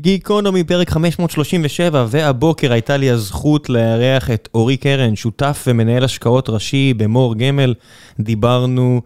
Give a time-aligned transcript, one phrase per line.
[0.00, 6.94] גיקונומי פרק 537, והבוקר הייתה לי הזכות לארח את אורי קרן, שותף ומנהל השקעות ראשי
[6.96, 7.74] במור גמל.
[8.20, 9.02] דיברנו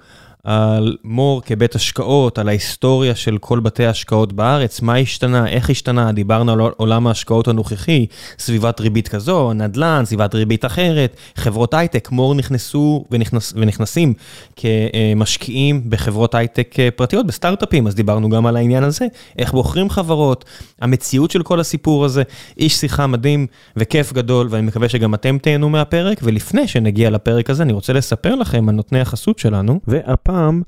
[0.46, 6.12] על מור כבית השקעות, על ההיסטוריה של כל בתי ההשקעות בארץ, מה השתנה, איך השתנה,
[6.12, 8.06] דיברנו על עולם ההשקעות הנוכחי,
[8.38, 14.14] סביבת ריבית כזו, נדל"ן, סביבת ריבית אחרת, חברות הייטק, מור נכנסו ונכנס, ונכנסים
[14.56, 19.06] כמשקיעים בחברות הייטק פרטיות, בסטארט-אפים, אז דיברנו גם על העניין הזה,
[19.38, 20.44] איך בוחרים חברות,
[20.80, 22.22] המציאות של כל הסיפור הזה,
[22.58, 23.46] איש שיחה מדהים
[23.76, 28.34] וכיף גדול, ואני מקווה שגם אתם תהנו מהפרק, ולפני שנגיע לפרק הזה, אני רוצה לספר
[28.34, 30.62] לכם על נותני החסות שלנו, והפ הפעם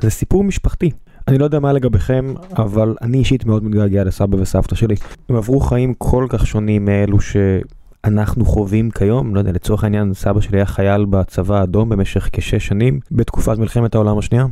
[0.00, 0.90] זה סיפור משפחתי.
[1.28, 4.94] אני לא יודע מה לגביכם, אבל אני אישית מאוד מתגעגע לסבא וסבתא שלי.
[5.28, 9.34] הם עברו חיים כל כך שונים מאלו שאנחנו חווים כיום.
[9.34, 13.94] לא יודע, לצורך העניין, סבא שלי היה חייל בצבא האדום במשך כשש שנים, בתקופת מלחמת
[13.94, 14.46] העולם השנייה.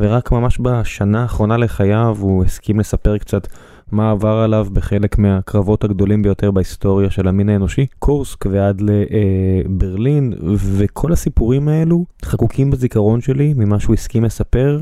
[0.00, 3.46] ורק ממש בשנה האחרונה לחייו הוא הסכים לספר קצת
[3.92, 11.12] מה עבר עליו בחלק מהקרבות הגדולים ביותר בהיסטוריה של המין האנושי, קורסק ועד לברלין, וכל
[11.12, 14.80] הסיפורים האלו חקוקים בזיכרון שלי ממה שהוא הסכים לספר,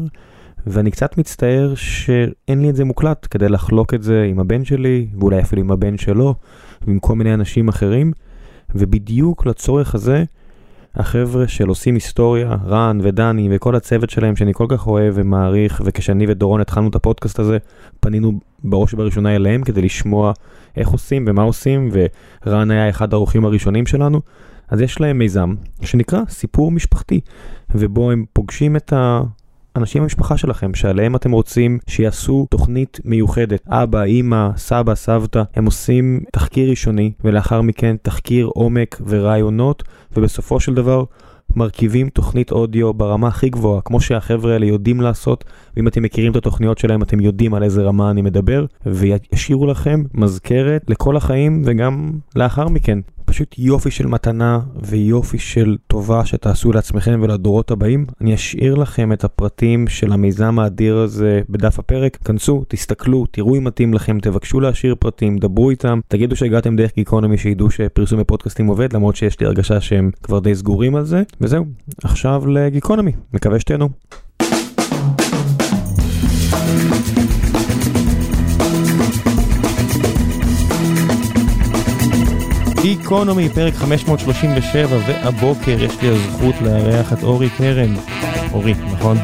[0.66, 5.06] ואני קצת מצטער שאין לי את זה מוקלט כדי לחלוק את זה עם הבן שלי,
[5.20, 6.34] ואולי אפילו עם הבן שלו,
[6.86, 8.12] ועם כל מיני אנשים אחרים,
[8.74, 10.24] ובדיוק לצורך הזה,
[10.94, 16.24] החבר'ה של עושים היסטוריה, רן ודני וכל הצוות שלהם שאני כל כך אוהב ומעריך, וכשאני
[16.28, 17.58] ודורון התחלנו את הפודקאסט הזה,
[18.00, 18.32] פנינו
[18.64, 20.32] בראש ובראשונה אליהם כדי לשמוע
[20.76, 21.90] איך עושים ומה עושים,
[22.46, 24.20] ורן היה אחד האורחים הראשונים שלנו.
[24.68, 27.20] אז יש להם מיזם שנקרא סיפור משפחתי,
[27.74, 29.22] ובו הם פוגשים את ה...
[29.78, 33.62] אנשים במשפחה שלכם שעליהם אתם רוצים שיעשו תוכנית מיוחדת.
[33.68, 39.82] אבא, אימא, סבא, סבתא, הם עושים תחקיר ראשוני ולאחר מכן תחקיר עומק ורעיונות
[40.16, 41.04] ובסופו של דבר
[41.56, 45.44] מרכיבים תוכנית אודיו ברמה הכי גבוהה, כמו שהחבר'ה האלה יודעים לעשות,
[45.76, 50.02] ואם אתם מכירים את התוכניות שלהם אתם יודעים על איזה רמה אני מדבר, וישאירו לכם
[50.14, 52.98] מזכרת לכל החיים וגם לאחר מכן.
[53.28, 58.06] פשוט יופי של מתנה ויופי של טובה שתעשו לעצמכם ולדורות הבאים.
[58.20, 62.16] אני אשאיר לכם את הפרטים של המיזם האדיר הזה בדף הפרק.
[62.16, 67.38] כנסו, תסתכלו, תראו אם מתאים לכם, תבקשו להשאיר פרטים, דברו איתם, תגידו שהגעתם דרך גיקונומי
[67.38, 71.22] שידעו שפרסום בפודקאסטים עובד, למרות שיש לי הרגשה שהם כבר די סגורים על זה.
[71.40, 71.64] וזהו,
[72.04, 73.88] עכשיו לגיקונומי, מקווה שתהנו.
[82.82, 87.94] גיקונומי, פרק 537, והבוקר יש לי הזכות לארח את אורי קרן.
[88.52, 89.16] אורי, נכון?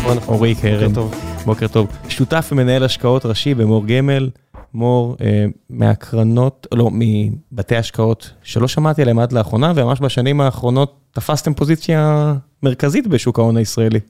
[0.00, 0.18] נכון?
[0.28, 0.88] אורי קרן.
[0.88, 1.14] בוקר טוב.
[1.46, 1.86] בוקר טוב.
[2.08, 4.30] שותף ומנהל השקעות ראשי במור גמל.
[4.74, 11.54] מור אה, מהקרנות, לא, מבתי השקעות שלא שמעתי עליהם עד לאחרונה, וממש בשנים האחרונות תפסתם
[11.54, 14.00] פוזיציה מרכזית בשוק ההון הישראלי.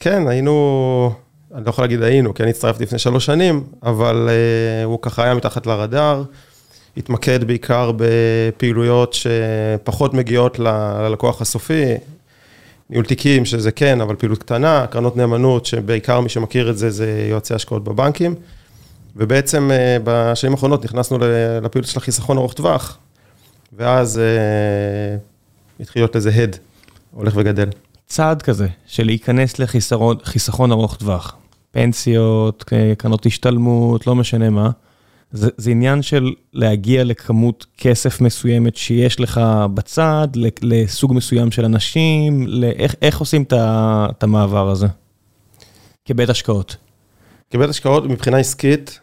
[0.00, 1.12] כן, היינו,
[1.54, 5.24] אני לא יכול להגיד היינו, כי אני הצטרפתי לפני שלוש שנים, אבל אה, הוא ככה
[5.24, 6.22] היה מתחת לרדאר.
[6.96, 11.84] התמקד בעיקר בפעילויות שפחות מגיעות ללקוח הסופי,
[12.90, 17.26] ניהול תיקים, שזה כן, אבל פעילות קטנה, קרנות נאמנות, שבעיקר מי שמכיר את זה, זה
[17.30, 18.34] יועצי השקעות בבנקים.
[19.16, 21.18] ובעצם אה, בשנים האחרונות נכנסנו
[21.62, 22.98] לפעילות של החיסכון ארוך טווח,
[23.72, 25.16] ואז אה,
[25.80, 26.56] התחיל להיות לזה הד,
[27.10, 27.68] הולך וגדל.
[28.06, 31.36] צעד כזה של להיכנס לחיסכון ארוך טווח,
[31.70, 32.64] פנסיות,
[32.98, 34.70] קרנות השתלמות, לא משנה מה.
[35.32, 39.40] זה, זה עניין של להגיע לכמות כסף מסוימת שיש לך
[39.74, 40.28] בצד,
[40.62, 44.86] לסוג מסוים של אנשים, לאיך, איך עושים את המעבר הזה
[46.04, 46.76] כבית השקעות?
[47.50, 49.00] כבית השקעות מבחינה עסקית,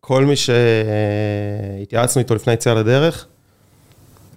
[0.00, 3.26] כל מי שהתייעצנו איתו לפני יציאה לדרך,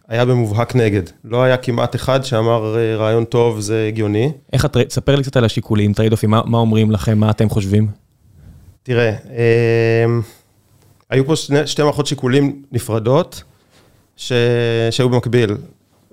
[0.08, 1.04] היה במובהק נגד.
[1.24, 4.32] לא היה כמעט אחד שאמר רעיון טוב, זה הגיוני.
[4.54, 7.88] איך, תספר לי קצת על השיקולים, trade-off ים, מה, מה אומרים לכם, מה אתם חושבים?
[8.84, 9.12] תראה,
[10.06, 10.22] אמ,
[11.10, 13.44] היו פה שני, שתי מערכות שיקולים נפרדות,
[14.18, 14.32] ש...
[14.92, 15.58] שהיו במקביל.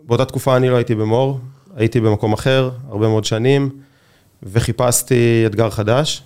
[0.03, 1.41] באותה תקופה אני לא הייתי במור,
[1.77, 3.71] הייתי במקום אחר, הרבה מאוד שנים,
[4.43, 6.23] וחיפשתי אתגר חדש.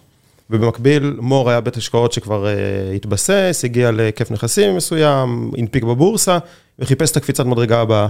[0.51, 6.39] ובמקביל, מור היה בית השקעות שכבר uh, התבסס, הגיע להיקף נכסים מסוים, הנפיק בבורסה,
[6.79, 8.09] וחיפש את הקפיצת מדרגה הבאה.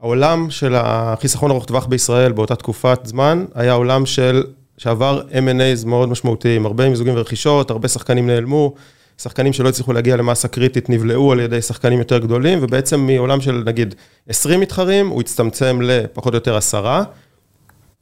[0.00, 4.44] העולם של החיסכון ארוך טווח בישראל באותה תקופת זמן, היה עולם של,
[4.78, 8.74] שעבר M&A's מאוד משמעותיים, הרבה מיזוגים ורכישות, הרבה שחקנים נעלמו,
[9.18, 13.62] שחקנים שלא הצליחו להגיע למסה קריטית נבלעו על ידי שחקנים יותר גדולים, ובעצם מעולם של
[13.66, 13.94] נגיד
[14.28, 17.04] 20 מתחרים, הוא הצטמצם לפחות או יותר עשרה.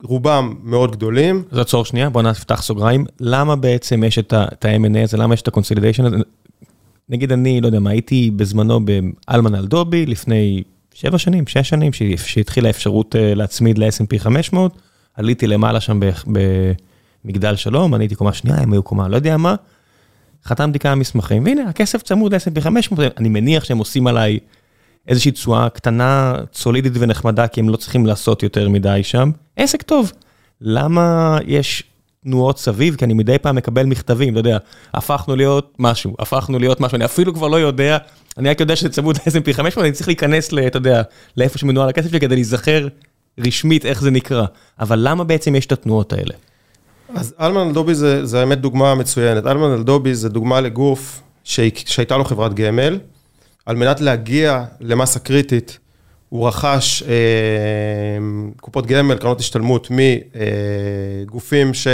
[0.02, 1.42] רובם מאוד גדולים.
[1.50, 3.04] אז עצור שנייה, בוא נפתח סוגריים.
[3.20, 6.16] למה בעצם יש את ה-M&A הזה, למה יש את ה-Consolidation הזה?
[7.08, 10.62] נגיד אני, לא יודע מה, הייתי בזמנו באלמן אלדובי לפני
[10.94, 14.78] שבע שנים, שש שנים, שהתחילה האפשרות אה, להצמיד ל-S&P 500,
[15.14, 16.00] עליתי למעלה שם
[17.24, 19.54] במגדל שלום, אני הייתי קומה שנייה, הם היו קומה לא יודע מה.
[20.46, 24.38] חתמתי כמה מסמכים, והנה, הכסף צמוד ל-S&P 500, אני מניח שהם עושים עליי
[25.08, 29.30] איזושהי תשואה קטנה, סולידית ונחמדה, כי הם לא צריכים לעשות יותר מדי שם.
[29.56, 30.12] עסק טוב.
[30.60, 31.82] למה יש
[32.24, 32.96] תנועות סביב?
[32.96, 34.58] כי אני מדי פעם מקבל מכתבים, אתה יודע,
[34.94, 37.98] הפכנו להיות משהו, הפכנו להיות משהו, אני אפילו כבר לא יודע,
[38.38, 41.02] אני רק יודע שזה צמוד ל-S&P 500, אני צריך להיכנס, אתה יודע,
[41.36, 42.88] לאיפה שמנוהל הכסף שלי כדי להיזכר
[43.38, 44.46] רשמית איך זה נקרא.
[44.80, 46.34] אבל למה בעצם יש את התנועות האלה?
[47.14, 49.46] אז אלמן אלדובי זה, זה האמת דוגמה מצוינת.
[49.46, 52.98] אלמן אלדובי זה דוגמה לגוף שהייתה לו חברת גמל.
[53.66, 55.78] על מנת להגיע למסה קריטית,
[56.28, 57.08] הוא רכש אה,
[58.60, 61.88] קופות גמל, קרנות השתלמות מגופים אה, ש...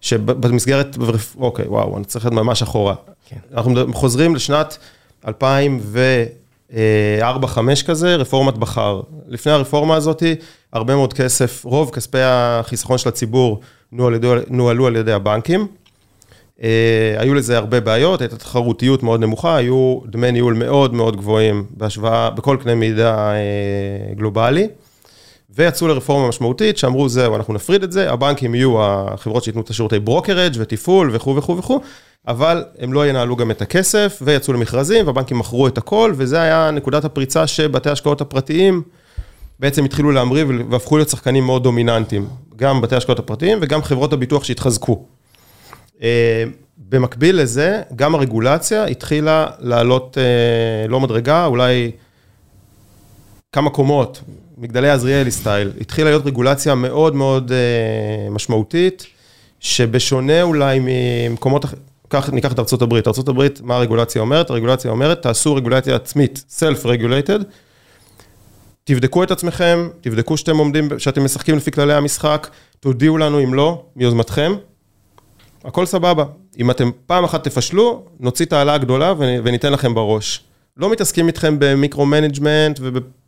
[0.00, 0.96] שבמסגרת,
[1.38, 2.94] אוקיי, וואו, אני צריך להיות ממש אחורה.
[3.28, 3.36] כן.
[3.54, 4.78] אנחנו חוזרים לשנת
[5.24, 5.30] 2004-2005
[7.86, 9.00] כזה, רפורמת בכר.
[9.28, 10.22] לפני הרפורמה הזאת,
[10.72, 13.60] הרבה מאוד כסף, רוב כספי החיסכון של הציבור
[14.50, 15.66] נוהלו על ידי הבנקים.
[16.58, 16.62] אה,
[17.18, 22.30] היו לזה הרבה בעיות, הייתה תחרותיות מאוד נמוכה, היו דמי ניהול מאוד מאוד גבוהים בהשוואה,
[22.30, 24.68] בכל קנה מידה אה, גלובלי,
[25.50, 29.98] ויצאו לרפורמה משמעותית שאמרו זהו, אנחנו נפריד את זה, הבנקים יהיו החברות שייתנו את השירותי
[29.98, 31.80] brokerage ותפעול וכו' וכו' וכו',
[32.28, 36.70] אבל הם לא ינהלו גם את הכסף, ויצאו למכרזים, והבנקים מכרו את הכל, וזה היה
[36.70, 38.82] נקודת הפריצה שבתי ההשקעות הפרטיים
[39.60, 44.44] בעצם התחילו להמריא והפכו להיות שחקנים מאוד דומיננטיים, גם בתי ההשקעות הפרטיים וגם חברות הביטוח
[44.44, 45.04] שהתחזקו.
[46.02, 46.44] אה,
[46.88, 51.90] במקביל לזה, גם הרגולציה התחילה לעלות אה, לא מדרגה, אולי
[53.52, 54.20] כמה קומות,
[54.58, 59.06] מגדלי עזריאלי סטייל, התחילה להיות רגולציה מאוד מאוד אה, משמעותית,
[59.60, 64.50] שבשונה אולי ממקומות אחרים, ניקח את ארה"ב, ארה"ב, מה הרגולציה אומרת?
[64.50, 67.44] הרגולציה אומרת, תעשו רגולציה עצמית, self-regulated,
[68.84, 72.48] תבדקו את עצמכם, תבדקו שאתם עומדים, שאתם משחקים לפי כללי המשחק,
[72.80, 74.54] תודיעו לנו אם לא, מיוזמתכם,
[75.64, 76.24] הכל סבבה.
[76.58, 80.44] אם אתם פעם אחת תפשלו, נוציא את האלה הגדולה וניתן לכם בראש.
[80.76, 82.80] לא מתעסקים איתכם ב micro-management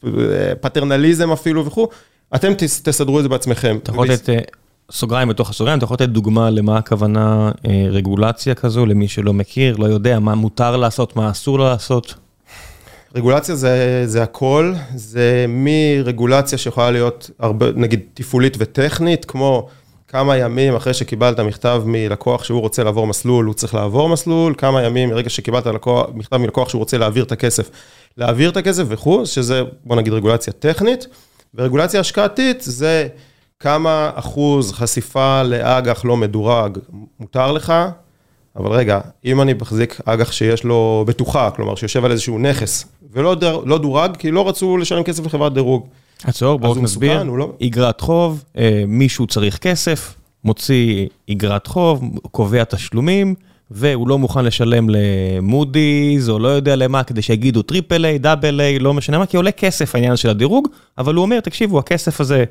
[0.03, 1.88] ובפטרנליזם אפילו וכו',
[2.35, 3.79] אתם תסדרו את זה בעצמכם.
[3.82, 4.38] אתה יכול לתת אה,
[4.91, 9.76] סוגריים בתוך הסוגריים, אתה יכול לתת דוגמה למה הכוונה אה, רגולציה כזו, למי שלא מכיר,
[9.76, 12.14] לא יודע, מה מותר לעשות, מה אסור לעשות?
[13.14, 19.69] רגולציה זה, זה הכל, זה מרגולציה שיכולה להיות הרבה, נגיד תפעולית וטכנית, כמו
[20.08, 24.82] כמה ימים אחרי שקיבלת מכתב מלקוח שהוא רוצה לעבור מסלול, הוא צריך לעבור מסלול, כמה
[24.82, 27.70] ימים מרגע שקיבלת לקוח, מכתב מלקוח שהוא רוצה להעביר את הכסף,
[28.17, 31.06] להעביר את הכסף וכו', שזה בוא נגיד רגולציה טכנית,
[31.55, 33.08] ורגולציה השקעתית זה
[33.61, 36.79] כמה אחוז חשיפה לאג"ח לא מדורג
[37.20, 37.73] מותר לך,
[38.56, 43.35] אבל רגע, אם אני מחזיק אג"ח שיש לו בטוחה, כלומר שיושב על איזשהו נכס, ולא
[43.35, 45.87] דר, לא דורג, כי לא רצו לשלם כסף לחברת דירוג.
[46.25, 47.23] עצור, בואו נסביר.
[47.23, 47.53] לא...
[47.62, 50.14] אגרת חוב, אה, מישהו צריך כסף,
[50.44, 53.35] מוציא אגרת חוב, קובע תשלומים,
[53.70, 58.78] והוא לא מוכן לשלם למודי'ס, או לא יודע למה, כדי שיגידו triple A, double A,
[58.79, 60.69] לא משנה מה, כי עולה כסף העניין של הדירוג,
[60.99, 62.44] אבל הוא אומר, תקשיבו, הכסף הזה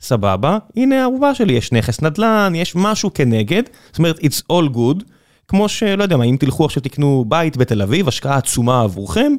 [0.00, 5.04] סבבה, הנה הערובה שלי, יש נכס נדל"ן, יש משהו כנגד, זאת אומרת, it's all good,
[5.50, 9.32] כמו שלא יודע מה, אם תלכו עכשיו תקנו בית בתל אביב, השקעה עצומה עבורכם,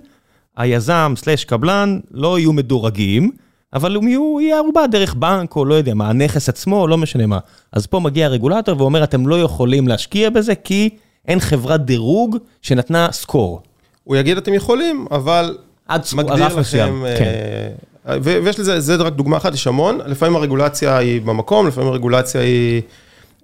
[0.58, 3.31] היזם סלש קבלן לא יהיו מדורגים,
[3.74, 7.25] אבל הם יהיו, יהיה ערובה דרך בנק, או לא יודע מה, הנכס עצמו, לא משנה
[7.25, 7.40] מה.
[7.74, 10.90] אז פה מגיע הרגולטור ואומר, אתם לא יכולים להשקיע בזה, כי
[11.28, 13.62] אין חברת דירוג שנתנה סקור.
[14.04, 16.60] הוא יגיד, אתם יכולים, אבל עד מגדיר לכם...
[16.60, 18.20] מסוים, אה, כן.
[18.24, 22.82] ויש לזה, זה רק דוגמה אחת, יש המון, לפעמים הרגולציה היא במקום, לפעמים הרגולציה היא...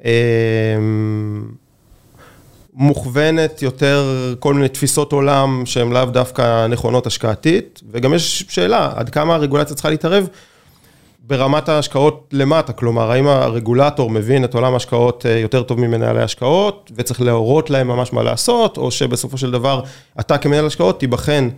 [0.05, 0.11] אה,
[2.79, 9.09] מוכוונת יותר כל מיני תפיסות עולם שהן לאו דווקא נכונות השקעתית, וגם יש שאלה, עד
[9.09, 10.27] כמה הרגולציה צריכה להתערב
[11.27, 16.91] ברמת ההשקעות למטה, כלומר, האם הרגולטור מבין את עולם ההשקעות אה, יותר טוב ממנהלי השקעות,
[16.95, 19.81] וצריך להורות להם ממש מה לעשות, או שבסופו של דבר
[20.19, 21.49] אתה כמנהל השקעות תיבחן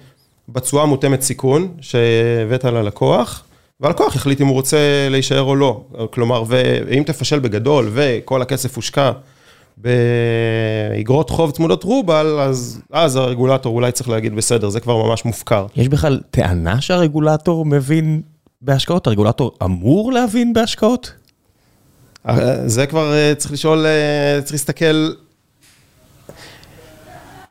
[0.50, 3.44] בתשואה מותאמת סיכון שהבאת ללקוח,
[3.80, 5.82] והלקוח יחליט אם הוא רוצה להישאר או לא.
[6.12, 9.12] כלומר, ואם תפשל בגדול וכל הכסף הושקע
[9.80, 15.66] באגרות חוב צמודות רובל, אז אז הרגולטור אולי צריך להגיד, בסדר, זה כבר ממש מופקר.
[15.76, 18.22] יש בכלל טענה שהרגולטור מבין
[18.62, 19.08] בהשקעות?
[19.08, 21.14] הרגולטור אמור להבין בהשקעות?
[22.28, 25.12] אה, זה כבר אה, צריך לשאול, אה, צריך להסתכל...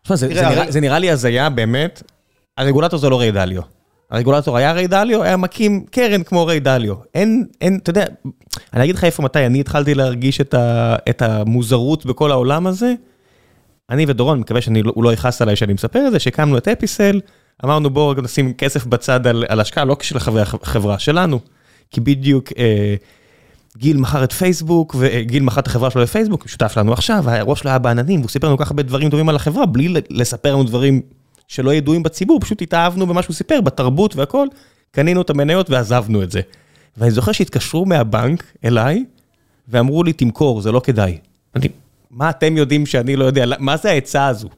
[0.08, 2.02] זה, זה, נראה, זה נראה לי הזיה, באמת.
[2.58, 3.62] הרגולטור זה לא ריי דליו.
[4.10, 6.94] הרגולטור היה ריי דליו, היה מקים קרן כמו ריי דליו.
[7.14, 8.04] אין, אין, אתה יודע,
[8.74, 12.94] אני אגיד לך איפה מתי אני התחלתי להרגיש את, ה, את המוזרות בכל העולם הזה.
[13.90, 17.20] אני ודורון, מקווה שהוא לא יכעס עליי שאני מספר את זה, שהקמנו את אפיסל,
[17.64, 21.40] אמרנו בואו נשים כסף בצד על, על השקעה, לא של החברה, החברה שלנו,
[21.90, 22.94] כי בדיוק אה,
[23.76, 27.70] גיל מכר את פייסבוק, וגיל מכר את החברה שלו לפייסבוק, שותף לנו עכשיו, הראש שלו
[27.70, 30.64] היה בעננים, והוא סיפר לנו כל כך הרבה דברים טובים על החברה, בלי לספר לנו
[30.64, 31.02] דברים
[31.48, 34.46] שלא ידועים בציבור, פשוט התאהבנו במה שהוא סיפר, בתרבות והכל,
[34.90, 36.40] קנינו את המניות ועזבנו את זה.
[36.96, 39.04] ואני זוכר שהתקשרו מהבנק אליי,
[39.68, 41.18] ואמרו לי, תמכור, זה לא כדאי.
[41.56, 41.68] אני,
[42.10, 44.48] מה אתם יודעים שאני לא יודע, מה זה העצה הזו?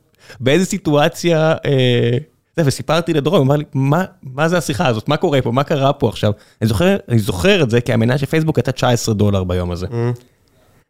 [0.41, 1.55] באיזה סיטואציה...
[1.65, 2.19] אה,
[2.57, 5.09] זה, וסיפרתי לדרום, הוא אמר לי, מה, מה זה השיחה הזאת?
[5.09, 5.53] מה קורה פה?
[5.53, 6.33] מה קרה פה עכשיו?
[6.63, 9.87] אני זוכר, אני זוכר את זה, כי המניה של פייסבוק הייתה 19 דולר ביום הזה.
[9.87, 10.21] Mm.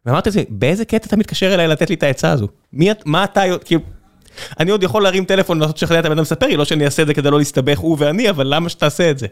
[0.05, 2.47] ואמרתי לעצמי, באיזה קטע אתה מתקשר אליי לתת לי את העצה הזו?
[2.73, 3.81] מי, מה אתה, כאילו,
[4.59, 7.01] אני עוד יכול להרים טלפון ולנסות לשכנע את הבן אדם לספר לי, לא שאני אעשה
[7.01, 9.27] את זה כדי לא להסתבך הוא ואני, אבל למה שתעשה את זה?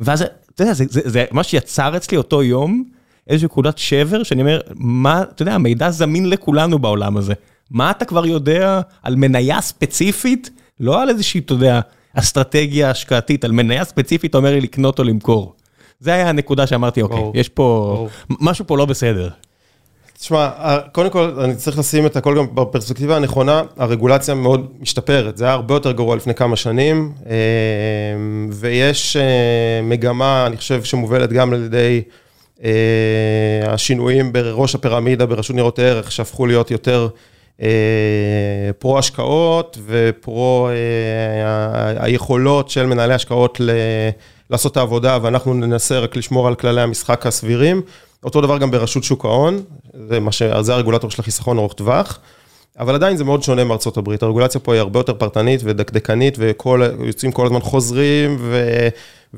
[0.00, 0.24] ואז,
[0.54, 2.84] אתה יודע, זה, זה, זה מה שיצר אצלי אותו יום,
[3.28, 7.34] איזושהי נקודת שבר, שאני אומר, מה, אתה יודע, המידע זמין לכולנו בעולם הזה.
[7.70, 11.80] מה אתה כבר יודע על מניה ספציפית, לא על איזושהי, אתה יודע,
[12.14, 15.54] אסטרטגיה השקעתית, על מניה ספציפית, אתה אומר לי לקנות או למכור.
[16.00, 18.08] זה היה הנקודה שאמרתי, אוקיי, יש פה,
[18.40, 19.28] משהו פה לא בסדר.
[20.24, 20.48] תשמע,
[20.92, 25.52] קודם כל, אני צריך לשים את הכל גם בפרספקטיבה הנכונה, הרגולציה מאוד משתפרת, זה היה
[25.52, 27.34] הרבה יותר גרוע לפני כמה שנים, אה,
[28.52, 32.02] ויש אה, מגמה, אני חושב, שמובלת גם על ידי
[32.64, 32.70] אה,
[33.66, 37.08] השינויים בראש הפירמידה ברשות ניירות ערך, שהפכו להיות יותר
[38.78, 40.68] פרו השקעות ופרו
[41.96, 43.60] היכולות של מנהלי השקעות
[44.50, 47.82] לעשות את העבודה, ואנחנו ננסה רק לשמור על כללי המשחק הסבירים.
[48.24, 49.62] אותו דבר גם ברשות שוק ההון,
[50.08, 50.42] זה, ש...
[50.42, 52.18] זה הרגולטור של החיסכון ארוך טווח,
[52.78, 57.32] אבל עדיין זה מאוד שונה מארצות הברית, הרגולציה פה היא הרבה יותר פרטנית ודקדקנית, ויוצאים
[57.32, 58.88] כל הזמן חוזרים ו...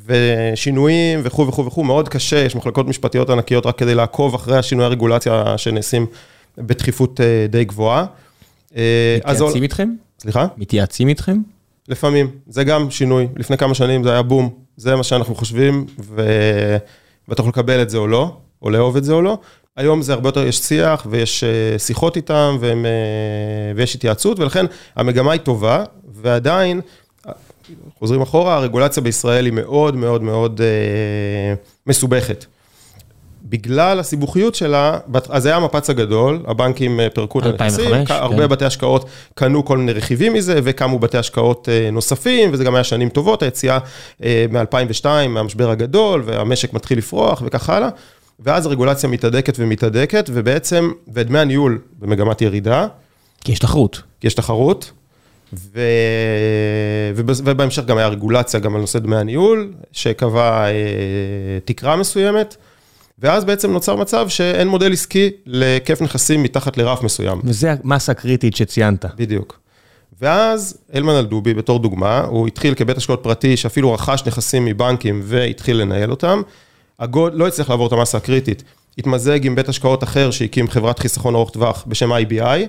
[0.07, 4.87] ושינויים וכו' וכו' וכו', מאוד קשה, יש מחלקות משפטיות ענקיות רק כדי לעקוב אחרי השינויי
[4.87, 6.07] הרגולציה שנעשים
[6.59, 8.07] בדחיפות אה, די גבוהה.
[8.77, 9.89] אה, מתייעצים איתכם?
[10.19, 10.47] סליחה?
[10.57, 11.39] מתייעצים איתכם?
[11.89, 16.27] לפעמים, זה גם שינוי, לפני כמה שנים זה היה בום, זה מה שאנחנו חושבים, ו...
[17.29, 18.37] ואתה יכול לקבל את זה או לא.
[18.63, 19.39] או לאהוב את זה או לא.
[19.77, 24.67] היום זה הרבה יותר, יש שיח ויש אה, שיחות איתם והם, אה, ויש התייעצות, ולכן
[24.97, 25.85] המגמה היא טובה,
[26.15, 26.81] ועדיין,
[27.99, 31.55] חוזרים אחורה, הרגולציה בישראל היא מאוד מאוד מאוד אה,
[31.87, 32.45] מסובכת.
[33.49, 34.99] בגלל הסיבוכיות שלה,
[35.29, 38.49] אז היה המפץ הגדול, הבנקים פירקו את הנכסים, הרבה כן.
[38.49, 43.09] בתי השקעות קנו כל מיני רכיבים מזה, וקמו בתי השקעות נוספים, וזה גם היה שנים
[43.09, 43.79] טובות, היציאה
[44.21, 47.89] מ-2002, מהמשבר הגדול, והמשק מתחיל לפרוח וכך הלאה.
[48.41, 52.87] ואז הרגולציה מתהדקת ומתהדקת, ובעצם, ודמי הניהול במגמת ירידה.
[53.45, 54.03] כי יש תחרות.
[54.21, 54.91] כי יש תחרות,
[55.53, 55.81] ו...
[57.15, 60.73] ובהמשך גם היה רגולציה גם על נושא דמי הניהול, שקבע אה,
[61.65, 62.57] תקרה מסוימת,
[63.19, 67.41] ואז בעצם נוצר מצב שאין מודל עסקי לכיף נכסים מתחת לרף מסוים.
[67.45, 69.05] וזה המסה הקריטית שציינת.
[69.17, 69.59] בדיוק.
[70.21, 75.77] ואז אלמן אלדובי, בתור דוגמה, הוא התחיל כבית השקעות פרטי שאפילו רכש נכסים מבנקים והתחיל
[75.77, 76.43] לנהל אותם.
[77.01, 78.63] הגוד לא הצליח לעבור את המסה הקריטית,
[78.99, 82.67] התמזג עם בית השקעות אחר שהקים חברת חיסכון ארוך טווח בשם IBI,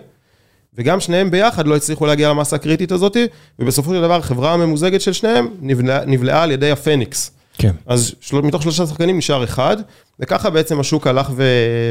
[0.78, 3.18] וגם שניהם ביחד לא הצליחו להגיע למסה הקריטית הזאת,
[3.60, 7.32] ובסופו של דבר החברה הממוזגת של שניהם נבלעה, נבלעה על ידי הפניקס.
[7.58, 7.72] כן.
[7.86, 9.78] אז של, מתוך שלושה שחקנים נשאר אחד,
[10.20, 11.44] וככה בעצם השוק הלך ו,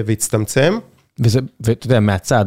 [0.06, 0.78] והצטמצם.
[1.20, 2.44] וזה, ואתה יודע, מהצד,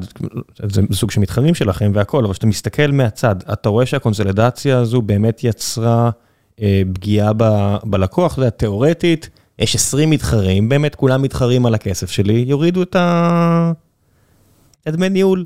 [0.64, 5.44] זה סוג של מתחרים שלכם והכל, אבל כשאתה מסתכל מהצד, אתה רואה שהקונסולידציה הזו באמת
[5.44, 6.10] יצרה
[6.62, 12.12] אה, פגיעה ב, בלקוח, אתה יודע, תיאורטית, יש 20 מתחרים, באמת כולם מתחרים על הכסף
[12.12, 13.72] שלי, יורידו את ה...
[14.88, 15.46] את דמי ניהול.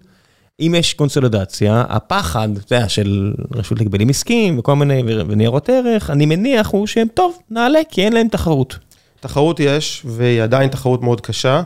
[0.60, 6.26] אם יש קונסולידציה, הפחד, אתה יודע, של רשות לגבלים עסקיים וכל מיני, וניירות ערך, אני
[6.26, 8.78] מניח הוא שהם, טוב, נעלה, כי אין להם תחרות.
[9.20, 11.62] תחרות יש, והיא עדיין תחרות מאוד קשה,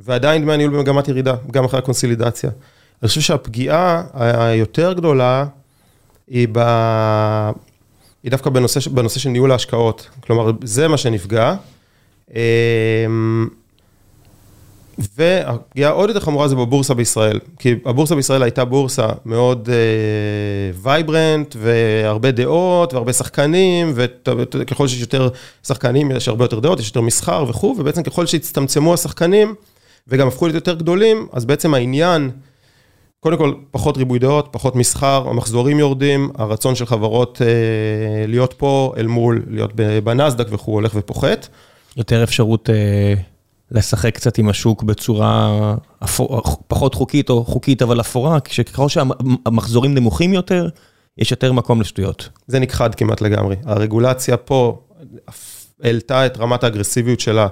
[0.00, 2.50] ועדיין דמי הניהול במגמת ירידה, גם אחרי הקונסולידציה.
[3.02, 5.46] אני חושב שהפגיעה היותר גדולה
[6.28, 6.58] היא, ב...
[8.22, 10.08] היא דווקא בנושא, בנושא של ניהול ההשקעות.
[10.20, 11.54] כלומר, זה מה שנפגע.
[12.34, 13.48] אמ,
[15.16, 19.68] והפגיעה עוד יותר חמורה זה בבורסה בישראל, כי הבורסה בישראל הייתה בורסה מאוד
[20.82, 25.28] vibrant, אה, והרבה דעות, והרבה שחקנים, וככל שיש יותר
[25.66, 29.54] שחקנים יש הרבה יותר דעות, יש יותר מסחר וכו', ובעצם ככל שהצטמצמו השחקנים,
[30.08, 32.30] וגם הפכו להיות יותר גדולים, אז בעצם העניין,
[33.20, 37.44] קודם כל, פחות ריבוי דעות, פחות מסחר, המחזורים יורדים, הרצון של חברות אה,
[38.28, 39.72] להיות פה אל מול, להיות
[40.04, 41.48] בנסדק וכו', הולך ופוחת.
[41.96, 43.14] יותר אפשרות אה,
[43.70, 45.74] לשחק קצת עם השוק בצורה
[46.04, 50.68] אפור, פחות חוקית או חוקית אבל אפורה, ככל שהמחזורים נמוכים יותר,
[51.18, 52.28] יש יותר מקום לשטויות.
[52.46, 53.56] זה נכחד כמעט לגמרי.
[53.64, 54.80] הרגולציה פה
[55.82, 57.46] העלתה את רמת האגרסיביות שלה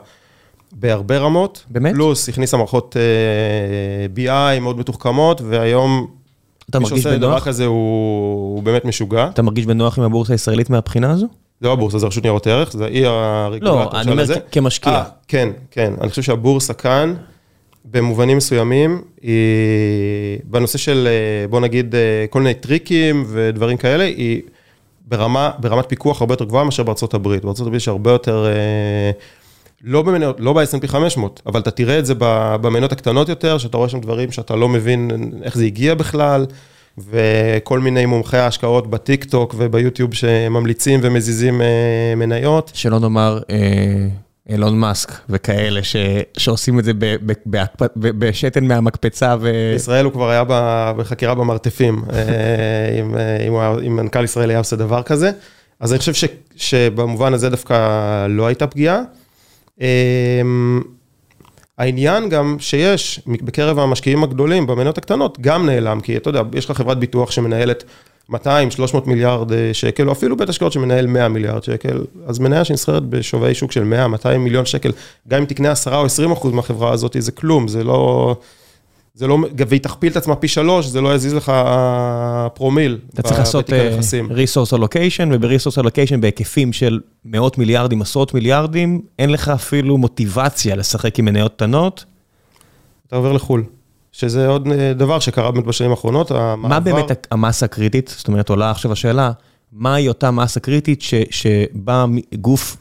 [0.72, 1.64] בהרבה רמות.
[1.70, 1.94] באמת?
[1.94, 6.06] פלוס הכניסה מערכות uh, BI מאוד מתוחכמות, והיום...
[6.70, 7.06] אתה מרגיש בנוח?
[7.06, 9.28] מי שעושה דבר כזה הוא, הוא באמת משוגע.
[9.28, 11.26] אתה מרגיש בנוח עם הבורסה הישראלית מהבחינה הזו?
[11.60, 15.02] זה לא הבורסה, זה רשות ניירות ערך, זה היא הרגולטור לא, אני אומר כמשקיע.
[15.02, 17.14] 아, כן, כן, אני חושב שהבורסה כאן,
[17.84, 21.08] במובנים מסוימים, היא, בנושא של,
[21.50, 21.94] בוא נגיד,
[22.30, 24.42] כל מיני טריקים ודברים כאלה, היא
[25.06, 27.44] ברמה, ברמת פיקוח הרבה יותר גבוהה מאשר בארצות הברית.
[27.44, 28.46] בארצות הברית יש הרבה יותר...
[29.86, 33.88] לא במניות, לא ב-S&P 500, אבל אתה תראה את זה במניות הקטנות יותר, שאתה רואה
[33.88, 35.10] שם דברים שאתה לא מבין
[35.42, 36.46] איך זה הגיע בכלל,
[36.98, 42.70] וכל מיני מומחי ההשקעות בטיק טוק וביוטיוב שממליצים ומזיזים אה, מניות.
[42.74, 43.40] שלא נאמר
[44.48, 45.96] אילון מאסק וכאלה ש,
[46.36, 49.36] שעושים את זה ב, ב, ב, ב, בשתן מהמקפצה.
[49.40, 49.70] ו...
[49.72, 50.44] בישראל הוא כבר היה
[50.96, 52.20] בחקירה במרתפים, אה,
[53.00, 53.54] אם, אה, אם,
[53.86, 55.30] אם מנכ"ל ישראל היה עושה דבר כזה.
[55.80, 56.24] אז אני חושב ש,
[56.56, 59.00] שבמובן הזה דווקא לא הייתה פגיעה.
[61.78, 66.76] העניין גם שיש בקרב המשקיעים הגדולים במניות הקטנות גם נעלם, כי אתה יודע, יש לך
[66.76, 67.84] חברת ביטוח שמנהלת
[68.30, 68.34] 200-300
[69.06, 73.54] מיליארד אה, שקל, או אפילו בית השקעות שמנהל 100 מיליארד שקל, אז מניה שנסחרת בשוויי
[73.54, 73.92] שוק של
[74.24, 74.92] 100-200 מיליון שקל,
[75.28, 78.36] גם אם תקנה 10 או 20 אחוז מהחברה הזאת, זה כלום, זה לא...
[79.16, 81.52] זה לא, והיא תכפיל את עצמה פי שלוש, זה לא יזיז לך
[82.54, 82.98] פרומיל.
[83.14, 83.72] אתה צריך לעשות uh,
[84.30, 91.18] resource allocation, וב-resource allocation בהיקפים של מאות מיליארדים, עשרות מיליארדים, אין לך אפילו מוטיבציה לשחק
[91.18, 92.04] עם מניות קטנות.
[93.06, 93.64] אתה עובר לחו"ל,
[94.12, 96.68] שזה עוד אה, דבר שקרה באמת בשנים האחרונות, המעבר...
[96.68, 98.14] מה באמת המסה הקריטית?
[98.18, 99.30] זאת אומרת, עולה עכשיו השאלה,
[99.72, 102.04] מהי אותה מסה קריטית ש, שבה
[102.34, 102.76] גוף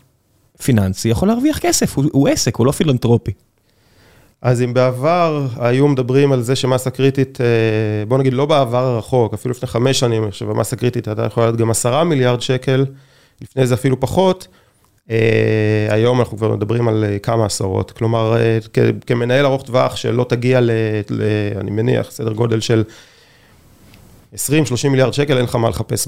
[0.64, 3.32] פיננסי יכול להרוויח כסף, הוא, הוא עסק, הוא לא פילנטרופי.
[4.44, 9.34] אז אם בעבר היו מדברים על זה שמסה קריטית, אה, בוא נגיד לא בעבר הרחוק,
[9.34, 12.86] אפילו לפני חמש שנים, חושב, המסה קריטית הייתה יכולה להיות גם עשרה מיליארד שקל,
[13.42, 14.48] לפני זה אפילו פחות.
[15.10, 18.38] אה, היום אנחנו כבר מדברים על אה, כמה עשרות, כלומר,
[19.06, 20.72] כמנהל ארוך טווח שלא תגיע ל...
[21.60, 22.84] אני מניח, סדר גודל של
[24.36, 26.08] 20-30 מיליארד שקל, אין לך מה לחפש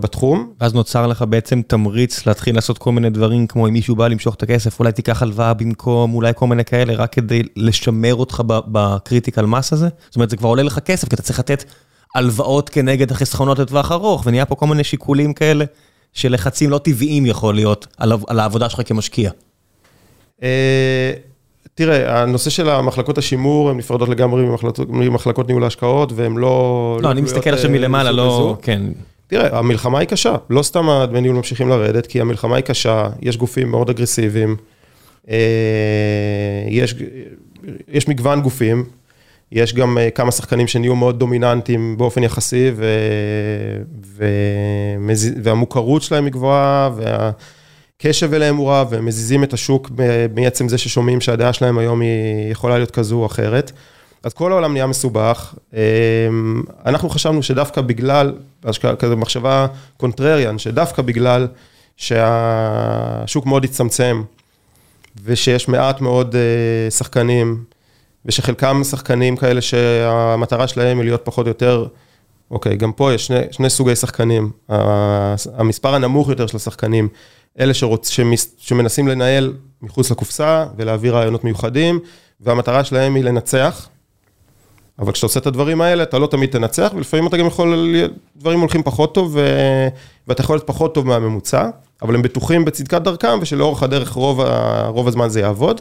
[0.00, 0.52] בתחום.
[0.60, 4.34] ואז נוצר לך בעצם תמריץ להתחיל לעשות כל מיני דברים, כמו אם מישהו בא למשוך
[4.34, 8.57] את הכסף, אולי תיקח הלוואה במקום, אולי כל מיני כאלה, רק כדי לשמר אותך ב
[8.57, 9.88] critical mass הזה?
[10.06, 11.64] זאת אומרת, זה כבר עולה לך כסף, כי אתה צריך לתת
[12.14, 15.64] הלוואות כנגד החסכונות לטווח ארוך, ונהיה פה כל מיני שיקולים כאלה,
[16.12, 17.86] שלחצים לא טבעיים יכול להיות
[18.28, 19.30] על העבודה שלך כמשקיע.
[21.80, 24.44] אה, תראה, הנושא של המחלקות השימור, הן נפרדות לגמרי
[24.88, 26.98] ממחלקות ניהול ההשקעות, והן לא...
[27.02, 28.56] לא, לא אני מסתכל עכשיו מלמעלה, לא...
[28.62, 28.82] כן.
[29.26, 33.36] תראה, המלחמה היא קשה, לא סתם הדמי ניהול ממשיכים לרדת, כי המלחמה היא קשה, יש
[33.36, 34.56] גופים מאוד אגרסיביים,
[35.30, 35.36] אה,
[36.68, 36.94] יש,
[37.88, 38.84] יש מגוון גופים,
[39.52, 42.86] יש גם אה, כמה שחקנים שנהיו מאוד דומיננטיים באופן יחסי, ו,
[44.16, 44.24] ו,
[45.42, 47.30] והמוכרות שלהם היא גבוהה, וה...
[48.02, 49.90] הקשב אליהם הוא רב, והם מזיזים את השוק
[50.34, 53.72] מעצם זה ששומעים שהדעה שלהם היום היא יכולה להיות כזו או אחרת.
[54.22, 55.54] אז כל העולם נהיה מסובך.
[55.74, 58.34] אמ, אנחנו חשבנו שדווקא בגלל,
[58.98, 61.48] כזה מחשבה קונטרריאן, שדווקא בגלל
[61.96, 64.22] שהשוק מאוד הצטמצם,
[65.24, 67.64] ושיש מעט מאוד אה, שחקנים,
[68.26, 71.86] ושחלקם שחקנים כאלה שהמטרה שלהם היא להיות פחות או יותר,
[72.50, 74.50] אוקיי, גם פה יש שני, שני סוגי שחקנים.
[75.54, 77.08] המספר הנמוך יותר של השחקנים
[77.60, 78.08] אלה שרוצ...
[78.08, 78.54] שמס...
[78.58, 82.00] שמנסים לנהל מחוץ לקופסה ולהביא רעיונות מיוחדים,
[82.40, 83.88] והמטרה שלהם היא לנצח.
[84.98, 87.96] אבל כשאתה עושה את הדברים האלה, אתה לא תמיד תנצח, ולפעמים אתה גם יכול,
[88.36, 89.40] דברים הולכים פחות טוב, ו...
[90.28, 91.68] ואתה יכול להיות פחות טוב מהממוצע,
[92.02, 94.86] אבל הם בטוחים בצדקת דרכם, ושלאורך הדרך רוב, ה...
[94.88, 95.80] רוב הזמן זה יעבוד.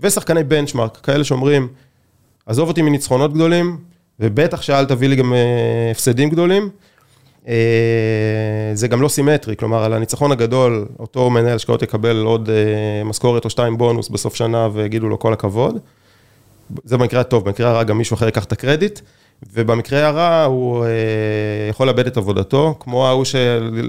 [0.00, 1.68] ושחקני בנצ'מארק, כאלה שאומרים,
[2.46, 3.76] עזוב אותי מניצחונות גדולים,
[4.20, 6.70] ובטח שאל תביא לי גם אה, הפסדים גדולים.
[7.48, 13.04] אה, זה גם לא סימטרי, כלומר, על הניצחון הגדול, אותו מנהל השקעות יקבל עוד אה,
[13.04, 15.78] משכורת או שתיים בונוס בסוף שנה ויגידו לו כל הכבוד.
[16.84, 19.00] זה במקרה הטוב, במקרה הרע גם מישהו אחר ייקח את הקרדיט,
[19.52, 20.90] ובמקרה הרע הוא אה,
[21.70, 23.86] יכול לאבד את עבודתו, כמו ההוא של,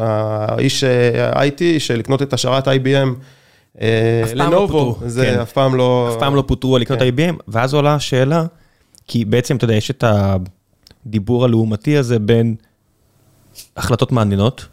[0.00, 0.84] האיש
[1.32, 3.08] IT, שלקנות את השערת IBM.
[4.34, 5.40] לנובו, לא זה כן.
[5.40, 6.10] אף פעם לא...
[6.12, 7.08] אף פעם לא פוטרו על לקנות כן.
[7.08, 8.44] IBM, ואז עולה השאלה,
[9.08, 10.04] כי בעצם, אתה יודע, יש את
[11.06, 12.54] הדיבור הלעומתי הזה בין
[13.76, 14.66] החלטות מעניינות,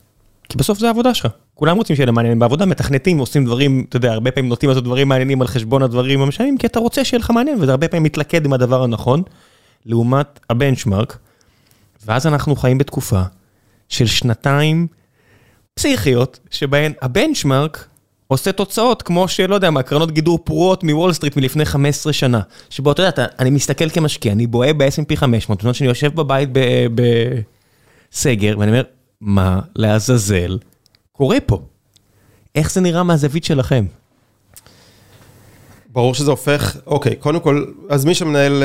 [0.50, 1.28] כי בסוף זה העבודה שלך.
[1.56, 4.84] כולם רוצים שיהיה להם מעניינים בעבודה, מתכנתים, עושים דברים, אתה יודע, הרבה פעמים נוטים לעשות
[4.84, 8.04] דברים מעניינים על חשבון הדברים המשנים, כי אתה רוצה שיהיה לך מעניין, וזה הרבה פעמים
[8.04, 9.24] מתלכד עם הדבר הנכון,
[9.86, 11.18] לעומת הבנצ'מרק.
[12.06, 13.22] ואז אנחנו חיים בתקופה
[13.90, 14.88] של שנתיים
[15.74, 17.88] פסיכיות, שבהן הבנצ'מרק
[18.28, 22.42] עושה תוצאות כמו שלא יודע מה, קרנות גידור פרועות מוול סטריט מלפני 15 שנה.
[22.70, 26.50] שבו אתה יודע, אני מסתכל כמשקיע, אני בוהה ב-S&P 500, זאת אומרת שאני יושב בבית
[28.12, 28.84] סגר, ואני אומר,
[29.22, 30.58] מה לעזאזל
[31.12, 31.62] קורה פה?
[32.56, 33.86] איך זה נראה מהזווית שלכם?
[35.90, 38.64] ברור שזה הופך, אוקיי, קודם כל, אז מי שמנהל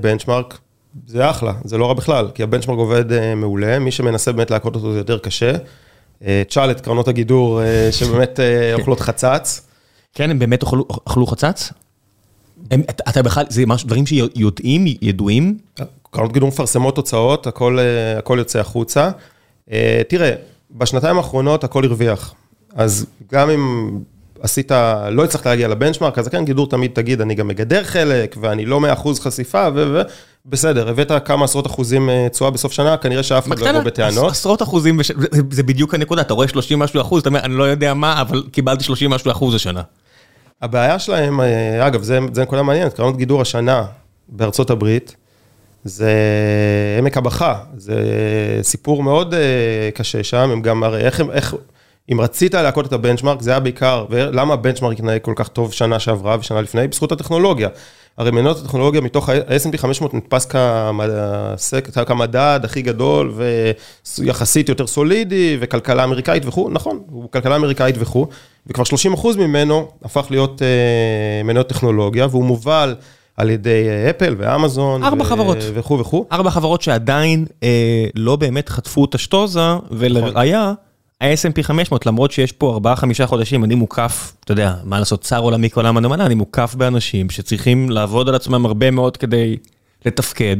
[0.00, 0.58] בנצ'מארק,
[1.06, 4.74] זה אחלה, זה לא רע בכלל, כי הבנצ'מארק עובד אה, מעולה, מי שמנסה באמת להכות
[4.74, 5.52] אותו זה יותר קשה.
[6.24, 9.66] אה, תשאל את קרנות הגידור אה, שבאמת אה, אוכלות חצץ.
[10.14, 11.72] כן, הם באמת אכלו, אכלו חצץ?
[12.70, 15.58] הם, אתה, אתה בכלל, זה משהו, דברים שיודעים, ידועים?
[16.10, 19.10] קרנות גידור מפרסמות תוצאות, הכל, אה, הכל יוצא החוצה.
[19.72, 20.32] אה, תראה,
[20.70, 22.34] בשנתיים האחרונות הכל הרוויח.
[22.74, 23.90] אז גם אם
[24.40, 24.72] עשית,
[25.10, 28.80] לא הצלחת להגיע לבנצ'מארק, אז כן, גידור תמיד תגיד, אני גם מגדר חלק, ואני לא
[28.80, 29.68] 100% חשיפה,
[30.46, 34.30] ובסדר, הבאת כמה עשרות אחוזים אה, תשואה בסוף שנה, כנראה שאף אחד לא יבוא בטענות.
[34.30, 35.12] עשרות אחוזים, בש...
[35.12, 38.20] זה, זה בדיוק הנקודה, אתה רואה 30 משהו אחוז, אתה אומר, אני לא יודע מה,
[38.20, 39.82] אבל קיבלתי 30 משהו אחוז השנה.
[40.62, 41.40] הבעיה שלהם,
[41.80, 43.84] אגב, זה, זה נקודה מעניינת, קרנות גידור השנה
[44.28, 45.16] בארצות הברית,
[45.84, 46.12] זה
[46.98, 47.94] עמק הבכה, זה
[48.62, 51.54] סיפור מאוד אה, קשה שם, הם גם, הרי איך, איך,
[52.12, 55.98] אם רצית להכות את הבנצ'מארק, זה היה בעיקר, ולמה הבנצ'מארק התנהג כל כך טוב שנה
[55.98, 56.88] שעברה ושנה לפני?
[56.88, 57.68] בזכות הטכנולוגיה.
[58.18, 60.48] הרי מניות הטכנולוגיה מתוך ה-S&P 500 נתפס
[62.06, 63.34] כמדד הכי גדול
[64.18, 68.26] ויחסית יותר סולידי וכלכלה אמריקאית וכו', נכון, הוא כלכלה אמריקאית וכו',
[68.66, 68.84] וכבר
[69.34, 72.94] 30% ממנו הפך להיות uh, מניות טכנולוגיה והוא מובל
[73.40, 75.04] על ידי אפל ואמזון.
[75.04, 75.58] ארבע ו- חברות.
[75.74, 76.26] וכו' וכו'.
[76.32, 80.72] ארבע חברות שעדיין אה, לא באמת חטפו את השטוזה, ולראיה,
[81.20, 82.80] ה-S&P 500, למרות שיש פה
[83.22, 87.30] 4-5 חודשים, אני מוקף, אתה יודע, מה לעשות, צר עולמי כעולם הנאמנה, אני מוקף באנשים
[87.30, 89.56] שצריכים לעבוד על עצמם הרבה מאוד כדי
[90.06, 90.56] לתפקד,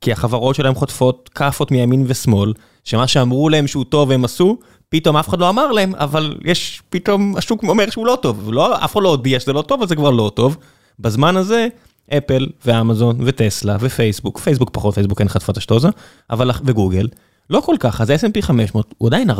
[0.00, 2.52] כי החברות שלהם חוטפות כאפות מימין ושמאל,
[2.84, 6.82] שמה שאמרו להם שהוא טוב הם עשו, פתאום אף אחד לא אמר להם, אבל יש,
[6.90, 9.88] פתאום השוק אומר שהוא לא טוב, לא, אף אחד לא הודיע שזה לא טוב, אז
[9.88, 10.56] זה כבר לא טוב.
[10.98, 11.68] בזמן הזה,
[12.12, 15.88] אפל ואמזון וטסלה ופייסבוק, פייסבוק פחות, פייסבוק אין חטפה את השטוזה,
[16.30, 17.08] אבל וגוגל,
[17.50, 19.34] לא כל כך, אז ה-S&P 500 הוא עדיין 4-5%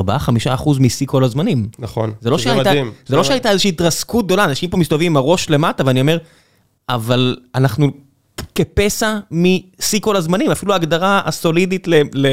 [0.80, 1.68] משיא כל הזמנים.
[1.78, 2.92] נכון, זה לא שהייתה, מדהים.
[3.06, 6.18] זה לא שהייתה איזושהי התרסקות גדולה, אנשים פה מסתובבים עם הראש למטה, ואני אומר,
[6.88, 7.90] אבל אנחנו
[8.54, 12.02] כפסע משיא כל הזמנים, אפילו ההגדרה הסולידית ל...
[12.14, 12.26] ל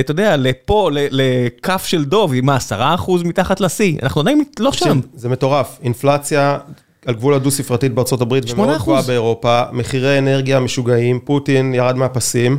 [0.00, 2.52] אתה יודע, לפה, לכף של דוב, עם 10%
[3.24, 5.00] מתחת לשיא, אנחנו עדיין לא שם.
[5.14, 6.58] זה מטורף, אינפלציה
[7.06, 12.58] על גבול הדו-ספרתית בארצות הברית, ומאוד גבוהה באירופה, מחירי אנרגיה משוגעים, פוטין ירד מהפסים.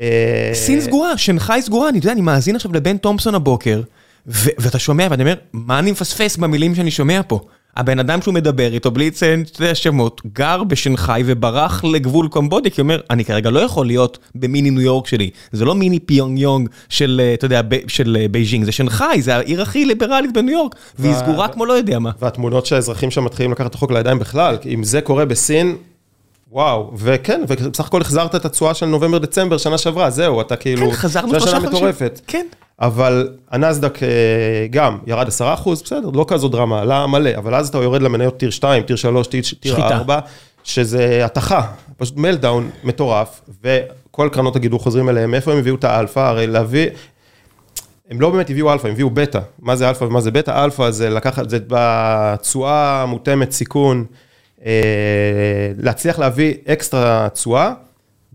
[0.00, 3.82] אה, סין סגורה, שנגחאי סגורה, אני יודע, אני מאזין עכשיו לבן תומפסון הבוקר,
[4.26, 7.40] ואתה שומע ואני אומר, מה אני מפספס במילים שאני שומע פה?
[7.76, 12.80] הבן אדם שהוא מדבר איתו, בלי לציין שתי שמות, גר בשנגחאי וברח לגבול קומבודיה, כי
[12.80, 15.30] הוא אומר, אני כרגע לא יכול להיות במיני ניו יורק שלי.
[15.52, 19.36] זה לא מיני פיונג יונג של, אה, אתה יודע, של אה, בייג'ינג, זה שנגחאי, זה
[19.36, 22.10] העיר הכי ליברלית בניו יורק, והיא סגורה כמו לא יודע מה.
[22.20, 25.76] והתמונות שהאזרחים שם מתחילים לקחת את החוק לידיים בכלל, אם זה קורה בסין,
[26.52, 30.90] וואו, וכן, ובסך הכל החזרת את התשואה של נובמבר-דצמבר שנה שעברה, זהו, אתה כאילו...
[30.90, 31.68] כן, חזרנו שלושה חודשים.
[31.68, 32.20] מטורפת.
[32.26, 32.46] כן.
[32.80, 34.08] אבל הנסדק אה,
[34.70, 38.36] גם ירד 10 אחוז, בסדר, לא כזו דרמה, עלה מלא, אבל אז אתה יורד למניות
[38.36, 39.26] tier 2, tier 3,
[39.60, 40.18] tier 4,
[40.64, 41.62] שזה התכה,
[41.96, 46.88] פשוט meltdown מטורף, וכל קרנות הגידור חוזרים אליהם, מאיפה הם הביאו את האלפא, הרי להביא...
[48.10, 49.38] הם לא באמת הביאו אלפא, הם הביאו בטא.
[49.58, 50.64] מה זה אלפא ומה זה בטא?
[50.64, 54.04] אלפא זה לקחת, זה בתשואה מותאמת סיכון.
[54.66, 57.72] אה, להצליח להביא אקסטרה תשואה,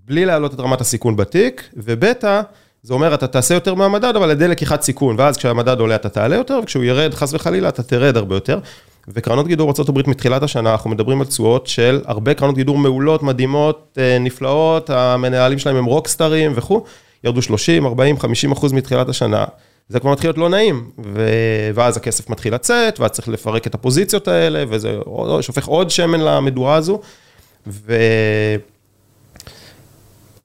[0.05, 2.41] בלי להעלות את רמת הסיכון בתיק, ובטא,
[2.83, 6.09] זה אומר, אתה תעשה יותר מהמדד, אבל על ידי לקיחת סיכון, ואז כשהמדד עולה אתה
[6.09, 8.59] תעלה יותר, וכשהוא ירד, חס וחלילה, אתה תרד הרבה יותר.
[9.07, 13.97] וקרנות גידור ארה"ב מתחילת השנה, אנחנו מדברים על תשואות של הרבה קרנות גידור מעולות, מדהימות,
[13.97, 16.83] אה, נפלאות, המנהלים שלהם הם רוקסטרים וכו',
[17.23, 19.45] ירדו 30, 40, 50 אחוז מתחילת השנה.
[19.89, 21.29] זה כבר מתחיל להיות לא נעים, ו...
[21.75, 24.97] ואז הכסף מתחיל לצאת, ואז צריך לפרק את הפוזיציות האלה, וזה
[25.41, 26.99] שופך עוד שמן למדורה הזו.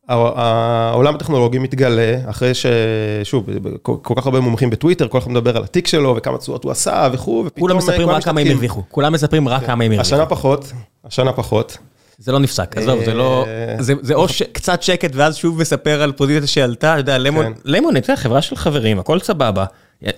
[0.08, 3.48] והעולם הטכנולוגי מתגלה אחרי ששוב,
[3.82, 7.08] כל כך הרבה מומחים בטוויטר, כל אחד מדבר על התיק שלו וכמה תשואות הוא עשה
[7.12, 7.60] וכו', ופתאום...
[7.60, 10.00] כולם מספרים רק כמה הם הרוויחו, כולם מספרים רק כמה הם הרוויחו.
[10.00, 10.72] השנה פחות,
[11.04, 11.78] השנה פחות.
[12.18, 13.44] זה לא נפסק, עזוב, זה לא...
[13.46, 17.52] אה, זה או קצת שקט ואז שוב מספר על פוזיציה שעלתה, אתה יודע, למון, כן.
[17.64, 19.64] למון, אתה יודע, חברה של חברים, הכל סבבה.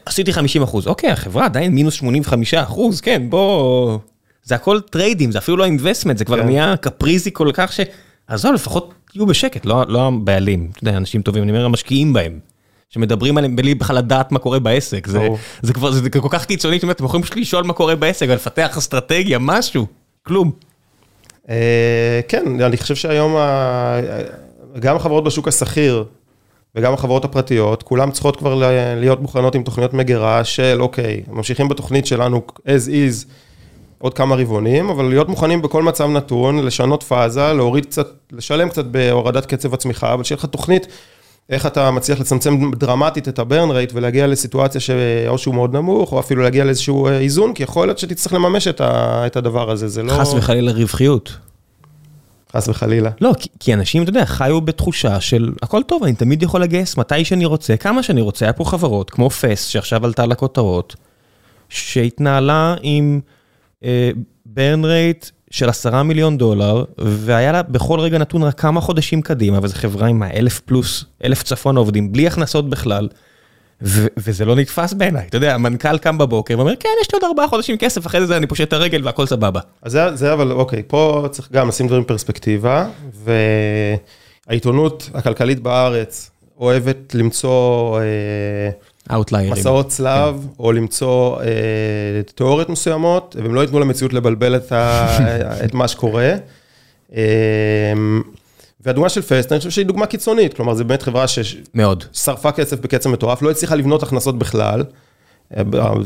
[0.07, 3.99] עשיתי 50 אחוז, אוקיי, החברה עדיין מינוס 85 אחוז, כן, בוא...
[4.43, 6.47] זה הכל trade ים, זה אפילו לא investment, זה כבר כן.
[6.47, 7.81] נהיה קפריזי כל כך ש...
[8.27, 12.39] עזוב, לפחות תהיו בשקט, לא, לא הבעלים, אתה יודע, אנשים טובים, אני אומר, המשקיעים בהם.
[12.91, 15.29] שמדברים עליהם בלי בכלל לדעת מה קורה בעסק, זה,
[15.63, 19.39] זה כבר, זה כל כך קיצוני, אתם יכולים פשוט לשאול מה קורה בעסק ולפתח אסטרטגיה,
[19.39, 19.87] משהו,
[20.23, 20.51] כלום.
[21.49, 23.37] אה, כן, אני חושב שהיום
[24.79, 26.05] גם החברות בשוק הסחיר
[26.75, 28.63] וגם החברות הפרטיות, כולן צריכות כבר
[28.97, 33.27] להיות מוכנות עם תוכניות מגירה של אוקיי, ממשיכים בתוכנית שלנו as is
[33.99, 38.85] עוד כמה רבעונים, אבל להיות מוכנים בכל מצב נתון, לשנות פאזה, להוריד קצת, לשלם קצת
[38.85, 40.87] בהורדת קצב הצמיחה, אבל שיהיה לך תוכנית
[41.51, 46.21] איך אתה מצליח לצמצם דרמטית את הברן רייט ולהגיע לסיטואציה שאו שהוא מאוד נמוך, או
[46.21, 49.89] אפילו להגיע לאיזשהו אה, איזון, כי יכול להיות שתצטרך לממש את, ה, את הדבר הזה,
[49.89, 50.13] זה לא...
[50.13, 51.37] חס וחלילה רווחיות.
[52.53, 53.11] חס וחלילה.
[53.21, 56.97] לא, כי, כי אנשים, אתה יודע, חיו בתחושה של הכל טוב, אני תמיד יכול לגייס
[56.97, 58.45] מתי שאני רוצה, כמה שאני רוצה.
[58.45, 60.97] היה פה חברות, כמו פס, שעכשיו עלתה לכותרות,
[61.69, 63.21] שהתנהלה עם
[64.47, 69.59] ברן רייט של עשרה מיליון דולר, והיה לה בכל רגע נתון רק כמה חודשים קדימה,
[69.63, 73.09] וזו חברה עם האלף פלוס, אלף צפון עובדים, בלי הכנסות בכלל.
[73.83, 77.25] ו- וזה לא נתפס בעיניי, אתה יודע, המנכ"ל קם בבוקר ואומר, כן, יש לי עוד
[77.25, 79.61] ארבעה חודשים כסף, אחרי זה אני פושט את הרגל והכל סבבה.
[79.83, 82.89] אז זה, זה אבל, אוקיי, פה צריך גם לשים דברים בפרספקטיבה,
[84.47, 88.71] והעיתונות הכלכלית בארץ אוהבת למצוא אה,
[89.13, 89.53] אאוטליירים.
[89.53, 90.49] מסעות צלב, כן.
[90.59, 91.47] או למצוא אה,
[92.35, 95.07] תיאוריות מסוימות, והם לא ייתנו למציאות לבלבל את, ה,
[95.65, 96.35] את מה שקורה.
[97.17, 97.23] אה,
[98.81, 101.25] והדוגמה של פסט, אני חושב שהיא דוגמה קיצונית, כלומר, זו באמת חברה
[101.75, 102.05] מאוד.
[102.13, 104.85] ששרפה כסף בקצב מטורף, לא הצליחה לבנות הכנסות בכלל.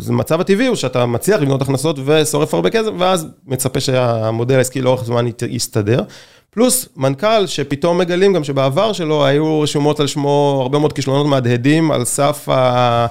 [0.09, 5.05] המצב הטבעי הוא שאתה מצליח לבנות הכנסות ושורף הרבה כסף, ואז מצפה שהמודל העסקי לאורך
[5.05, 6.03] זמן יסתדר.
[6.51, 11.91] פלוס מנכ"ל שפתאום מגלים גם שבעבר שלו היו רשומות על שמו הרבה מאוד כישלונות מהדהדים
[11.91, 13.07] על סף ה...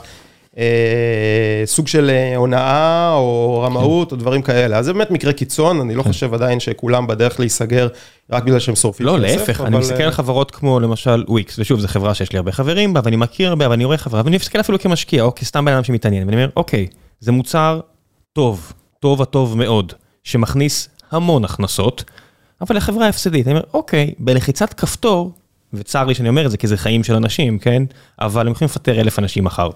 [0.58, 4.78] אה, סוג של אה, הונאה או רמאות או דברים כאלה.
[4.78, 6.10] אז זה באמת מקרה קיצון, אני לא כן.
[6.10, 7.88] חושב עדיין שכולם בדרך להיסגר
[8.32, 9.15] רק בגלל שהם שורפים כסף.
[9.15, 12.52] לא, להפך, אני מסתכל על חברות כמו למשל וויקס, ושוב, זו חברה שיש לי הרבה
[12.52, 15.73] חברים בה, ואני מכיר הרבה, ואני רואה חברה, ואני מסתכל אפילו כמשקיע, או כסתם בן
[15.73, 16.88] אדם שמתעניין, ואני אומר, אוקיי,
[17.19, 17.80] זה מוצר
[18.34, 22.04] טוב, טוב הטוב מאוד, שמכניס המון הכנסות,
[22.62, 23.48] אבל לחברה הפסדית.
[23.48, 25.32] אני אומר, אוקיי, בלחיצת כפתור,
[25.74, 27.84] וצר לי שאני אומר את זה כי זה חיים של אנשים, כן?
[28.19, 29.69] אבל הם יכולים לפטר אלף אנשים מחר.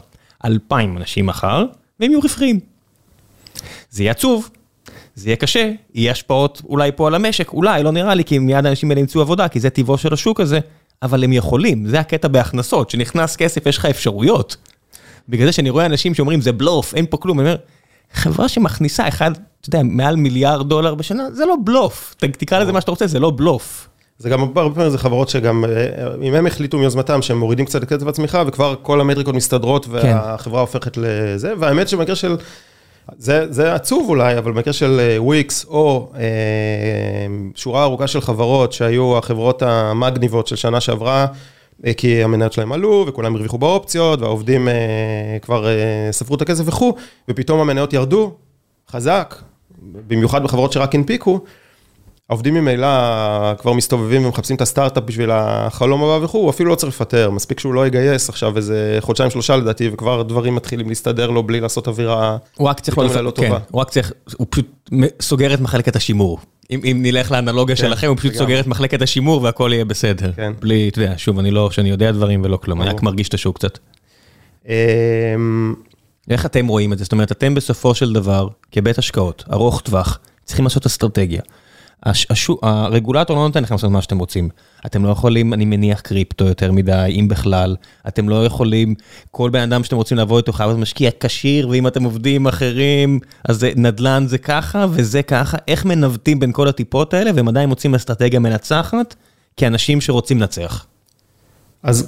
[0.46, 1.66] אלפיים אנשים מחר,
[2.00, 2.60] והם יהיו רווחיים.
[3.90, 4.50] זה יהיה עצוב,
[5.16, 8.66] זה יהיה קשה, יהיה השפעות אולי פה על המשק, אולי, לא נראה לי, כי מיד
[8.66, 10.60] האנשים האלה ימצאו עבודה, כי זה טבעו של השוק הזה,
[11.02, 14.58] אבל הם יכולים, זה הקטע בהכנסות, שנכנס כסף, יש לך אפשרויות.
[15.30, 17.58] בגלל זה שאני רואה אנשים שאומרים, זה בלוף, אין פה כלום, אני אומר,
[18.14, 22.82] חברה שמכניסה אחד, אתה יודע, מעל מיליארד דולר בשנה, זה לא בלוף, תקרא לזה מה
[22.82, 23.88] שאתה רוצה, זה לא בלוף.
[24.18, 27.84] זה גם הרבה פעמים זה חברות שגם, אה, אם הם החליטו מיוזמתם שהם מורידים קצת
[27.84, 29.92] את קצב הצמיחה, וכבר כל המטריקות מסתדרות כן.
[29.92, 32.36] והחברה הופכת לזה, והאמת שבמקרה של,
[33.18, 36.22] זה, זה עצוב אולי, אבל במקרה של וויקס, אה, או אה,
[37.56, 41.28] שורה ארוכה של חברות שהיו החברות המגניבות של שנה שעברה, אה,
[41.98, 44.74] כי המניות שלהם עלו, וכולם הרוויחו באופציות, והעובדים אה,
[45.42, 46.94] כבר אה, ספרו את הכסף וכו',
[47.30, 48.34] ופתאום המניות ירדו,
[48.90, 49.36] חזק,
[50.08, 51.40] במיוחד בחברות שרק הנפיקו.
[52.34, 52.88] העובדים ממילא
[53.58, 57.60] כבר מסתובבים ומחפשים את הסטארט-אפ בשביל החלום הבא וכו', הוא אפילו לא צריך לפטר, מספיק
[57.60, 61.88] שהוא לא יגייס עכשיו איזה חודשיים שלושה לדעתי, וכבר דברים מתחילים להסתדר לו בלי לעשות
[61.88, 64.66] אווירה הוא רק צריך לא לפטר, כן, הוא רק צריך, הוא פשוט
[65.22, 66.40] סוגר את מחלקת השימור.
[66.72, 70.32] אם, אם נלך לאנלוגיה כן, שלכם, הוא פשוט סוגר את מחלקת השימור והכל יהיה בסדר.
[70.36, 70.54] כן.
[70.60, 73.34] בלי, אתה יודע, שוב, אני לא, שאני יודע דברים ולא כלום, אני רק מרגיש את
[73.34, 73.80] השוק קצת.
[74.68, 75.74] אמ,
[76.30, 77.04] איך אתם רואים את זה?
[77.04, 81.42] זאת אומרת, אתם בסופו של דבר, כבית השקעות, ארוך טווח, צריכים לעשות אסטרטגיה.
[82.06, 84.50] השו, הרגולטור לא נותן לכם לעשות מה שאתם רוצים.
[84.86, 87.76] אתם לא יכולים, אני מניח, קריפטו יותר מדי, אם בכלל.
[88.08, 88.96] אתם לא יכולים,
[89.32, 93.20] כל בן אדם שאתם רוצים לעבוד איתו חייב להיות משקיע כשיר, ואם אתם עובדים אחרים,
[93.50, 95.58] אז זה, נדל"ן זה ככה וזה ככה.
[95.68, 99.16] איך מנווטים בין כל הטיפות האלה, והם עדיין מוצאים אסטרטגיה מנצחת,
[99.58, 100.86] כאנשים שרוצים לנצח?
[101.84, 102.08] אז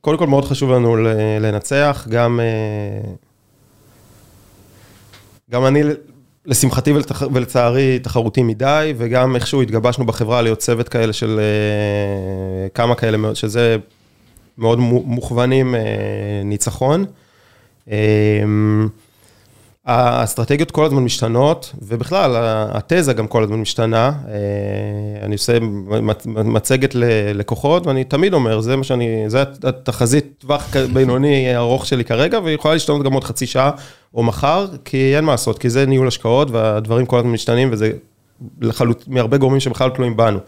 [0.00, 0.96] קודם כל מאוד חשוב לנו
[1.40, 2.40] לנצח, גם...
[2.40, 3.12] אה,
[5.50, 5.82] גם אני
[6.46, 6.92] לשמחתי
[7.32, 13.76] ולצערי תחרותי מדי, וגם איכשהו התגבשנו בחברה להיות צוות כאלה של אה, כמה כאלה, שזה
[14.58, 15.80] מאוד מוכוונים אה,
[16.44, 17.04] ניצחון.
[19.88, 22.36] אה, האסטרטגיות כל הזמן משתנות, ובכלל,
[22.70, 24.12] התזה גם כל הזמן משתנה.
[25.22, 25.58] אני עושה
[26.26, 32.40] מצגת ללקוחות, ואני תמיד אומר, זה מה שאני, זה התחזית טווח בינוני ארוך שלי כרגע,
[32.40, 33.70] והיא יכולה להשתנות גם עוד חצי שעה
[34.14, 37.90] או מחר, כי אין מה לעשות, כי זה ניהול השקעות, והדברים כל הזמן משתנים, וזה
[38.60, 40.38] לחלוט, מהרבה גורמים שבכלל תלויים בנו.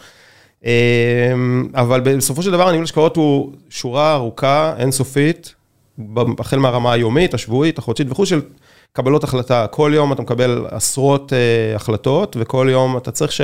[1.75, 5.55] אבל בסופו של דבר, ניהול השקעות הוא שורה ארוכה, אינסופית,
[6.39, 8.41] החל מהרמה היומית, השבועית, החודשית וכו', של
[8.97, 9.67] קבלות החלטה.
[9.67, 13.41] כל יום אתה מקבל עשרות uh, החלטות, וכל יום אתה צריך ש...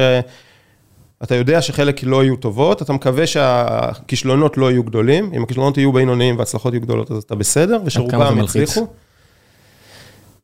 [1.22, 5.92] אתה יודע שחלק לא יהיו טובות, אתה מקווה שהכישלונות לא יהיו גדולים, אם הכישלונות יהיו
[5.92, 8.86] בינוניים וההצלחות יהיו גדולות, אז אתה בסדר, ושרובם יצליחו.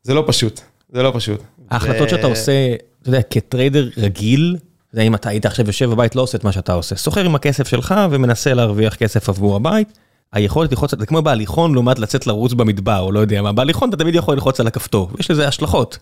[0.03, 0.61] זה לא פשוט,
[0.93, 1.43] זה לא פשוט.
[1.71, 4.57] ההחלטות שאתה עושה, אתה יודע, כטריידר רגיל,
[4.93, 6.97] זה אם אתה היית עכשיו יושב בבית, לא עושה את מה שאתה עושה.
[6.97, 9.99] סוחר עם הכסף שלך ומנסה להרוויח כסף עבור הבית.
[10.33, 13.97] היכולת ללחוץ, זה כמו בהליכון לעומת לצאת לרוץ במדבר, או לא יודע מה, בהליכון אתה
[13.97, 15.99] תמיד יכול ללחוץ על הכפתור, יש לזה השלכות.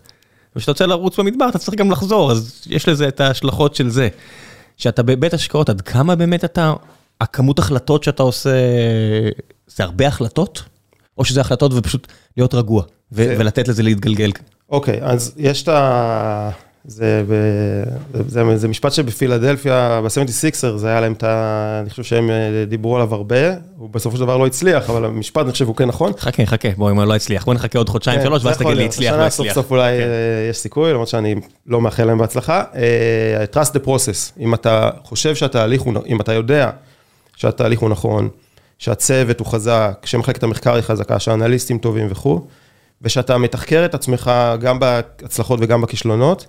[0.55, 4.09] וכשאתה רוצה לרוץ במדבר אתה צריך גם לחזור, אז יש לזה את ההשלכות של זה.
[4.77, 6.73] שאתה בבית השקעות, עד כמה באמת אתה,
[7.21, 8.49] הכמות החלטות שאתה עושה,
[9.67, 10.63] זה הרבה החלטות?
[11.17, 12.07] או שזה החלטות ופשוט
[12.37, 13.35] להיות רגוע, ו-.
[13.39, 14.31] ולתת לזה להתגלגל?
[14.69, 16.49] אוקיי, אז יש את ה...
[16.87, 17.33] זה, ב,
[18.13, 21.79] זה, זה, זה משפט שבפילדלפיה, ב-76er, זה היה להם את ה...
[21.81, 23.37] אני חושב שהם אה, דיברו עליו הרבה,
[23.77, 26.11] הוא בסופו של דבר לא הצליח, אבל המשפט, אני חושב, הוא כן נכון.
[26.19, 28.77] חכה, חכה, בוא, אם הוא לא הצליח, בוא נחכה עוד חודשיים, כן, שלוש, ואז תגיד
[28.77, 28.85] לי.
[28.85, 29.53] הצליח, לא הצליח.
[29.53, 30.05] סוף סוף אולי אה,
[30.49, 31.35] יש סיכוי, למרות שאני
[31.67, 32.63] לא מאחל להם בהצלחה.
[32.75, 36.69] אה, trust the process, אם אתה חושב שהתהליך הוא, אם אתה יודע
[37.35, 38.29] שהתהליך הוא נכון,
[38.77, 42.47] שהצוות הוא חזק, שמחלקת המחקר היא חזקה, שהאנליסטים טובים וכו',
[43.01, 46.45] ושאתה מתחקר את עצמך גם בהצלחות וגם בכישלונות,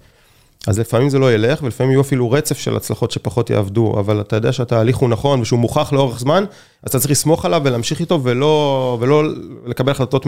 [0.66, 4.36] אז לפעמים זה לא ילך, ולפעמים יהיו אפילו רצף של הצלחות שפחות יעבדו, אבל אתה
[4.36, 6.44] יודע שהתהליך הוא נכון ושהוא מוכח לאורך זמן,
[6.82, 9.22] אז אתה צריך לסמוך עליו ולהמשיך איתו, ולא, ולא
[9.66, 10.26] לקבל החלטות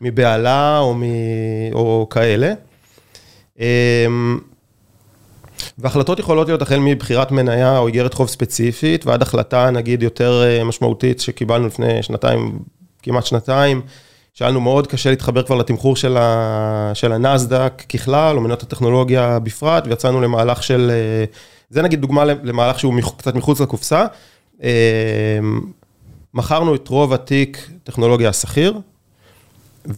[0.00, 1.02] מבהלה או, מ,
[1.72, 2.52] או כאלה.
[3.58, 4.38] אמ,
[5.78, 10.64] והחלטות יכולות להיות החל מבחירת מניה או איגרת חוב ספציפית, ועד החלטה נגיד יותר אה,
[10.64, 12.58] משמעותית שקיבלנו לפני שנתיים,
[13.02, 13.82] כמעט שנתיים,
[14.34, 19.38] שהיה לנו מאוד קשה להתחבר כבר לתמחור של, ה, של הנסדק ככלל, או מניות הטכנולוגיה
[19.38, 21.24] בפרט, ויצאנו למהלך של, אה,
[21.70, 24.06] זה נגיד דוגמה למהלך שהוא מח- קצת מחוץ לקופסה.
[24.62, 25.38] אה,
[26.34, 28.78] מכרנו את רוב התיק טכנולוגיה השכיר,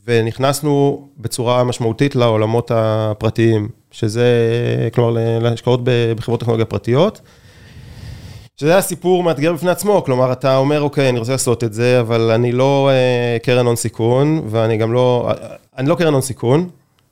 [0.06, 4.28] ונכנסנו בצורה משמעותית לעולמות הפרטיים, שזה,
[4.94, 5.80] כלומר, להשקעות
[6.16, 7.20] בחברות טכנולוגיה פרטיות.
[8.60, 12.00] שזה היה סיפור מאתגר בפני עצמו, כלומר, אתה אומר, אוקיי, אני רוצה לעשות את זה,
[12.00, 15.30] אבל אני לא אה, קרן הון סיכון, ואני גם לא,
[15.78, 16.68] אני לא קרן הון סיכון,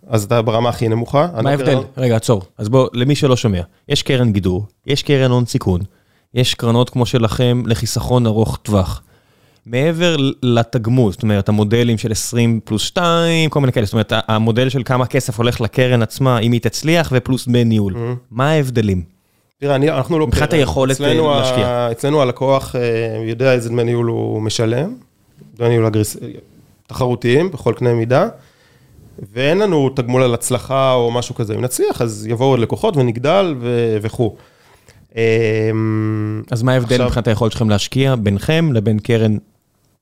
[0.07, 1.19] אז אתה ברמה הכי נמוכה.
[1.19, 1.75] מה לא קרן ההבדל?
[1.75, 2.43] הון- רגע, עצור.
[2.59, 5.81] אז בוא, למי שלא שומע, יש קרן גידור, יש קרן הון סיכון,
[6.35, 9.03] יש קרנות כמו שלכם לחיסכון ארוך טווח.
[9.67, 14.69] מעבר לתגמול, זאת אומרת, המודלים של 20 פלוס 2, כל מיני כאלה, זאת אומרת, המודל
[14.69, 17.95] של כמה כסף הולך לקרן עצמה, אם היא תצליח, ופלוס דמי ניהול.
[18.31, 19.14] מה ההבדלים?
[19.61, 20.27] תראה, אני, אנחנו לא...
[20.27, 20.53] מבחינת.
[20.53, 21.89] היכולת, אצלנו אה, ה- להשקיע.
[21.91, 22.81] אצלנו הלקוח אה,
[23.29, 24.95] יודע איזה דמי ניהול הוא משלם,
[25.59, 26.17] דמי ניהול אגרס...
[26.87, 28.29] תחרותיים בכל קנה מידה,
[29.33, 31.55] ואין לנו תגמול על הצלחה או משהו כזה.
[31.55, 33.97] אם נצליח, אז יבואו עוד לקוחות ונגדל ו...
[34.03, 34.37] וכו'.
[35.17, 35.71] אה,
[36.51, 39.37] אז מה ההבדל עכשיו- מבחינת היכולת שלכם להשקיע ביניכם לבין קרן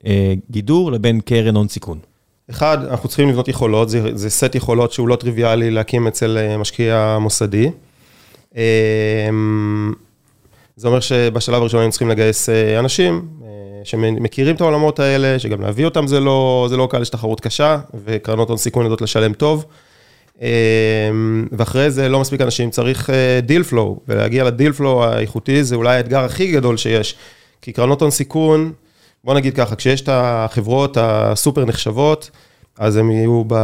[0.06, 1.98] אה, גידור לבין קרן הון סיכון?
[2.50, 6.58] אחד, אנחנו צריכים לבנות יכולות, זה, זה סט יכולות שהוא לא טריוויאלי להקים אצל אה,
[6.58, 7.70] משקיע מוסדי.
[8.56, 9.30] אה,
[10.76, 13.48] זה אומר שבשלב הראשון היינו צריכים לגייס אה, אנשים אה,
[13.84, 17.78] שמכירים את העולמות האלה, שגם להביא אותם זה לא, זה לא קל, יש תחרות קשה,
[18.04, 19.64] וקרנות הון סיכון יודעות לשלם טוב.
[20.42, 20.48] אה,
[21.52, 23.10] ואחרי זה לא מספיק אנשים, צריך
[23.42, 27.14] deal flow, ולהגיע ל deal flow האיכותי זה אולי האתגר הכי גדול שיש.
[27.62, 28.72] כי קרנות הון סיכון,
[29.24, 32.30] בוא נגיד ככה, כשיש את החברות הסופר נחשבות,
[32.78, 33.54] אז הם יהיו, ב...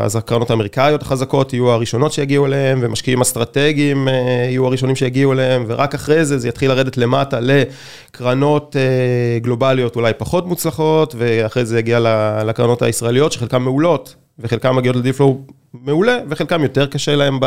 [0.00, 4.12] אז הקרנות האמריקאיות החזקות יהיו הראשונות שיגיעו אליהם, ומשקיעים אסטרטגיים אה,
[4.48, 10.12] יהיו הראשונים שיגיעו אליהם, ורק אחרי זה זה יתחיל לרדת למטה לקרנות אה, גלובליות אולי
[10.18, 11.98] פחות מוצלחות, ואחרי זה יגיע
[12.46, 15.40] לקרנות הישראליות, שחלקן מעולות, וחלקן מגיעות לדיפלואו
[15.74, 17.38] מעולה, וחלקם יותר קשה להם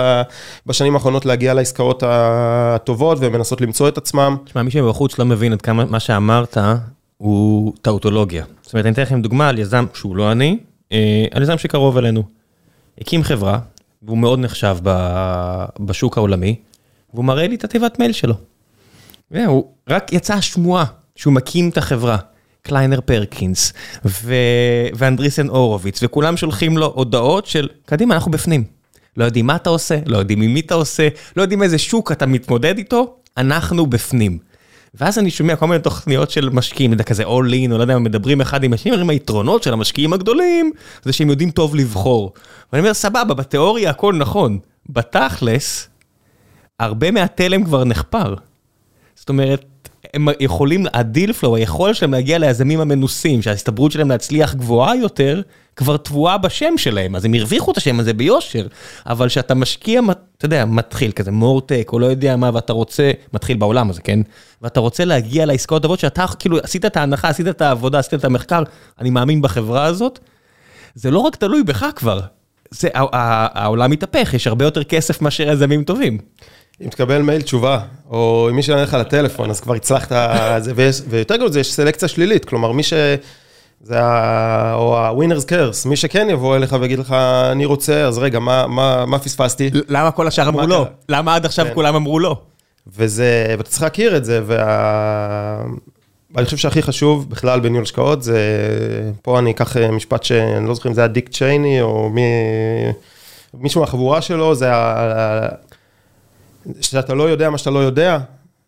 [0.66, 4.38] בשנים האחרונות להגיע לעסקאות הטובות, והן מנסות למצוא את עצמם.
[4.46, 6.58] תשמע, מי שבחוץ לא מבין עד כמה מה שאמרת
[7.18, 8.46] הוא טאוטולוגיה.
[8.62, 10.58] זאת אומרת, אני אתן לכם דוגמה על יזם שהוא לא אני,
[11.32, 12.24] על יזם שקרוב אלינו.
[13.02, 13.60] הקים חברה,
[14.02, 16.56] והוא מאוד נחשב ב- בשוק העולמי,
[17.14, 18.34] והוא מראה לי את התיבת מייל שלו.
[19.32, 22.18] והוא, רק יצאה השמועה שהוא מקים את החברה.
[22.62, 23.74] קליינר פרקינס
[24.06, 24.34] ו...
[24.96, 28.64] ואנדריסן הורוביץ, וכולם שולחים לו הודעות של, קדימה, אנחנו בפנים.
[29.18, 32.12] לא יודעים מה אתה עושה, לא יודעים עם מי אתה עושה, לא יודעים איזה שוק
[32.12, 34.38] אתה מתמודד איתו, אנחנו בפנים.
[35.00, 37.82] ואז אני שומע כל מיני תוכניות של משקיעים, אתה יודע, כזה all in, או לא
[37.82, 40.72] יודע, מדברים אחד עם השני, אומרים היתרונות של המשקיעים הגדולים,
[41.04, 42.34] זה שהם יודעים טוב לבחור.
[42.74, 44.60] ואני אומר, סבבה, בתיאוריה הכל נכון.
[44.90, 45.90] בתכלס,
[46.80, 48.36] הרבה מהתלם כבר נחפר.
[49.16, 49.66] זאת אומרת,
[50.14, 55.42] הם יכולים, ה deal flow, היכולת שלהם להגיע ליזמים המנוסים, שההסתברות שלהם להצליח גבוהה יותר,
[55.76, 58.68] כבר טבועה בשם שלהם, אז הם הרוויחו את השם הזה ביושר.
[59.06, 60.02] אבל כשאתה משקיע,
[60.38, 64.20] אתה יודע, מתחיל כזה מורטק, או לא יודע מה, ואתה רוצה, מתחיל בעולם הזה, כן?
[64.62, 68.26] ואתה רוצה להגיע לעסקאות טובות, שאתה כאילו עשית את ההנחה, עשית את העבודה, עשית את
[68.26, 68.64] המחקר,
[69.00, 70.20] אני מאמין בחברה הזאת,
[70.96, 72.20] זה לא רק תלוי בך כבר.
[72.72, 76.18] זה, הע- הע- העולם מתהפך, יש הרבה יותר כסף מאשר יזמים טובים.
[76.82, 80.12] אם תקבל מייל תשובה, או אם מישהו יענה לך לטלפון, אז כבר הצלחת,
[80.60, 82.94] זה, ויש, ויותר גדול זה, יש סלקציה שלילית, כלומר, מי ש...
[83.82, 84.74] זה ה...
[84.74, 87.12] או ה-winners curse, מי שכן יבוא אליך ויגיד לך,
[87.52, 89.70] אני רוצה, אז רגע, מה, מה, מה פספסתי?
[89.88, 90.86] למה כל השאר אמרו לא?
[91.10, 91.74] למה עד עכשיו כן.
[91.74, 92.38] כולם אמרו לא?
[92.98, 95.64] וזה, ואתה צריך להכיר את זה, וה...
[96.36, 98.40] ואני חושב שהכי חשוב בכלל בניהול השקעות, זה,
[99.22, 102.22] פה אני אקח אה, משפט שאני לא זוכר אם זה היה דיק צ'ייני, או מי,
[103.54, 105.48] מישהו מהחבורה שלו, זה ה...
[106.82, 108.20] שאתה לא יודע מה שאתה לא יודע,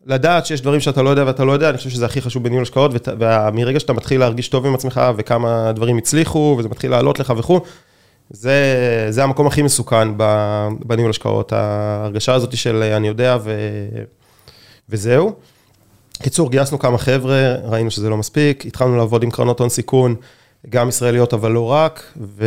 [0.05, 2.63] לדעת שיש דברים שאתה לא יודע ואתה לא יודע, אני חושב שזה הכי חשוב בניהול
[2.63, 7.33] השקעות, ומרגע שאתה מתחיל להרגיש טוב עם עצמך, וכמה דברים הצליחו, וזה מתחיל לעלות לך
[7.37, 7.59] וכו',
[8.29, 10.17] זה, זה המקום הכי מסוכן
[10.79, 13.51] בניהול השקעות, ההרגשה הזאת של אני יודע ו,
[14.89, 15.33] וזהו.
[16.21, 20.15] קיצור, גייסנו כמה חבר'ה, ראינו שזה לא מספיק, התחלנו לעבוד עם קרנות הון סיכון,
[20.69, 22.45] גם ישראליות אבל לא רק, ו...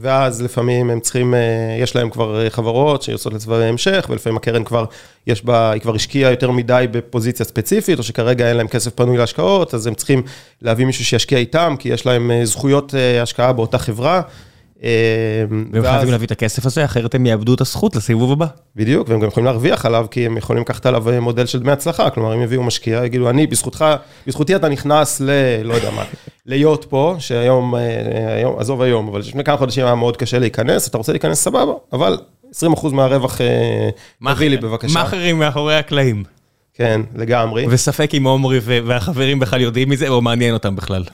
[0.00, 4.84] ואז לפעמים הם צריכים, אה, יש להם כבר חברות שיוצאות לצבבי המשך, ולפעמים הקרן כבר,
[5.26, 9.16] יש בה, היא כבר השקיעה יותר מדי בפוזיציה ספציפית, או שכרגע אין להם כסף פנוי
[9.16, 10.22] להשקעות, אז הם צריכים
[10.62, 14.22] להביא מישהו שישקיע איתם, כי יש להם אה, זכויות אה, השקעה באותה חברה.
[15.72, 18.46] והם חייבים להביא את הכסף הזה, אחרת הם יאבדו את הזכות לסיבוב הבא.
[18.76, 22.10] בדיוק, והם גם יכולים להרוויח עליו, כי הם יכולים לקחת עליו מודל של דמי הצלחה,
[22.10, 23.84] כלומר, אם יביאו משקיע, יגידו, אני, בזכותך,
[24.26, 25.30] בזכותי אתה נכנס ל...
[25.64, 26.04] לא יודע מה,
[26.46, 27.74] להיות פה, שהיום,
[28.38, 31.72] היום, עזוב היום, אבל לפני כמה חודשים היה מאוד קשה להיכנס, אתה רוצה להיכנס סבבה,
[31.92, 32.18] אבל
[32.52, 33.40] 20% מהרווח
[34.34, 34.98] תביא לי בבקשה.
[34.98, 36.24] מאכערים מאחורי הקלעים.
[36.74, 37.66] כן, לגמרי.
[37.70, 41.04] וספק אם עומרי והחברים בכלל יודעים מזה, או מעניין אותם בכלל.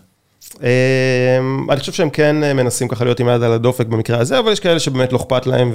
[0.62, 4.52] אמ, אני חושב שהם כן מנסים ככה להיות עם יד על הדופק במקרה הזה, אבל
[4.52, 5.72] יש כאלה שבאמת לא אכפת להם,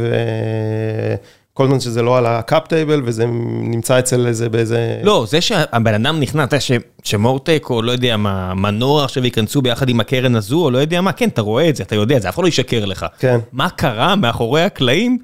[1.54, 3.26] וכל זמן שזה לא על ה cap table, וזה
[3.62, 5.00] נמצא אצל איזה באיזה...
[5.04, 9.62] לא, זה שהבן אדם נכנס, אתה יודע שמורטק, או לא יודע מה, מנורה עכשיו ייכנסו
[9.62, 12.18] ביחד עם הקרן הזו, או לא יודע מה, כן, אתה רואה את זה, אתה יודע
[12.18, 13.06] את זה, אף אחד לא ישקר לך.
[13.20, 13.40] כן.
[13.52, 15.18] מה קרה מאחורי הקלעים,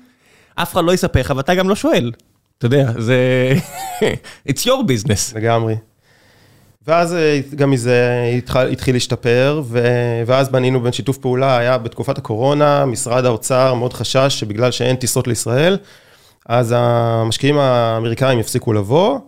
[0.56, 2.12] אף אחד לא יספר לך, ואתה גם לא שואל.
[2.58, 3.54] אתה יודע, זה...
[4.50, 5.36] It's your business.
[5.36, 5.76] לגמרי.
[6.88, 9.64] ואז אה, גם מזה התחיל התחיל להשתפר,
[10.26, 15.28] ואז בנינו בין שיתוף פעולה, היה בתקופת הקורונה, משרד האוצר מאוד חשש שבגלל שאין טיסות
[15.28, 15.78] לישראל,
[16.46, 19.20] אז המשקיעים האמריקאים יפסיקו לבוא,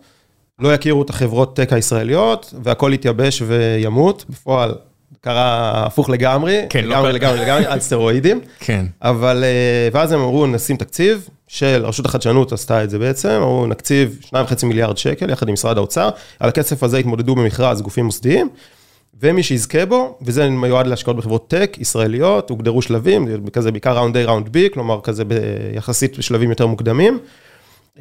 [0.59, 4.75] לא יכירו את החברות טק הישראליות, והכל יתייבש וימות, בפועל
[5.21, 8.41] קרה הפוך לגמרי, כן, לגמרי, לא לגמרי, לגמרי, על סטרואידים.
[8.59, 8.85] כן.
[9.01, 13.67] אבל, אה, ואז הם אמרו, נשים תקציב של רשות החדשנות עשתה את זה בעצם, אמרו,
[13.67, 16.09] נקציב 2.5 מיליארד שקל יחד עם משרד האוצר,
[16.39, 18.49] על הכסף הזה התמודדו במכרז גופים מוסדיים,
[19.21, 24.19] ומי שיזכה בו, וזה מיועד להשקעות בחברות טק ישראליות, הוגדרו שלבים, כזה בעיקר ראונד A,
[24.19, 27.19] ראונד B, כלומר כזה ביחסית בשלבים יותר מוקדמים.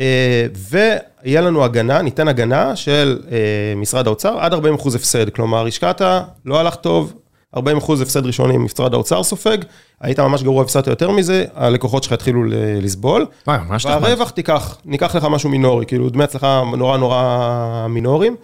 [0.00, 3.36] אה, ויהיה לנו הגנה, ניתן הגנה של אה,
[3.76, 6.02] משרד האוצר עד 40 אחוז הפסד, כלומר השקעת,
[6.44, 7.14] לא הלך טוב,
[7.56, 9.58] 40 אחוז הפסד ראשוני משרד האוצר סופג,
[10.00, 12.44] היית ממש גרוע, הפסדת יותר מזה, הלקוחות שלך יתחילו
[12.82, 13.26] לסבול.
[13.46, 14.02] וואי, ממש נחמד.
[14.02, 18.36] והרווח תיקח, ניקח לך משהו מינורי, כאילו דמי הצלחה נורא נורא מינוריים.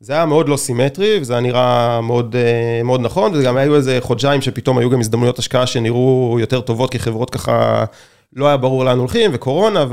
[0.00, 3.76] זה היה מאוד לא סימטרי, וזה היה נראה מאוד, אה, מאוד נכון, וזה גם היו
[3.76, 7.84] איזה חודשיים שפתאום היו גם הזדמנויות השקעה שנראו יותר טובות, כי חברות ככה
[8.36, 9.84] לא היה ברור לאן הולכים, וקורונה,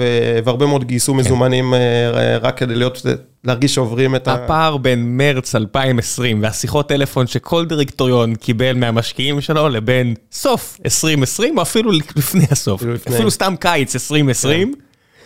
[0.43, 3.01] והרבה מאוד גייסו מזומנים אה, רק כדי להיות,
[3.43, 4.33] להרגיש שעוברים את ה...
[4.33, 11.61] הפער בין מרץ 2020 והשיחות טלפון שכל דירקטוריון קיבל מהמשקיעים שלו, לבין סוף 2020, או
[11.61, 14.73] אפילו לפני הסוף, אפילו סתם קיץ 2020.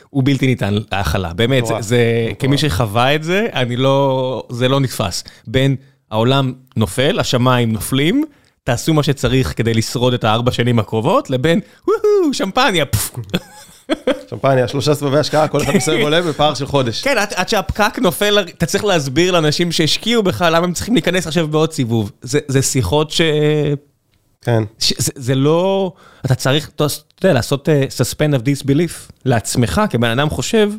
[0.09, 5.23] הוא בלתי ניתן להכלה, באמת, זה, כמי שחווה את זה, אני לא, זה לא נתפס.
[5.47, 5.75] בין
[6.11, 8.25] העולם נופל, השמיים נופלים,
[8.65, 12.85] תעשו מה שצריך כדי לשרוד את הארבע שנים הקרובות, לבין וואו, שמפניה.
[14.29, 17.03] שמפניה, שלושה סבבי השקעה, כל אחד מסביב עולה בפער של חודש.
[17.03, 21.47] כן, עד שהפקק נופל, אתה צריך להסביר לאנשים שהשקיעו בך, למה הם צריכים להיכנס עכשיו
[21.47, 22.11] בעוד סיבוב.
[22.21, 23.21] זה שיחות ש...
[24.41, 24.63] כן.
[25.15, 25.93] זה לא,
[26.25, 26.85] אתה צריך, אתה
[27.23, 30.71] יודע, לעשות suspend of disbelief לעצמך, כבן אדם חושב,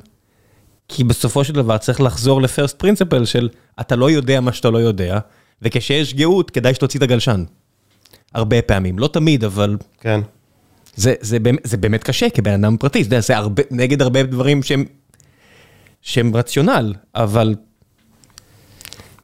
[0.88, 3.48] כי בסופו של דבר צריך לחזור ל-first principle של
[3.80, 5.18] אתה לא יודע מה שאתה לא יודע,
[5.62, 7.44] וכשיש גאות, כדאי שתוציא את הגלשן.
[8.34, 9.76] הרבה פעמים, לא תמיד, אבל...
[10.00, 10.20] כן.
[10.96, 14.84] זה, זה, זה באמת קשה כבן אדם פרטי, זה, זה הרבה, נגד הרבה דברים שהם,
[16.02, 17.54] שהם רציונל, אבל...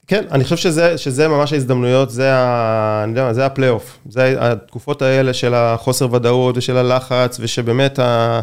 [0.06, 3.98] כן, אני חושב שזה, שזה ממש ההזדמנויות, זה, ה, אני יודע, זה הפלייאוף.
[4.08, 8.40] זה התקופות האלה של החוסר ודאות ושל הלחץ, ושבאמת ה...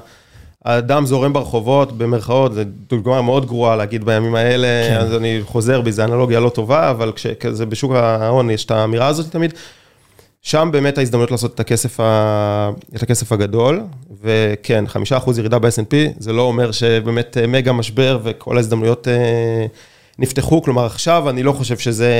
[0.66, 4.98] הדם זורם ברחובות, במרכאות, זו דוגמה מאוד גרועה להגיד בימים האלה, כן.
[4.98, 9.08] אז אני חוזר בי, זו אנלוגיה לא טובה, אבל כשזה בשוק ההון יש את האמירה
[9.08, 9.54] הזאת תמיד.
[10.42, 12.70] שם באמת ההזדמנות לעשות את הכסף, ה...
[12.96, 13.82] את הכסף הגדול,
[14.22, 19.66] וכן, חמישה אחוז ירידה ב-S&P, זה לא אומר שבאמת אה, מגה משבר וכל ההזדמנויות אה,
[20.20, 22.14] נפתחו, כלומר עכשיו אני לא חושב שזה,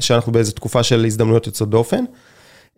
[0.00, 2.04] שאנחנו באיזו תקופה של הזדמנויות יוצאות דופן,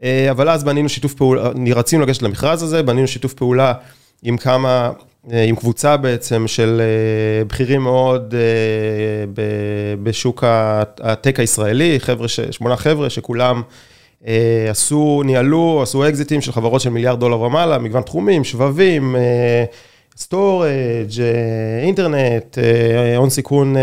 [0.03, 3.73] אה, אבל אז בנינו שיתוף פעולה, רצינו לגשת למכרז הזה, בנינו שיתוף פעולה
[4.23, 4.91] עם כמה,
[5.31, 6.83] עם קבוצה בעצם של
[7.47, 8.35] בכירים מאוד
[10.03, 10.45] בשוק
[11.01, 13.63] הטק הישראלי, חבר'ה, שמונה חבר'ה שכולם,
[14.71, 19.17] עשו, ניהלו, עשו אקזיטים של חברות של מיליארד דולר ומעלה, מגוון תחומים, שבבים,
[20.17, 23.75] storage, אה, אינטרנט, אה, הון סיכון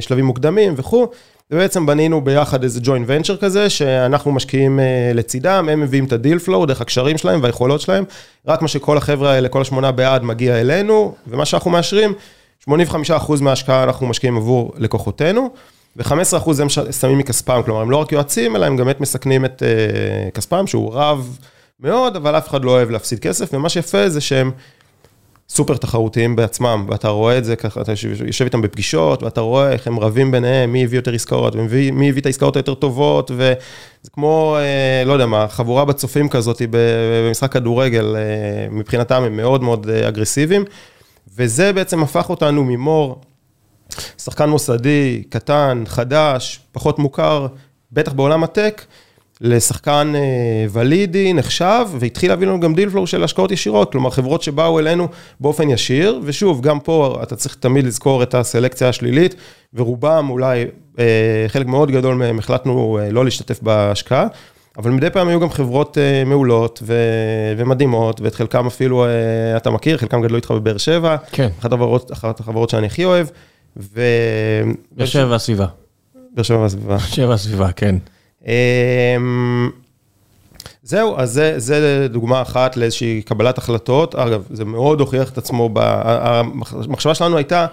[0.00, 1.06] שלבים מוקדמים וכו'.
[1.50, 4.80] ובעצם בנינו ביחד איזה joint venture כזה, שאנחנו משקיעים
[5.14, 8.04] לצידם, הם מביאים את ה deal flow דרך הקשרים שלהם והיכולות שלהם,
[8.46, 12.12] רק מה שכל החבר'ה האלה, כל השמונה בעד, מגיע אלינו, ומה שאנחנו מאשרים,
[12.68, 12.72] 85%
[13.40, 15.50] מההשקעה אנחנו משקיעים עבור לקוחותינו.
[15.96, 19.62] ו-15% הם שמים מכספם, כלומר, הם לא רק יועצים, אלא הם גם באמת מסכנים את
[19.62, 21.38] אה, כספם, שהוא רב
[21.80, 24.50] מאוד, אבל אף אחד לא אוהב להפסיד כסף, ומה שיפה זה שהם
[25.50, 29.72] סופר תחרותיים בעצמם, ואתה רואה את זה ככה, אתה יושב, יושב איתם בפגישות, ואתה רואה
[29.72, 34.10] איך הם רבים ביניהם, מי הביא יותר עסקאות, ומי הביא את העסקאות היותר טובות, וזה
[34.12, 39.88] כמו, אה, לא יודע מה, חבורה בצופים כזאת במשחק כדורגל, אה, מבחינתם הם מאוד מאוד
[39.88, 40.64] אה, אגרסיביים,
[41.36, 43.20] וזה בעצם הפך אותנו ממור,
[44.18, 47.46] שחקן מוסדי, קטן, חדש, פחות מוכר,
[47.92, 48.84] בטח בעולם הטק,
[49.40, 54.42] לשחקן אה, ולידי, נחשב, והתחיל להביא לנו גם דיל פלור של השקעות ישירות, כלומר חברות
[54.42, 55.08] שבאו אלינו
[55.40, 59.34] באופן ישיר, ושוב, גם פה אתה צריך תמיד לזכור את הסלקציה השלילית,
[59.74, 60.64] ורובם אולי,
[60.98, 64.26] אה, חלק מאוד גדול מהם החלטנו אה, לא להשתתף בהשקעה,
[64.78, 69.06] אבל מדי פעם היו גם חברות מעולות ו- ומדהימות, ואת חלקם אפילו
[69.56, 71.48] אתה מכיר, חלקם גדלו איתך בבאר שבע, כן.
[71.60, 73.26] אחת החברות, אחת החברות שאני הכי אוהב,
[73.76, 74.00] ו...
[74.92, 75.66] באר שבע והסביבה.
[76.34, 76.88] באר שבע והסביבה.
[76.88, 77.96] באר שבע והסביבה, כן.
[78.46, 79.70] אמ,
[80.82, 84.14] זהו, אז זה, זה דוגמה אחת לאיזושהי קבלת החלטות.
[84.14, 87.66] אגב, זה מאוד הוכיח את עצמו, המחשבה שלנו הייתה,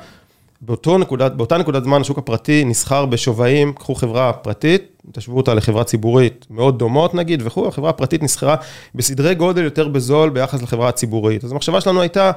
[0.62, 5.84] באותו נקודת, באותה נקודת זמן השוק הפרטי נסחר בשווים, קחו חברה פרטית, תשוו אותה לחברה
[5.84, 8.56] ציבורית מאוד דומות נגיד וכו', החברה הפרטית נסחרה
[8.96, 11.44] בסדרי גודל יותר בזול ביחס לחברה הציבורית.
[11.44, 12.32] אז המחשבה שלנו הייתה,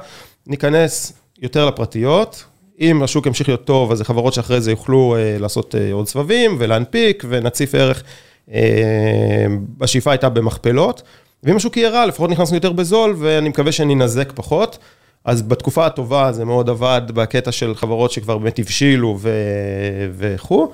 [0.47, 2.43] ניכנס יותר לפרטיות,
[2.81, 6.55] אם השוק ימשיך להיות טוב, אז חברות שאחרי זה יוכלו אה, לעשות אה, עוד סבבים
[6.59, 8.03] ולהנפיק ונציף ערך.
[8.53, 8.59] אה,
[9.81, 11.01] השאיפה הייתה במכפלות,
[11.43, 14.77] ואם השוק יהיה רע, לפחות נכנסנו יותר בזול, ואני מקווה שננזק פחות.
[15.25, 19.19] אז בתקופה הטובה זה מאוד עבד בקטע של חברות שכבר באמת הבשילו
[20.17, 20.71] וכו'.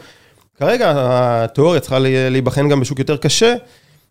[0.60, 3.56] כרגע התיאוריה צריכה להיבחן גם בשוק יותר קשה.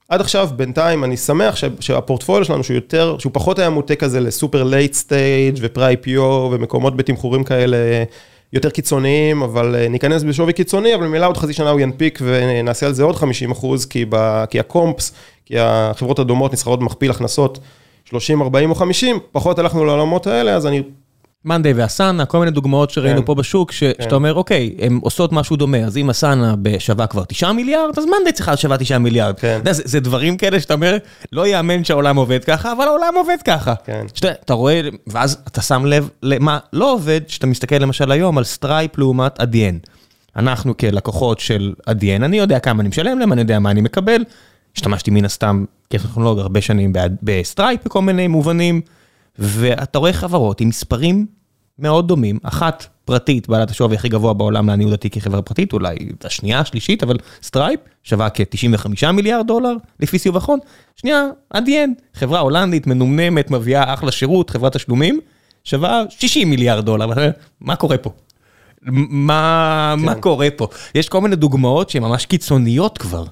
[0.09, 4.63] עד עכשיו, בינתיים, אני שמח שהפורטפוליו שלנו, שהוא יותר, שהוא פחות היה מוטה כזה לסופר
[4.65, 7.77] late stage ו pre-IPO ומקומות בתמחורים כאלה
[8.53, 12.87] יותר קיצוניים, אבל אה, ניכנס בשווי קיצוני, אבל ממילא עוד חצי שנה הוא ינפיק ונעשה
[12.87, 15.13] על זה עוד 50 אחוז, כי, ב, כי ה comps,
[15.45, 17.59] כי החברות הדומות נסחרות במכפיל הכנסות
[18.05, 20.83] 30, 40 או 50, פחות הלכנו לעולמות האלה, אז אני
[21.47, 23.27] מאנדיי ואסנה, כל מיני דוגמאות שראינו כן.
[23.27, 23.93] פה בשוק, ש, כן.
[24.03, 28.05] שאתה אומר, אוקיי, הן עושות משהו דומה, אז אם אסנה שווה כבר 9 מיליארד, אז
[28.05, 29.39] מאנדיי צריכה שווה 9 מיליארד.
[29.41, 29.61] כן.
[29.71, 30.97] זה, זה דברים כאלה שאתה אומר,
[31.33, 33.75] לא יאמן שהעולם עובד ככה, אבל העולם עובד ככה.
[33.85, 34.07] כן.
[34.15, 38.45] שאתה, אתה רואה, ואז אתה שם לב למה לא עובד, שאתה מסתכל למשל היום על
[38.45, 39.79] סטרייפ לעומת אדיאן.
[40.37, 44.25] אנחנו כלקוחות של אדיאן, אני יודע כמה אני משלם להם, אני יודע מה אני מקבל.
[44.77, 46.93] השתמשתי מן הסתם כטכנולוג הרבה שנים
[47.23, 48.81] בסטרייפ בכל מיני מובנים.
[49.39, 51.27] ואתה רואה חברות עם מספרים
[51.79, 56.61] מאוד דומים, אחת פרטית, בעלת השווי הכי גבוה בעולם לעניות דעתי כחברה פרטית, אולי השנייה,
[56.61, 60.59] השלישית, אבל סטרייפ שווה כ-95 מיליארד דולר לפי סבב אחרון.
[60.97, 65.21] שנייה, אדיאן, חברה הולנדית מנומנמת, מביאה אחלה שירות, חברת תשלומים,
[65.65, 67.31] שווה 60 מיליארד דולר,
[67.61, 68.11] מה קורה פה?
[68.83, 70.05] מה, כן.
[70.05, 70.69] מה קורה פה?
[70.95, 73.25] יש כל מיני דוגמאות שהן ממש קיצוניות כבר.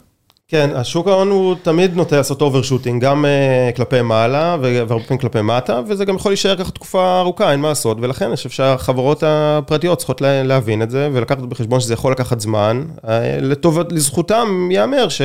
[0.49, 5.43] כן, השוק ההון הוא תמיד נוטה לעשות overshooting, גם אה, כלפי מעלה והרבה פעמים כלפי
[5.43, 9.23] מטה, וזה גם יכול להישאר ככה תקופה ארוכה, אין מה לעשות, ולכן אני חושב שהחברות
[9.27, 12.85] הפרטיות צריכות להבין את זה, ולקחת בחשבון שזה יכול לקחת זמן.
[12.97, 13.09] אה,
[13.41, 15.21] לטוב, לזכותם ייאמר ש...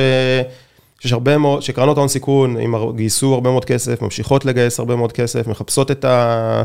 [1.00, 2.56] שיש הרבה מאוד, שקרנות ההון סיכון,
[2.96, 6.62] גייסו הרבה מאוד כסף, ממשיכות לגייס הרבה מאוד כסף, מחפשות את, ה...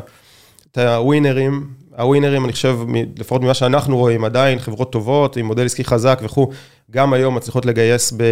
[0.71, 2.79] את הווינרים, הווינרים, אני חושב,
[3.17, 6.49] לפחות ממה שאנחנו רואים, עדיין חברות טובות, עם מודל עסקי חזק וכו',
[6.91, 8.23] גם היום מצליחות לגייס ב...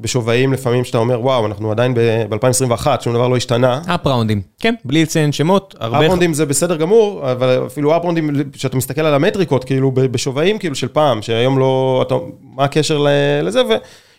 [0.00, 3.80] בשווים לפעמים שאתה אומר, וואו, אנחנו עדיין ב-2021, שום דבר לא השתנה.
[3.86, 5.98] אפראונדים, כן, בלי לציין שמות, הרבה...
[5.98, 10.88] אפראונדים זה בסדר גמור, אבל אפילו אפראונדים, כשאתה מסתכל על המטריקות, כאילו, בשווים כאילו של
[10.88, 13.06] פעם, שהיום לא, אתה, מה הקשר
[13.42, 13.62] לזה,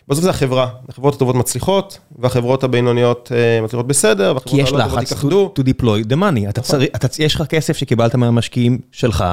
[0.06, 0.68] ובסוף זה החברה.
[0.88, 5.54] החברות הטובות מצליחות, והחברות הבינוניות אה, מצליחות בסדר, והחברות הלא טובות יתאחדו.
[5.56, 9.24] כי יש לחץ to deploy the money, אתה צריך, יש לך כסף שקיבלת מהמשקיעים שלך,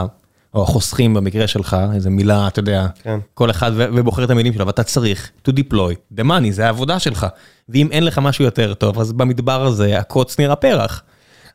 [0.53, 3.19] או החוסכים במקרה שלך, איזה מילה, אתה יודע, כן.
[3.33, 7.27] כל אחד ובוחר את המילים שלו, ואתה צריך to deploy the money, זה העבודה שלך.
[7.69, 11.03] ואם אין לך משהו יותר טוב, אז במדבר הזה הקוץ נראה פרח.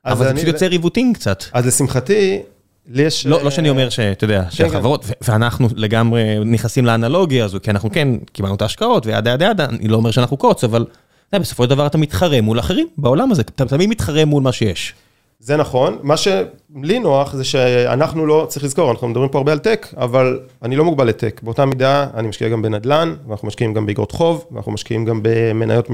[0.04, 1.44] אבל זה פשוט יוצר עיוותים קצת.
[1.52, 2.42] אז לשמחתי,
[2.88, 3.26] לי יש...
[3.26, 5.12] לא, לא שאני אומר שאתה יודע, כן, שהחברות, כן.
[5.32, 9.64] ואנחנו לגמרי נכנסים לאנלוגיה הזו, כי אנחנו כן קיבלנו את ההשקעות ו yada yada yada,
[9.64, 10.84] אני לא אומר שאנחנו קוץ, אבל
[11.32, 14.94] בסופו של דבר אתה מתחרה מול אחרים בעולם הזה, אתה תמיד מתחרה מול מה שיש.
[15.38, 19.58] זה נכון, מה שלי נוח זה שאנחנו לא, צריך לזכור, אנחנו מדברים פה הרבה על
[19.58, 21.40] טק, אבל אני לא מוגבל לטק.
[21.42, 25.88] באותה מידה אני משקיע גם בנדל"ן, ואנחנו משקיעים גם באגרות חוב, ואנחנו משקיעים גם במניות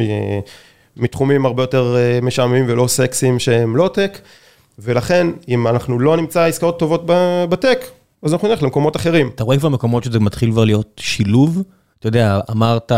[0.96, 4.18] מתחומים הרבה יותר אה, משעממים ולא סקסיים שהם לא טק,
[4.78, 7.02] ולכן אם אנחנו לא נמצא עסקאות טובות
[7.48, 7.84] בטק,
[8.22, 9.30] אז אנחנו נלך למקומות אחרים.
[9.34, 11.62] אתה רואה כבר מקומות שזה מתחיל כבר להיות שילוב?
[11.98, 12.92] אתה יודע, אמרת...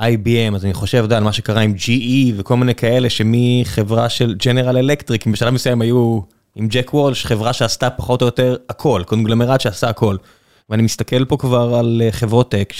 [0.00, 4.34] IBM, אז אני חושב, יודע, על מה שקרה עם GE וכל מיני כאלה, שמחברה של
[4.44, 6.20] ג'נרל אלקטריק, בשלב מסוים היו
[6.56, 10.16] עם ג'ק וולש, חברה שעשתה פחות או יותר הכל, קונגלמרט שעשה הכל.
[10.70, 12.72] ואני מסתכל פה כבר על אה, חברות טק,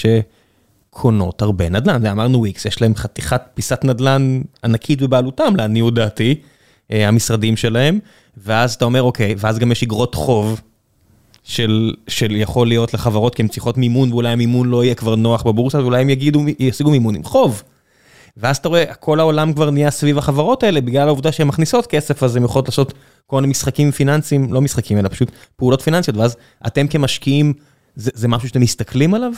[0.90, 6.34] קונות הרבה נדל"ן, אמרנו וויקס, יש להם חתיכת פיסת נדל"ן ענקית בבעלותם, לעניות דעתי,
[6.92, 7.98] אה, המשרדים שלהם,
[8.36, 10.60] ואז אתה אומר, אוקיי, ואז גם יש אגרות חוב
[11.44, 15.42] של, של יכול להיות לחברות, כי הן צריכות מימון, ואולי המימון לא יהיה כבר נוח
[15.42, 17.62] בבורסה, ואולי הם יגידו, ישיגו מימון עם חוב.
[18.36, 22.22] ואז אתה רואה, כל העולם כבר נהיה סביב החברות האלה, בגלל העובדה שהן מכניסות כסף,
[22.22, 22.94] אז הן יכולות לעשות
[23.26, 26.36] כל מיני משחקים פיננסיים, לא משחקים, אלא פשוט פעולות פיננסיות, ואז
[26.66, 27.52] אתם כמשקיעים,
[27.96, 29.32] זה, זה משהו שאתם מסתכלים עליו?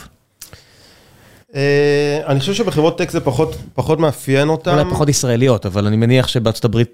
[1.55, 4.71] אה, אני חושב שבחברות טק זה פחות, פחות מאפיין אותם.
[4.71, 6.89] אולי פחות ישראליות, אבל אני מניח שבארצות הברית,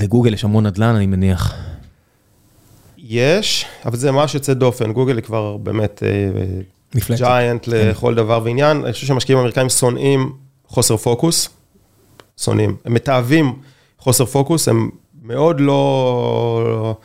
[0.00, 1.54] לגוגל יש המון נדל"ן, אני מניח.
[3.10, 6.02] יש, אבל זה ממש יוצא דופן, גוגל היא כבר באמת
[6.94, 7.24] מפלצת.
[7.24, 7.88] ג'יינט כן.
[7.88, 8.84] לכל דבר ועניין.
[8.84, 10.32] אני חושב שהמשקיעים האמריקאים שונאים
[10.66, 11.48] חוסר פוקוס,
[12.40, 12.76] שונאים.
[12.84, 13.52] הם מתעבים
[13.98, 14.90] חוסר פוקוס, הם
[15.22, 16.96] מאוד לא...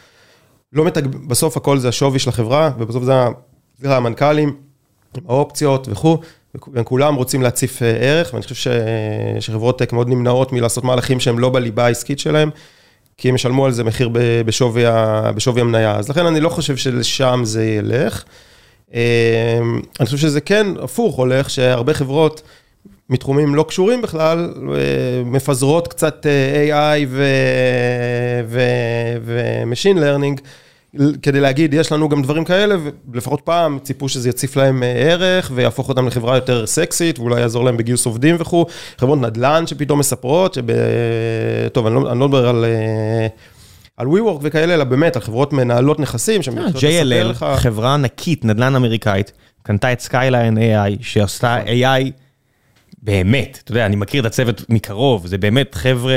[0.73, 1.07] לא מתג...
[1.07, 3.13] בסוף הכל זה השווי של החברה, ובסוף זה
[3.79, 4.55] זה המנכ"לים,
[5.27, 6.17] האופציות וכו',
[6.73, 8.67] והם כולם רוצים להציף אה, ערך, ואני חושב ש...
[9.39, 12.49] שחברות טק מאוד נמנעות מלעשות מהלכים שהם לא בליבה העסקית שלהם,
[13.17, 14.09] כי הם ישלמו על זה מחיר
[14.45, 14.83] בשווי.
[15.35, 15.95] בשווי המניה.
[15.95, 18.23] אז לכן אני לא חושב שלשם זה ילך.
[18.93, 19.59] אה,
[19.99, 22.41] אני חושב שזה כן הפוך הולך, שהרבה חברות
[23.09, 27.07] מתחומים לא קשורים בכלל, אה, מפזרות קצת אה, AI
[28.47, 30.41] ו-Machine Learning,
[31.21, 32.75] כדי להגיד, יש לנו גם דברים כאלה,
[33.11, 37.65] ולפחות פעם ציפו שזה יציף להם אה, ערך, ויהפוך אותם לחברה יותר סקסית, ואולי יעזור
[37.65, 38.65] להם בגיוס עובדים וכו'.
[38.97, 40.63] חברות נדל"ן שפתאום מספרות, שב...
[41.73, 42.65] טוב, אני לא, אני לא מדבר על...
[42.65, 43.27] אה,
[43.97, 47.43] על WeWork וכאלה, אלא באמת, על חברות מנהלות נכסים, אה, לספר לך...
[47.43, 49.31] JLL, חברה ענקית, נדל"ן אמריקאית,
[49.63, 52.11] קנתה את סקייליין AI, שעשתה AI
[53.03, 56.13] באמת, אתה יודע, אני מכיר את הצוות מקרוב, זה באמת חבר'ה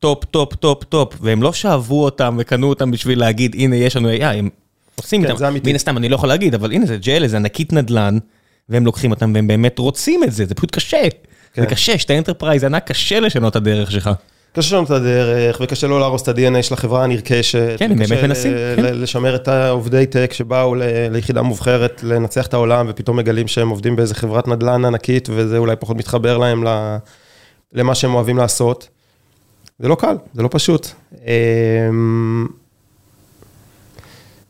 [0.00, 4.08] top, top, top, top, והם לא שאבו אותם וקנו אותם בשביל להגיד, הנה, יש לנו
[4.12, 4.48] AI, הם
[4.96, 5.54] עושים כן, איתם.
[5.64, 8.18] מן הסתם, אני לא יכול להגיד, אבל הנה, זה JLL, זה ענקית נדל"ן,
[8.68, 11.02] והם לוקחים אותם, והם באמת רוצים את זה, זה פשוט קשה.
[11.52, 11.62] כן.
[11.62, 14.10] זה קשה, שאתה enterprise ענק, קשה לשנות את הדרך שלך.
[14.52, 17.74] קשה לשנות את הדרך, וקשה לא להרוס את ה-DNA של החברה הנרכשת.
[17.78, 18.82] כן, הם באמת מנסים, כן.
[18.94, 20.74] לשמר את העובדי טק שבאו
[21.10, 25.76] ליחידה מובחרת, לנצח את העולם, ופתאום מגלים שהם עובדים באיזה חברת נדל"ן ענקית, וזה אולי
[25.76, 26.64] פחות מתחבר להם
[27.72, 28.88] למה שהם אוהבים לעשות.
[29.78, 30.86] זה לא קל, זה לא פשוט.
[31.12, 32.46] אמ,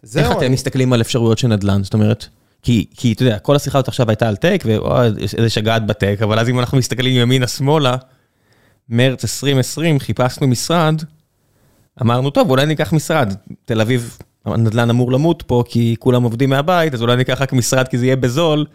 [0.03, 1.85] זהו, איך אתם מסתכלים על אפשרויות של נדל"ן?
[1.85, 2.27] זאת אומרת,
[2.63, 5.07] כי, כי אתה יודע, כל השיחה הזאת עכשיו הייתה על טק, ואוי,
[5.39, 7.97] איזה שגעת בטק, אבל אז אם אנחנו מסתכלים ימינה-שמאלה,
[8.89, 11.03] מרץ 2020 חיפשנו משרד,
[12.03, 13.35] אמרנו, טוב, אולי ניקח משרד.
[13.65, 17.89] תל אביב, הנדל"ן אמור למות פה, כי כולם עובדים מהבית, אז אולי ניקח רק משרד
[17.89, 18.67] כי זה יהיה בזול.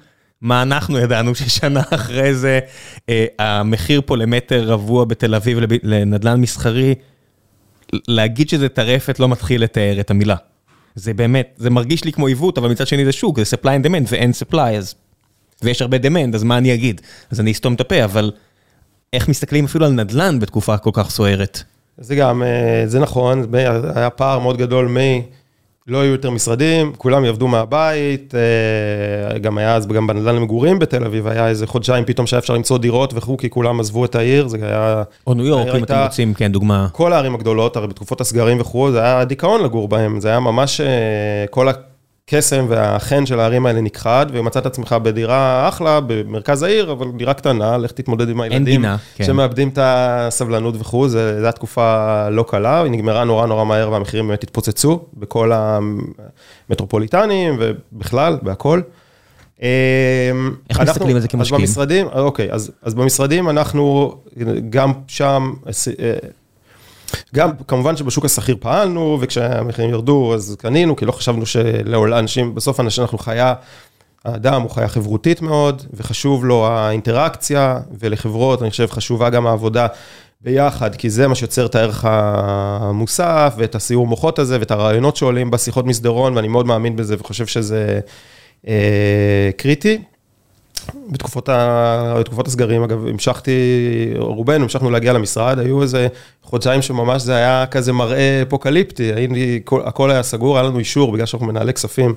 [0.41, 2.59] מה אנחנו ידענו ששנה אחרי זה,
[3.09, 6.95] אה, המחיר פה למטר רבוע בתל אביב לב- לנדל"ן מסחרי,
[8.07, 10.35] להגיד שזה טרפת לא מתחיל לתאר את המילה.
[10.95, 13.87] זה באמת, זה מרגיש לי כמו עיוות, אבל מצד שני זה שוק, זה supply and
[13.87, 14.95] demand ואין supply, אז...
[15.63, 17.01] ויש הרבה demand, אז מה אני אגיד?
[17.31, 18.31] אז אני אסתום את הפה, אבל
[19.13, 21.63] איך מסתכלים אפילו על נדל"ן בתקופה כל כך סוערת?
[21.97, 23.45] זה גם, אה, זה נכון,
[23.95, 24.97] היה פער מאוד גדול מ...
[25.87, 31.03] לא היו יותר משרדים, כולם יעבדו מהבית, אה, גם היה אז גם בנדל"ן למגורים בתל
[31.05, 34.47] אביב, היה איזה חודשיים פתאום שהיה אפשר למצוא דירות וכו', כי כולם עזבו את העיר,
[34.47, 35.03] זה היה...
[35.27, 36.87] או ניו יורק, אם אתם רוצים, כן, דוגמה.
[36.91, 40.81] כל הערים הגדולות, הרי בתקופות הסגרים וכו', זה היה דיכאון לגור בהם, זה היה ממש,
[40.81, 41.67] אה, כל
[42.33, 47.77] הקסם והחן של הערים האלה נכחד, ומצאת עצמך בדירה אחלה, במרכז העיר, אבל דירה קטנה,
[47.77, 48.65] לך תתמודד עם הילדים.
[48.65, 49.23] גינה, כן.
[49.23, 54.27] שמאבדים את הסבלנות וכו', זו הייתה תקופה לא קלה, היא נגמרה נורא נורא מהר והמחירים
[54.27, 55.51] באמת התפוצצו בכל
[56.69, 58.81] המטרופוליטנים ובכלל, בהכל.
[59.61, 59.65] אמ,
[60.69, 61.63] איך אנחנו- מסתכלים על זה כמשקיעים?
[61.63, 64.15] אז במשרדים, אוקיי, אז, אז במשרדים אנחנו
[64.69, 65.53] גם שם,
[65.99, 66.13] אה,
[67.35, 73.03] גם כמובן שבשוק השכיר פעלנו, וכשהמחירים ירדו אז קנינו, כי לא חשבנו שלאנשים, בסוף אנשים
[73.03, 73.53] אנחנו חיה,
[74.25, 79.87] האדם הוא חיה חברותית מאוד, וחשוב לו האינטראקציה, ולחברות אני חושב חשובה גם העבודה
[80.41, 85.51] ביחד, כי זה מה שיוצר את הערך המוסף, ואת הסיור מוחות הזה, ואת הרעיונות שעולים
[85.51, 87.99] בשיחות מסדרון, ואני מאוד מאמין בזה וחושב שזה
[88.67, 90.01] אה, קריטי.
[91.09, 92.15] בתקופות, ה...
[92.19, 93.51] בתקופות הסגרים, אגב, המשכתי,
[94.17, 96.07] רובנו המשכנו להגיע למשרד, היו איזה
[96.43, 101.11] חודשיים שממש זה היה כזה מראה אפוקליפטי, הייתי, כל, הכל היה סגור, היה לנו אישור
[101.11, 102.15] בגלל שאנחנו מנהלי כספים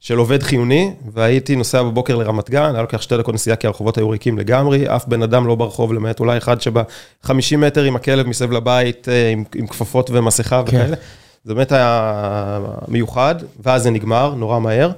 [0.00, 3.98] של עובד חיוני, והייתי נוסע בבוקר לרמת גן, היה לוקח שתי דקות נסיעה כי הרחובות
[3.98, 8.26] היו ריקים לגמרי, אף בן אדם לא ברחוב למעט, אולי אחד שב-50 מטר עם הכלב
[8.26, 10.76] מסביב לבית, אה, עם, עם כפפות ומסכה כן.
[10.76, 10.96] וכאלה.
[11.44, 14.90] זה באמת היה מיוחד, ואז זה נגמר, נורא מהר.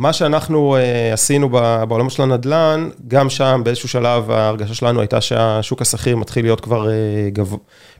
[0.00, 1.48] מה שאנחנו uh, עשינו
[1.88, 6.86] בעולם של הנדל"ן, גם שם באיזשהו שלב ההרגשה שלנו הייתה שהשוק השכיר מתחיל להיות כבר
[6.86, 6.88] uh,
[7.32, 7.54] גב...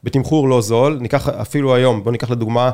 [0.05, 0.98] בתמחור לא זול.
[1.01, 2.70] ניקח אפילו היום, בואו ניקח לדוגמה,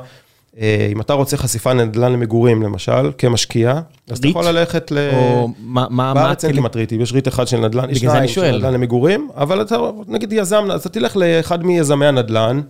[0.54, 0.58] uh,
[0.92, 4.98] אם אתה רוצה חשיפה נדל"ן למגורים, למשל, כמשקיע, אז אתה יכול ללכת ל...
[5.12, 8.56] או מה, מה, בארץ אין כמעט ריטים, יש ריט אחד של נדל"ן, יש שניים של
[8.56, 9.76] נדל"ן למגורים, אבל אתה
[10.08, 12.60] נגיד יזם, אז אתה תלך לאחד מיזמי הנדל"ן,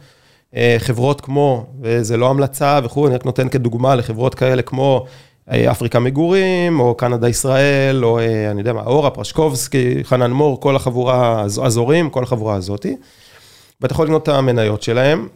[0.79, 5.07] חברות כמו, וזה לא המלצה וכו', אני רק נותן כדוגמה לחברות כאלה כמו
[5.51, 8.21] אפריקה מגורים, או קנדה ישראל, או
[8.51, 12.97] אני יודע מה, אורה, פרשקובסקי, חנן מור, כל החבורה, הזורים, כל החבורה הזאתי.
[13.81, 15.29] ואתה יכול לקנות את המניות שלהם.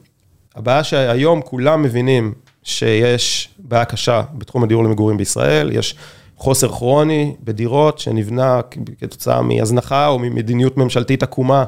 [0.57, 2.33] הבעיה שהיום כולם מבינים
[2.63, 5.95] שיש בעיה קשה בתחום הדיור למגורים בישראל, יש
[6.37, 8.61] חוסר כרוני בדירות שנבנה
[9.01, 11.65] כתוצאה מהזנחה או ממדיניות ממשלתית עקומה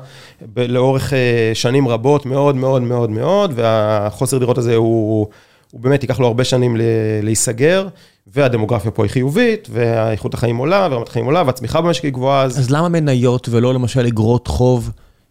[0.56, 5.26] לאורך אה, שנים רבות מאוד מאוד מאוד מאוד, והחוסר דירות הזה הוא,
[5.72, 6.76] הוא באמת ייקח לו הרבה שנים
[7.22, 7.88] להיסגר,
[8.26, 12.42] והדמוגרפיה פה היא חיובית, והאיכות החיים עולה, ורמת החיים עולה, והצמיחה במשק היא גבוהה.
[12.42, 12.58] אז...
[12.58, 14.90] אז למה מניות ולא למשל אגרות חוב?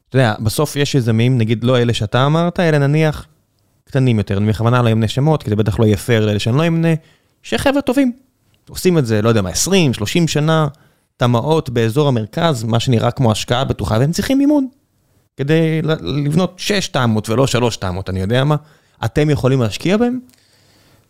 [0.09, 3.27] אתה יודע, בסוף יש יזמים, נגיד לא אלה שאתה אמרת, אלא נניח
[3.83, 6.57] קטנים יותר, אני בכוונה לא אמנה שמות, כי זה בטח לא יהיה פייר לאלה שאני
[6.57, 6.93] לא אמנה,
[7.43, 8.11] שחבר'ה טובים.
[8.69, 10.67] עושים את זה, לא יודע מה, 20, 30 שנה,
[11.17, 14.67] תמ"אות באזור המרכז, מה שנראה כמו השקעה בטוחה, והם צריכים מימון.
[15.37, 18.55] כדי לבנות 6 תמ"אות ולא 3 תמ"אות, אני יודע מה.
[19.05, 20.19] אתם יכולים להשקיע בהם?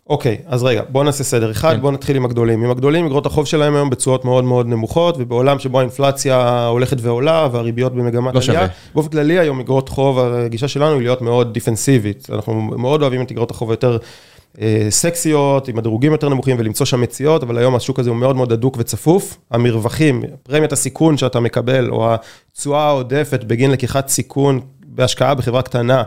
[0.06, 1.50] אוקיי, אז רגע, בואו נעשה סדר.
[1.50, 1.80] אחד, כן.
[1.80, 2.64] בואו נתחיל עם הגדולים.
[2.64, 7.48] עם הגדולים, אגרות החוב שלהם היום בתשואות מאוד מאוד נמוכות, ובעולם שבו האינפלציה הולכת ועולה,
[7.52, 8.42] והריביות במגמת לא עלייה.
[8.42, 8.66] שווה.
[8.94, 12.28] באופן כללי היום אגרות חוב, הגישה שלנו היא להיות מאוד דיפנסיבית.
[12.32, 13.98] אנחנו מאוד אוהבים את אגרות החוב היותר
[14.60, 18.36] אה, סקסיות, עם הדירוגים יותר נמוכים, ולמצוא שם מציאות, אבל היום השוק הזה הוא מאוד
[18.36, 19.38] מאוד הדוק וצפוף.
[19.50, 26.02] המרווחים, פרמיית הסיכון שאתה מקבל, או התשואה העודפת בגין לקיחת סיכון בהשקעה בחברה קטנה,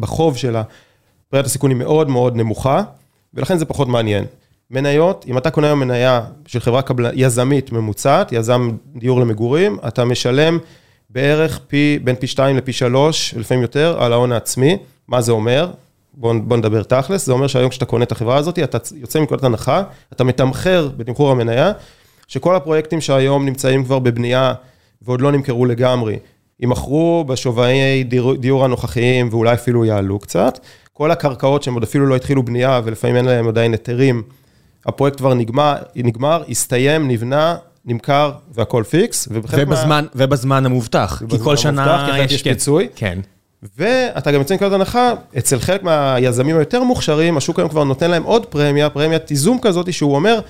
[0.00, 0.62] בחוב שלה,
[1.30, 2.82] פרמיית הסיכון היא מאוד מאוד נמוכה.
[3.34, 4.24] ולכן זה פחות מעניין.
[4.70, 7.10] מניות, אם אתה קונה היום מניה של חברה קבל...
[7.14, 10.58] יזמית ממוצעת, יזם דיור למגורים, אתה משלם
[11.10, 14.78] בערך פי, בין פי 2 לפי 3, לפעמים יותר, על ההון העצמי.
[15.08, 15.70] מה זה אומר?
[16.14, 19.44] בואו בוא נדבר תכלס, זה אומר שהיום כשאתה קונה את החברה הזאת, אתה יוצא מנקודת
[19.44, 21.72] הנחה, אתה מתמחר בתמחור המניה,
[22.28, 24.54] שכל הפרויקטים שהיום נמצאים כבר בבנייה
[25.02, 26.18] ועוד לא נמכרו לגמרי,
[26.60, 30.58] יימכרו בשוויי דיור, דיור הנוכחיים ואולי אפילו יעלו קצת.
[30.96, 34.22] כל הקרקעות שהם עוד אפילו לא התחילו בנייה ולפעמים אין להם עדיין היתרים,
[34.86, 39.28] הפרויקט כבר נגמר, נגמר, הסתיים, נבנה, נמכר והכל פיקס.
[39.30, 40.00] ובזמן, מה...
[40.14, 42.88] ובזמן המובטח, כי כל שנה המובטח, יש, יש פיצוי.
[42.96, 43.18] כן.
[43.78, 48.22] ואתה גם יוצא מנקודת הנחה, אצל חלק מהיזמים היותר מוכשרים, השוק היום כבר נותן להם
[48.22, 50.40] עוד פרמיה, פרמיית ייזום כזאת, שהוא אומר,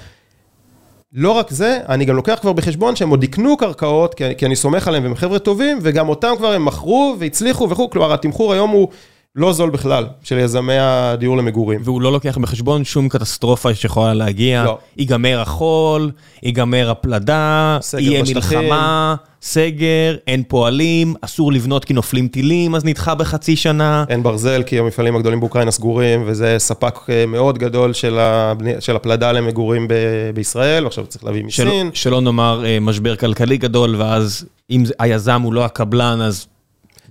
[1.13, 4.57] לא רק זה, אני גם לוקח כבר בחשבון שהם עוד יקנו קרקעות, כי, כי אני
[4.57, 8.71] סומך עליהם והם חבר'ה טובים, וגם אותם כבר הם מכרו והצליחו וכו', כלומר התמחור היום
[8.71, 8.89] הוא
[9.37, 11.81] לא זול בכלל, של יזמי הדיור למגורים.
[11.85, 14.65] והוא לא לוקח בחשבון שום קטסטרופה שיכולה להגיע.
[14.65, 14.79] לא.
[14.97, 16.11] ייגמר החול,
[16.43, 18.59] ייגמר הפלדה, יהיה בשטחים.
[18.59, 24.05] מלחמה, סגר, אין פועלים, אסור לבנות כי נופלים טילים, אז נדחה בחצי שנה.
[24.09, 28.73] אין ברזל, כי המפעלים הגדולים באוקראינה סגורים, וזה ספק אה, מאוד גדול של, הבני...
[28.81, 29.95] של הפלדה למגורים ב...
[30.35, 31.91] בישראל, ועכשיו צריך להביא מסין.
[31.95, 32.03] של...
[32.03, 36.47] שלא נאמר אה, משבר כלכלי גדול, ואז אם היזם הוא לא הקבלן, אז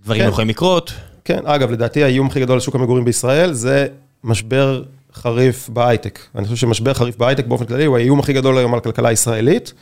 [0.03, 0.27] דברים כן.
[0.27, 0.93] יכולים לקרות.
[1.25, 3.87] כן, אגב, לדעתי האיום הכי גדול לשוק המגורים בישראל זה
[4.23, 6.19] משבר חריף בהייטק.
[6.35, 9.73] אני חושב שמשבר חריף בהייטק באופן כללי הוא האיום הכי גדול היום על הכלכלה הישראלית.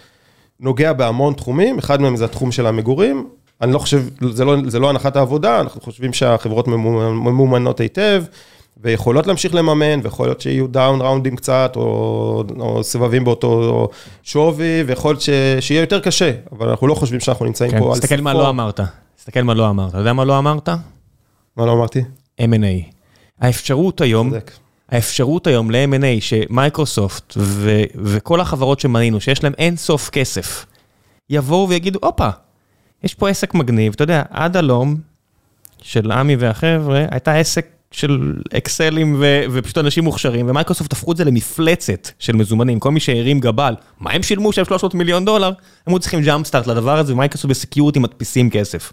[0.59, 3.27] נוגע בהמון תחומים, אחד מהם זה התחום של המגורים.
[3.61, 8.23] אני לא חושב, זה לא, זה לא הנחת העבודה, אנחנו חושבים שהחברות ממומנות היטב,
[8.77, 13.87] ויכולות להמשיך לממן, ויכול להיות שיהיו down round ים קצת, או, או סבבים באותו
[14.23, 15.21] שווי, ויכול להיות
[15.61, 18.07] שיהיה יותר קשה, אבל אנחנו לא חושבים שאנחנו נמצאים כן, פה על סיפור.
[18.07, 18.79] תסתכל מה לא אמרת,
[19.15, 19.89] תסתכל מה לא אמרת.
[19.89, 20.69] אתה יודע מה לא אמרת?
[21.57, 21.99] מה לא אמרתי?
[22.41, 22.93] M&A.
[23.39, 24.31] האפשרות היום,
[24.89, 30.65] האפשרות היום ל-M&A שמייקרוסופט ו- וכל החברות שמנינו, שיש להם אין סוף כסף,
[31.29, 32.29] יבואו ויגידו, הופה,
[33.03, 34.95] יש פה עסק מגניב, אתה יודע, Adallom
[35.81, 41.23] של עמי והחבר'ה, הייתה עסק של אקסלים ו- ופשוט אנשים מוכשרים, ומייקרוסופט הפכו את זה
[41.25, 45.47] למפלצת של מזומנים, כל מי שהרים גבה, מה הם שילמו שם 300 מיליון דולר?
[45.47, 48.91] הם היו צריכים jump start לדבר הזה, ו Microsoft ב security מדפיסים כסף.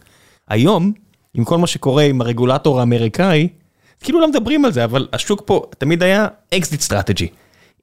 [0.49, 0.93] היום,
[1.35, 3.49] עם כל מה שקורה עם הרגולטור האמריקאי,
[4.01, 7.29] כאילו לא מדברים על זה, אבל השוק פה תמיד היה exit strategy.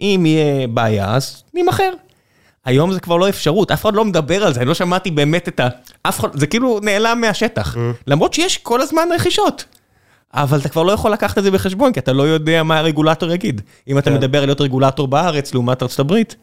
[0.01, 1.91] אם יהיה בעיה, אז נמכר.
[2.65, 5.47] היום זה כבר לא אפשרות, אף אחד לא מדבר על זה, אני לא שמעתי באמת
[5.47, 5.67] את ה...
[6.03, 7.75] אף אחד, זה כאילו נעלם מהשטח.
[7.75, 7.79] Mm.
[8.07, 9.65] למרות שיש כל הזמן רכישות.
[10.33, 13.31] אבל אתה כבר לא יכול לקחת את זה בחשבון, כי אתה לא יודע מה הרגולטור
[13.31, 13.61] יגיד.
[13.87, 14.17] אם אתה כן.
[14.17, 16.35] מדבר על להיות רגולטור בארץ לעומת ארצות הברית,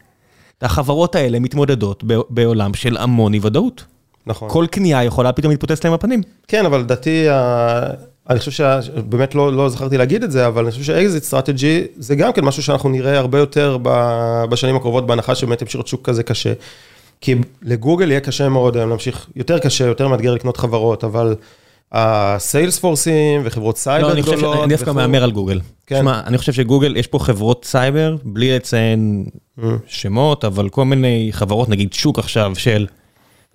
[0.61, 3.85] החברות האלה מתמודדות בעולם של המון אי ודאות.
[4.27, 4.49] נכון.
[4.49, 6.21] כל קנייה יכולה פתאום להתפוצץ להם בפנים.
[6.47, 7.25] כן, אבל לדעתי,
[8.29, 11.83] אני חושב שבאמת לא, לא זכרתי להגיד את זה, אבל אני חושב ש exit strategy
[11.97, 13.77] זה גם כן משהו שאנחנו נראה הרבה יותר
[14.49, 16.53] בשנים הקרובות, בהנחה שבאמת ימשיך שוק כזה קשה.
[17.21, 21.35] כי לגוגל יהיה קשה מאוד היום להמשיך, יותר קשה, יותר מאתגר לקנות חברות, אבל
[21.91, 24.57] ה Salesforce ים וחברות סייבר לא, אני חושב גדולות.
[24.57, 24.99] שאני דווקא וכו'.
[24.99, 25.59] מהמר על גוגל.
[25.87, 25.99] כן.
[25.99, 29.25] שמע, אני חושב שגוגל, יש פה חברות סייבר, בלי לציין
[29.59, 29.61] Mm.
[29.87, 32.85] שמות, אבל כל מיני חברות, נגיד שוק עכשיו של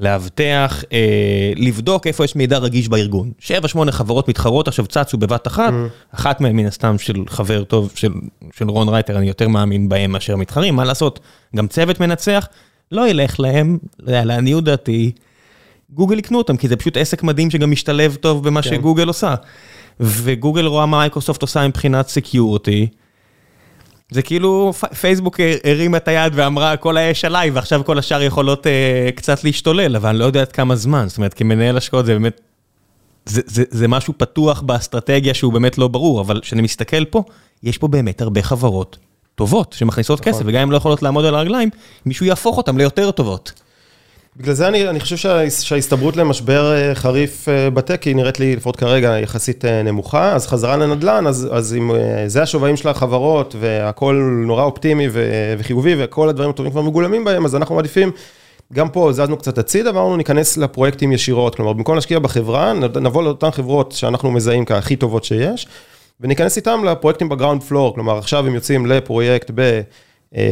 [0.01, 3.31] לאבטח, אה, לבדוק איפה יש מידע רגיש בארגון.
[3.39, 5.73] שבע, שמונה חברות מתחרות עכשיו צצו בבת אחת,
[6.15, 8.13] אחת מהן מן הסתם של חבר טוב של,
[8.53, 11.21] של רון רייטר, אני יותר מאמין בהם מאשר מתחרים, מה לעשות,
[11.57, 12.49] גם צוות מנצח,
[12.93, 15.13] לא ילך להם, לעניות דעתי,
[15.95, 18.71] גוגל יקנו אותם, כי זה פשוט עסק מדהים שגם משתלב טוב במה כן.
[18.71, 19.35] שגוגל עושה.
[20.01, 22.87] וגוגל רואה מה מייקרוסופט עושה מבחינת security.
[24.11, 29.11] זה כאילו פייסבוק הרימה את היד ואמרה כל האש עליי ועכשיו כל השאר יכולות אה,
[29.15, 32.41] קצת להשתולל, אבל אני לא יודע עד כמה זמן, זאת אומרת כמנהל השקעות זה באמת,
[33.27, 37.23] זה, זה, זה משהו פתוח באסטרטגיה שהוא באמת לא ברור, אבל כשאני מסתכל פה,
[37.63, 38.99] יש פה באמת הרבה חברות
[39.35, 40.33] טובות שמכניסות נכון.
[40.33, 41.71] כסף, וגם אם לא יכולות לעמוד על הרגליים,
[42.07, 43.53] מישהו יהפוך אותן ליותר טובות.
[44.37, 48.57] בגלל זה אני, אני חושב שה, שההסתברות למשבר אה, חריף אה, בטק היא נראית לי
[48.57, 51.91] לפחות כרגע יחסית אה, נמוכה, אז חזרה לנדל"ן, אז, אז אם
[52.27, 54.15] זה השווים של החברות והכל
[54.47, 55.25] נורא אופטימי ו,
[55.59, 58.11] וחיובי וכל הדברים הטובים כבר מגולמים בהם, אז אנחנו מעדיפים,
[58.73, 63.51] גם פה זזנו קצת הצידה ואמרנו ניכנס לפרויקטים ישירות, כלומר במקום להשקיע בחברה, נבוא לאותן
[63.51, 65.67] חברות שאנחנו מזהים כהכי טובות שיש,
[66.21, 69.81] וניכנס איתם לפרויקטים ב ground floor, כלומר עכשיו הם יוצאים לפרויקט ב...
[70.37, 70.43] אה,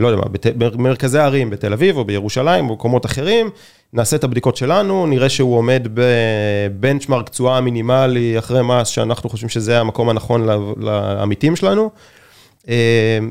[0.00, 0.24] לא יודע מה,
[0.56, 3.50] במרכזי הערים, בתל אביב או בירושלים או במקומות אחרים,
[3.92, 9.48] נעשה את הבדיקות שלנו, נראה שהוא עומד ב benchmark תשואה מינימלי אחרי מס, שאנחנו חושבים
[9.48, 10.46] שזה המקום הנכון
[10.80, 11.90] לעמיתים שלנו.
[12.68, 12.74] אה,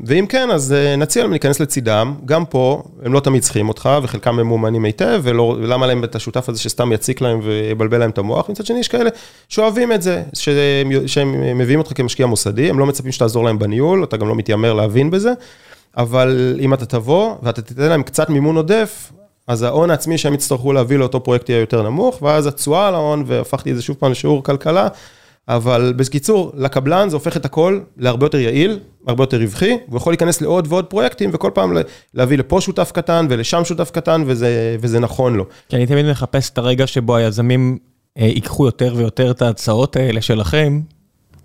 [0.04, 3.88] ואם כן, אז אה, נציע להם להיכנס לצידם, גם פה, הם לא תמיד צריכים אותך,
[4.02, 8.18] וחלקם ממומנים היטב, ולא- ולמה להם את השותף הזה שסתם יציק להם ויבלבל להם את
[8.18, 9.10] המוח, מצד שני יש כאלה
[9.48, 14.04] שאוהבים את זה, שהם, שהם מביאים אותך כמשקיע מוסדי, הם לא מצפים שתעזור להם בניהול,
[14.04, 15.32] אתה גם לא מתיימר להבין בזה,
[15.96, 19.12] אבל אם אתה תבוא ואתה תיתן להם קצת מימון עודף,
[19.48, 23.24] אז ההון העצמי שהם יצטרכו להביא לאותו פרויקט יהיה יותר נמוך, ואז התשואה על ההון,
[23.26, 24.88] והפכתי את זה שוב פעם לשיעור כלכלה,
[25.48, 30.12] אבל בקיצור, לקבלן זה הופך את הכל להרבה יותר יעיל, הרבה יותר רווחי, הוא יכול
[30.12, 31.80] להיכנס לעוד ועוד פרויקטים, וכל פעם לה-
[32.14, 35.44] להביא לפה שותף קטן ולשם שותף קטן, וזה, וזה נכון לו.
[35.68, 37.78] כי אני תמיד מחפש את הרגע שבו היזמים
[38.18, 40.80] אה, ייקחו יותר ויותר את ההצעות האלה שלכם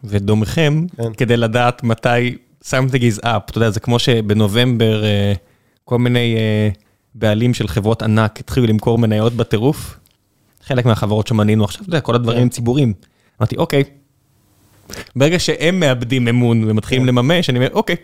[0.04, 1.14] ודומכם, כן.
[1.14, 3.28] כדי לדעת מתי something is up.
[3.50, 5.34] אתה יודע, זה כמו שבנובמבר אה,
[5.86, 6.70] כל מיני אה,
[7.16, 9.98] בעלים של חברות ענק התחילו למכור מניות בטירוף.
[10.64, 12.50] חלק מהחברות שמנינו עכשיו, אתה יודע, כל הדברים כן.
[12.50, 12.94] ציבוריים.
[13.42, 13.84] אמרתי, אוקיי.
[15.16, 17.08] ברגע שהם מאבדים אמון ומתחילים כן.
[17.08, 17.96] לממש, אני אומר, אוקיי,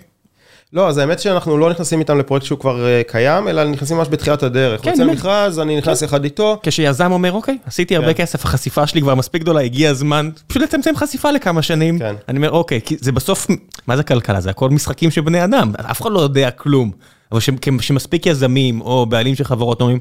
[0.74, 4.08] לא, אז האמת שאנחנו לא נכנסים איתם לפרויקט שהוא כבר אה, קיים, אלא נכנסים ממש
[4.12, 4.82] בתחילת הדרך.
[4.84, 5.06] כן, יוצא.
[5.06, 6.60] מכרז, אני נכנס יחד איתו.
[6.64, 8.24] כשיזם אומר, אוקיי, עשיתי הרבה כן.
[8.24, 12.00] כסף, החשיפה שלי כבר מספיק גדולה, הגיע הזמן, פשוט לצמצם חשיפה לכמה שנים.
[12.00, 12.16] כן.
[12.30, 13.48] אני אומר, אוקיי, כי זה בסוף,
[13.88, 14.42] מה זה כלכלה?
[14.42, 16.92] זה הכל משחקים של בני אדם, אף אחד לא יודע כלום.
[17.32, 20.00] אבל ש- כשמספיק יזמים או בעלים של חברות אומרים,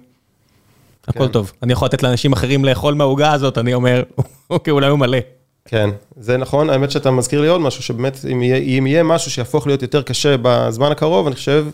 [1.08, 1.32] הכל כן.
[1.32, 4.02] טוב, אני יכול לתת לאנשים אחרים לאכול מהעוגה הזאת, אני אומר,
[4.50, 5.18] אוקיי, אולי הוא מלא.
[5.64, 9.30] כן, זה נכון, האמת שאתה מזכיר לי עוד משהו, שבאמת אם יהיה, אם יהיה משהו
[9.30, 11.66] שיהפוך להיות יותר קשה בזמן הקרוב, אני חושב,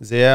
[0.00, 0.34] זה יהיה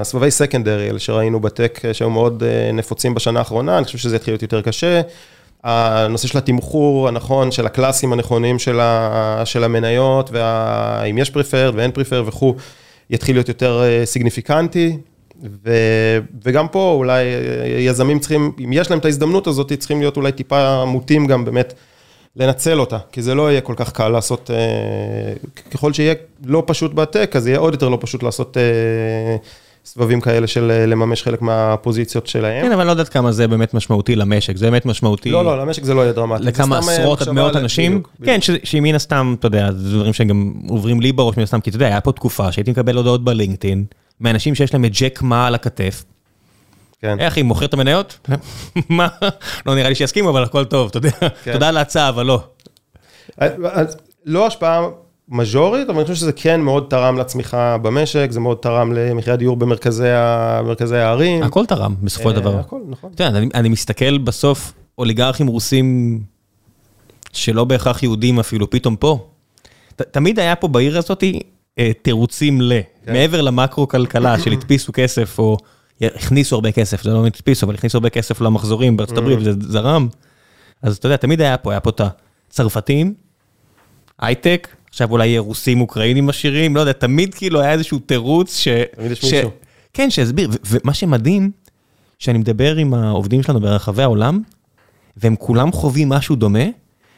[0.00, 4.32] הסבבי סקנדרי, אלה שראינו בטק, שהיו מאוד אה, נפוצים בשנה האחרונה, אני חושב שזה יתחיל
[4.32, 5.00] להיות יותר קשה.
[5.64, 11.90] הנושא של התמחור הנכון, של הקלאסים הנכונים של, ה, של המניות, והאם יש פריפר ואין
[11.90, 12.54] פריפר וכו',
[13.10, 14.96] יתחיל להיות יותר אה, סיגניפיקנטי.
[15.64, 15.70] ו,
[16.44, 17.24] וגם פה אולי
[17.78, 21.74] יזמים צריכים, אם יש להם את ההזדמנות הזאת, צריכים להיות אולי טיפה מוטים גם באמת
[22.36, 25.32] לנצל אותה, כי זה לא יהיה כל כך קל לעשות, אה,
[25.70, 26.14] ככל שיהיה
[26.44, 29.36] לא פשוט בטק, אז יהיה עוד יותר לא פשוט לעשות אה,
[29.84, 32.62] סבבים כאלה של אה, לממש חלק מהפוזיציות שלהם.
[32.62, 35.30] כן, אבל אני לא יודעת כמה זה באמת משמעותי למשק, זה באמת משמעותי.
[35.30, 36.44] לא, לא, למשק זה לא יהיה דרמטי.
[36.44, 41.12] לכמה עשרות עד מאות אנשים, כן, שמן הסתם, אתה יודע, זה דברים שגם עוברים לי
[41.12, 43.84] בראש מן הסתם, כי אתה יודע, היה פה תקופה שהייתי מקבל הודעות בלינקדאין,
[44.20, 46.04] מאנשים שיש להם את ג'ק מה על הכתף,
[47.00, 47.16] כן.
[47.18, 48.28] היי אחי, מוכר את המניות?
[48.88, 49.08] מה?
[49.66, 51.10] לא נראה לי שיסכימו, אבל הכל טוב, אתה יודע,
[51.44, 51.52] כן.
[51.52, 52.42] תודה על ההצעה, אבל לא.
[54.26, 54.86] לא השפעה
[55.28, 59.56] מז'ורית, אבל אני חושב שזה כן מאוד תרם לצמיחה במשק, זה מאוד תרם למחירי הדיור
[59.56, 60.08] במרכזי
[60.96, 61.42] הערים.
[61.42, 62.58] הכל תרם, בסופו של אה, דבר.
[62.58, 63.10] הכל, נכון.
[63.14, 66.20] אתה יודע, אני- מסתכל בסוף, אוליגרכים רוסים
[67.32, 69.28] שלא בהכרח יהודים אפילו, פתאום פה.
[69.96, 71.30] תמיד היה פה בעיר הזאת אה,
[72.02, 72.72] תירוצים ל,
[73.04, 73.12] כן.
[73.12, 75.56] מעבר למקרו-כלכלה של הדפיסו כסף, או
[76.02, 80.08] הכניסו הרבה כסף, זה לא הדפיסו, אבל הכניסו הרבה כסף למחזורים בארצות הברית, וזה זרם.
[80.82, 82.00] אז אתה יודע, תמיד היה פה, היה פה את
[82.50, 83.14] הצרפתים,
[84.18, 88.68] הייטק, עכשיו אולי יהיה רוסים אוקראינים עשירים, לא יודע, תמיד כאילו היה איזשהו תירוץ ש...
[88.68, 89.50] תמיד יש מישהו.
[89.92, 91.50] כן, שהסביר, ו- ומה שמדהים,
[92.18, 94.40] שאני מדבר עם העובדים שלנו ברחבי העולם,
[95.16, 96.64] והם כולם חווים משהו דומה,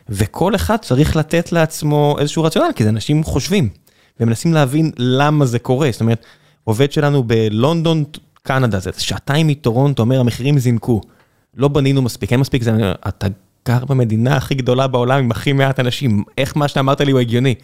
[0.08, 3.68] וכל אחד צריך לתת לעצמו איזשהו רציונל, כי זה אנשים חושבים,
[4.20, 5.88] ומנסים להבין למה זה קורה.
[5.92, 6.24] זאת אומרת,
[6.64, 8.04] עובד שלנו בלונדון,
[8.42, 11.00] קנדה, זה שעתיים מטורונטו, אומר, המחירים זינקו.
[11.56, 12.72] לא בנינו מספיק, אין מספיק, זה,
[13.08, 13.26] אתה
[13.68, 17.20] גר במדינה הכי גדולה בעולם עם הכי מעט אנשים, איך מה שאתה אמרת לי הוא
[17.20, 17.54] הגיוני?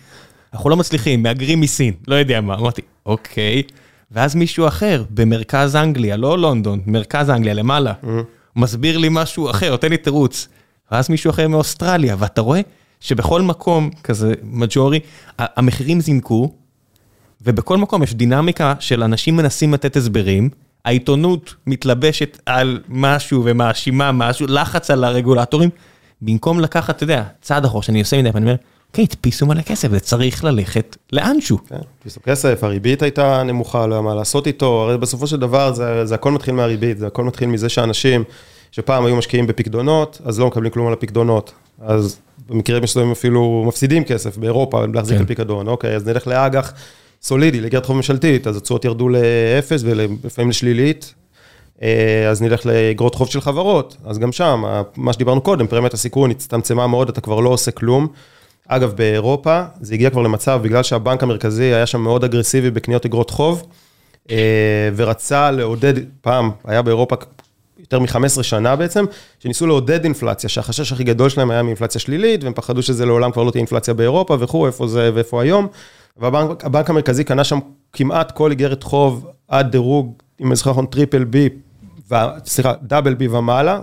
[0.55, 3.63] אנחנו לא מצליחים, מהגרים מסין, לא יודע מה, אמרתי, אוקיי.
[4.11, 8.09] ואז מישהו אחר, במרכז אנגליה, לא לונדון, מרכז אנגליה, למעלה, mm-hmm.
[8.57, 10.49] מסביר לי משהו אחר, נותן לי תירוץ.
[10.93, 12.61] ואז מישהו אחר מאוסטרליה, ואתה רואה
[13.05, 15.01] שבכל מקום כזה מג'ורי,
[15.39, 16.53] המחירים זינקו,
[17.43, 20.51] ובכל מקום יש דינמיקה של אנשים מנסים לתת הסברים,
[20.85, 25.71] העיתונות מתלבשת על משהו ומאשימה משהו, לחץ על הרגולטורים,
[26.23, 28.57] במקום לקחת, אתה יודע, צעד אחור שאני עושה מדי, ואני אומר,
[28.89, 31.59] אוקיי, תדפיסו מלא כסף, זה צריך ללכת לאנשהו.
[31.69, 35.73] כן, תדפיסו כסף, הריבית הייתה נמוכה, לא היה מה לעשות איתו, הרי בסופו של דבר
[35.73, 38.25] זה, זה הכל מתחיל מהריבית, זה הכל מתחיל מזה שאנשים
[38.73, 41.53] שפעם היו משקיעים בפקדונות, אז לא מקבלים כלום על הפקדונות.
[41.81, 45.25] אז במקרה מסוים אפילו מפסידים כסף באירופה להחזיק כן.
[45.25, 46.73] בפיקדון, אוקיי, אז נלך לאג"ח
[47.23, 51.15] סולידי, לאגרת חוב ממשלתית, אז התשואות ירדו לאפס ולפעמים לשלילית,
[51.83, 56.31] אה, אז נלך לאגרות חוב של חברות, אז גם שם, מה שדיברנו קודם, פרמיית הסיכון
[56.31, 58.07] הצטמצמה מאוד, אתה כבר לא עושה כלום.
[58.69, 63.31] אגב, באירופה זה הגיע כבר למצב, בגלל שהבנק המרכזי היה שם מאוד אגרסיבי בקניות אגרות
[63.31, 63.63] חוב,
[64.31, 67.17] אה, ורצה לעודד, פעם היה באירופה
[67.85, 69.05] יותר מ-15 שנה בעצם,
[69.39, 73.43] שניסו לעודד אינפלציה, שהחשש הכי גדול שלהם היה מאינפלציה שלילית, והם פחדו שזה לעולם כבר
[73.43, 75.67] לא תהיה אינפלציה באירופה וכו', איפה זה ואיפה היום.
[76.17, 77.59] והבנק המרכזי קנה שם
[77.93, 81.49] כמעט כל איגרת חוב עד דירוג, אם אני זוכר נכון, triple B,
[82.47, 83.81] סליחה, double B ומעלה,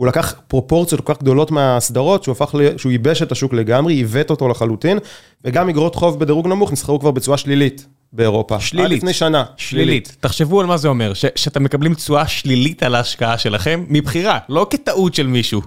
[0.00, 4.30] הוא, לקח פרופורציות כל כך גדולות מהסדרות, שהוא הפך, שהוא ייבש את השוק לגמרי, עיוות
[4.30, 4.98] אותו לחלוטין,
[5.44, 7.86] וגם איגרות חוב בדירוג נמוך נסחרו כבר בצורה שלילית.
[8.12, 8.60] באירופה.
[8.60, 8.90] שלילית.
[8.90, 9.44] עד לפני שנה.
[9.56, 10.16] שלילית.
[10.20, 15.14] תחשבו על מה זה אומר, שאתם מקבלים תשואה שלילית על ההשקעה שלכם, מבחירה, לא כטעות
[15.14, 15.62] של מישהו.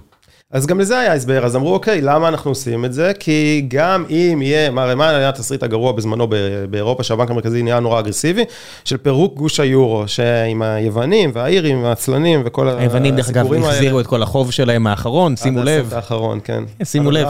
[0.50, 3.12] אז גם לזה היה הסבר, אז אמרו, אוקיי, למה אנחנו עושים את זה?
[3.18, 6.28] כי גם אם יהיה, מה, מה היה התסריט הגרוע בזמנו
[6.70, 8.44] באירופה, שהבנק המרכזי נהיה נורא אגרסיבי,
[8.84, 12.92] של פירוק גוש היורו, שעם היוונים והאירים והעצלנים וכל הסיפורים האלה.
[12.92, 15.68] היוונים, דרך אגב, החזירו את כל החוב שלהם האחרון, שימו לב.
[15.68, 16.64] עד הסרט האחרון, כן.
[16.84, 17.28] שימו לב.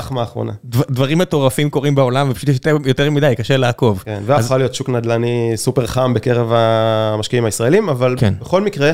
[0.91, 4.03] דברים מטורפים קורים בעולם, ופשוט יש יותר מדי, קשה לעקוב.
[4.07, 8.35] כן, והפכה להיות שוק נדל"ני סופר חם בקרב המשקיעים הישראלים, אבל כן.
[8.41, 8.93] בכל מקרה,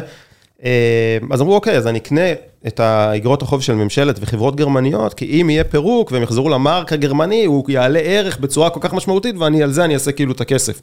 [0.65, 5.41] אה, אז אמרו, אוקיי, אז אני אקנה את האגרות החוב של ממשלת וחברות גרמניות, כי
[5.41, 9.63] אם יהיה פירוק והם יחזרו למרק הגרמני, הוא יעלה ערך בצורה כל כך משמעותית, ואני
[9.63, 10.81] על זה אני אעשה כאילו את הכסף.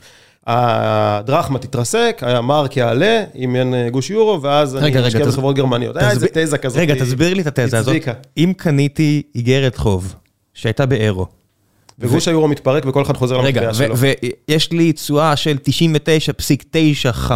[0.47, 5.97] הדרחמה תתרסק, המרק יעלה, אם אין אה, גוש יורו, ואז רגע, אני אשקיע בחברות גרמניות.
[5.97, 6.77] היה איזה תזה כזאת.
[6.79, 7.95] רגע, תסביר לי את התזה הזאת.
[8.37, 10.15] אם קניתי איגרת חוב
[10.53, 11.25] שהייתה באירו,
[11.99, 13.85] וגוש היורו מתפרק וכל אחד חוזר למטבע שלו.
[13.85, 14.13] רגע,
[14.47, 15.57] ויש לי תשואה של
[17.17, 17.31] 99.95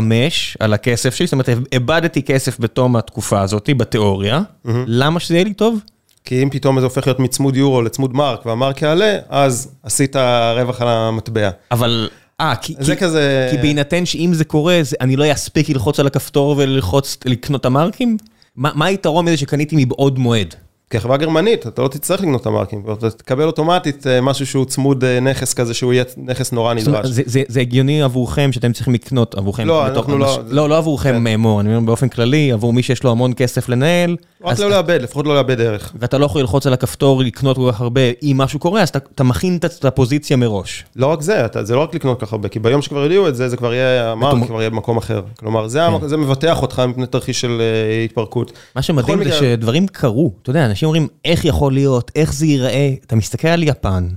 [0.59, 4.41] על הכסף שלי, זאת אומרת, איבדתי כסף בתום התקופה הזאת, בתיאוריה,
[4.85, 5.79] למה שזה יהיה לי טוב?
[6.25, 10.15] כי אם פתאום זה הופך להיות מצמוד יורו לצמוד מרק, והמרק יעלה, אז עשית
[10.55, 11.49] רווח על המטבע.
[11.71, 12.09] אבל...
[12.41, 13.47] אה, כי, כי, כזה...
[13.51, 17.65] כי בהינתן שאם זה קורה, זה, אני לא אספיק ללחוץ על הכפתור וללחוץ, לקנות את
[17.65, 18.17] המרקים?
[18.55, 20.55] מה, מה היתרון מזה שקניתי מבעוד מועד?
[20.91, 25.03] כחברה גרמנית, אתה לא תצטרך לקנות את המרקים, אתה תקבל אוטומטית אה, משהו שהוא צמוד
[25.03, 27.07] אה, נכס כזה, שהוא יהיה נכס נורא נדרש.
[27.07, 29.67] זה, זה, זה הגיוני עבורכם שאתם צריכים לקנות עבורכם?
[29.67, 30.39] לא, אנחנו לא...
[30.47, 31.35] לא, לא עבורכם כן.
[31.35, 34.15] מור, אני אומר באופן כללי, עבור מי שיש לו המון כסף לנהל.
[34.43, 35.91] רק לא לאבד, לפחות לא לאבד ערך.
[35.99, 38.99] ואתה לא יכול ללחוץ על הכפתור, לקנות כל כך הרבה, אם משהו קורה, אז אתה,
[39.15, 40.85] אתה מכין את הפוזיציה מראש.
[40.95, 43.27] לא רק זה, אתה, זה לא רק לקנות כל כך הרבה, כי ביום שכבר יודיעו
[43.27, 45.21] את זה, זה כבר יהיה, המרק כבר יהיה במקום אחר.
[45.39, 46.07] כלומר, זה, כן.
[46.07, 48.51] זה מבטח אותך מפני תרחיש של uh, התפרקות.
[48.75, 52.93] מה שמדהים זה שדברים קרו, אתה יודע, אנשים אומרים, איך יכול להיות, איך זה ייראה,
[53.05, 54.07] אתה מסתכל על יפן,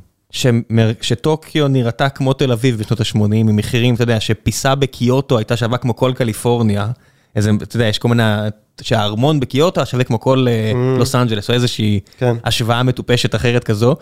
[1.00, 5.78] שטוקיו נראתה כמו תל אביב בשנות ה-80, עם מחירים, אתה יודע, שפיסה בקיוטו הייתה שווה
[5.78, 6.88] כמו כל קליפורניה,
[7.36, 8.22] איזה, אתה יודע, יש כל מיני,
[8.80, 10.98] שהארמון בקיוטו שווה כמו כל אה, mm.
[10.98, 12.36] לוס אנג'לס, או איזושהי כן.
[12.44, 13.96] השוואה מטופשת אחרת כזו,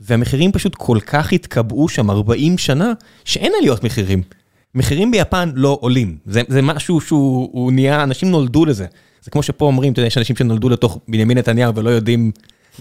[0.00, 2.92] והמחירים פשוט כל כך התקבעו שם 40 שנה,
[3.24, 4.22] שאין עליות מחירים.
[4.74, 8.86] מחירים ביפן לא עולים, זה, זה משהו שהוא נהיה, אנשים נולדו לזה.
[9.28, 12.30] זה כמו שפה אומרים, אתה יודע, יש אנשים שנולדו לתוך בנימין נתניהו ולא יודעים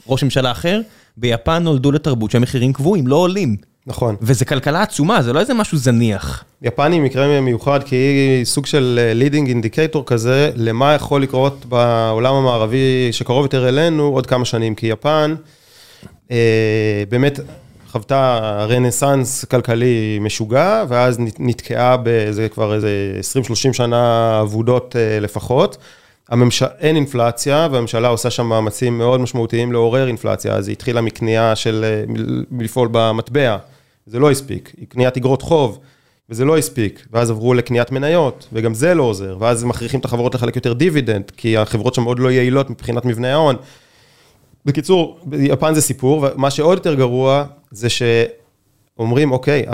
[0.07, 0.81] ראש ממשלה אחר,
[1.17, 3.55] ביפן נולדו לתרבות שהמחירים קבועים, לא עולים.
[3.87, 4.15] נכון.
[4.21, 6.43] וזה כלכלה עצומה, זה לא איזה משהו זניח.
[6.61, 11.65] יפן היא מקרה מיוחד, כי היא סוג של leading uh, indicator כזה, למה יכול לקרות
[11.65, 15.35] בעולם המערבי שקרוב יותר אלינו עוד כמה שנים, כי יפן
[16.27, 16.31] uh,
[17.09, 17.39] באמת
[17.91, 18.39] חוותה
[18.69, 22.89] רנסאנס כלכלי משוגע, ואז נתקעה באיזה כבר איזה
[23.71, 25.77] 20-30 שנה אבודות uh, לפחות.
[26.29, 26.63] הממש...
[26.63, 32.03] אין אינפלציה, והממשלה עושה שם מאמצים מאוד משמעותיים לעורר אינפלציה, אז היא התחילה מקנייה של,
[32.51, 33.57] מלפעול במטבע,
[34.05, 35.79] זה לא הספיק, היא קניית אגרות חוב,
[36.29, 40.35] וזה לא הספיק, ואז עברו לקניית מניות, וגם זה לא עוזר, ואז מכריחים את החברות
[40.35, 43.55] לחלק יותר דיבידנד, כי החברות שם עוד לא יעילות מבחינת מבנה ההון.
[44.65, 49.65] בקיצור, ביפן זה סיפור, ומה שעוד יותר גרוע, זה שאומרים, אוקיי,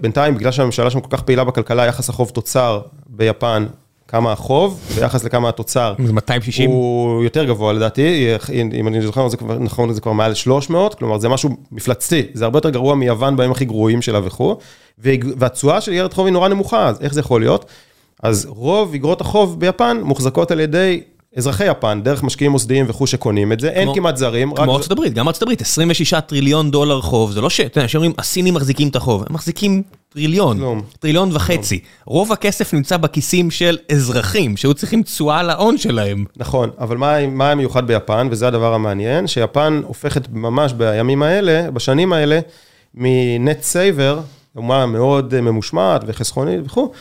[0.00, 3.66] בינתיים, בגלל שהממשלה שם כל כך פעילה בכלכלה, יחס החוב תוצר ביפן
[4.12, 5.94] כמה החוב ביחס לכמה התוצר.
[6.06, 6.70] זה 260?
[6.70, 8.26] הוא יותר גבוה לדעתי,
[8.72, 12.44] אם אני זוכר זה כבר, נכון, זה כבר מעל 300, כלומר זה משהו מפלצתי, זה
[12.44, 14.56] הרבה יותר גרוע מיוון בימים הכי גרועים שלה וכו',
[14.98, 17.64] והתשואה של איגרת חוב היא נורא נמוכה, אז איך זה יכול להיות?
[18.22, 21.00] אז רוב איגרות החוב ביפן מוחזקות על ידי
[21.36, 24.54] אזרחי יפן, דרך משקיעים מוסדיים וכו' שקונים את זה, אין כמעט זרים.
[24.54, 27.60] כמו ארצות הברית, גם ארצות הברית, 26 טריליון דולר חוב, זה לא ש...
[27.60, 31.80] אתה יודע, שאומרים, הסינים מחזיקים את החוב, הם מחזיקים טריליון, טריליון וחצי.
[32.04, 36.24] רוב הכסף נמצא בכיסים של אזרחים, שהיו צריכים תשואה להון שלהם.
[36.36, 36.96] נכון, אבל
[37.30, 42.40] מה המיוחד ביפן, וזה הדבר המעניין, שיפן הופכת ממש בימים האלה, בשנים האלה,
[42.94, 44.20] מ net saver,
[44.56, 46.92] אומה מאוד ממושמעת וחסכונית וכו',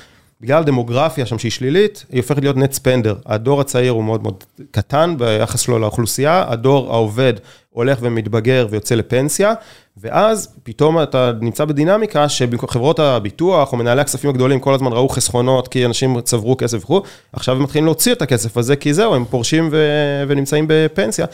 [0.41, 3.15] בגלל דמוגרפיה שם שהיא שלילית, היא הופכת להיות נט ספנדר.
[3.25, 7.33] הדור הצעיר הוא מאוד מאוד קטן ביחס שלו לאוכלוסייה, הדור העובד
[7.69, 9.53] הולך ומתבגר ויוצא לפנסיה,
[9.97, 15.67] ואז פתאום אתה נמצא בדינמיקה שחברות הביטוח או מנהלי הכספים הגדולים כל הזמן ראו חסכונות
[15.67, 17.01] כי אנשים צברו כסף וכו',
[17.33, 19.87] עכשיו הם מתחילים להוציא את הכסף הזה כי זהו, הם פורשים ו...
[20.27, 21.25] ונמצאים בפנסיה.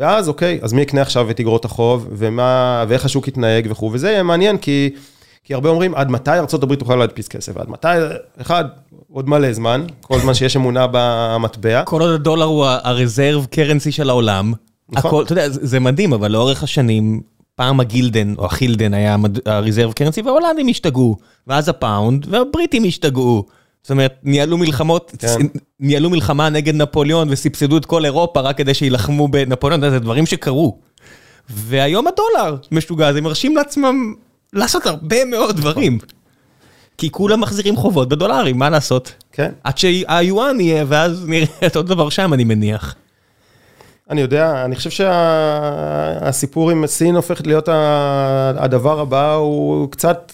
[0.00, 4.22] ואז אוקיי, אז מי יקנה עכשיו את אגרות החוב, ומה, ואיך השוק יתנהג וכו', וזה
[4.22, 4.90] מעניין כי...
[5.46, 7.56] כי הרבה אומרים, עד מתי ארה"ב תוכל להדפיס כסף?
[7.56, 7.88] עד מתי?
[8.40, 8.64] אחד,
[9.12, 11.82] עוד מלא זמן, כל זמן שיש אמונה במטבע.
[11.84, 14.52] כל עוד הדולר הוא הרזרב קרנסי של העולם.
[14.88, 15.08] נכון.
[15.10, 17.20] הכל, אתה יודע, זה מדהים, אבל לאורך השנים,
[17.54, 19.16] פעם הגילדן או החילדן היה
[19.46, 21.16] הרזרב קרנסי, וההולנדים השתגעו,
[21.46, 23.46] ואז הפאונד, והבריטים השתגעו.
[23.82, 25.46] זאת אומרת, ניהלו מלחמות, כן.
[25.80, 30.78] ניהלו מלחמה נגד נפוליאון וסבסדו את כל אירופה רק כדי שיילחמו בנפוליאון, זה דברים שקרו.
[31.50, 34.14] והיום הדולר משוגע, אז הם מרשים לעצמם
[34.52, 35.98] לעשות הרבה מאוד דברים.
[36.98, 39.12] כי כולם מחזירים חובות בדולרים, מה לעשות?
[39.32, 39.52] כן.
[39.64, 42.94] עד שהיואן יהיה, ואז נראה את אותו דבר שם, אני מניח.
[44.10, 47.68] אני יודע, אני חושב שהסיפור עם סין הופכת להיות
[48.58, 50.32] הדבר הבא, הוא קצת...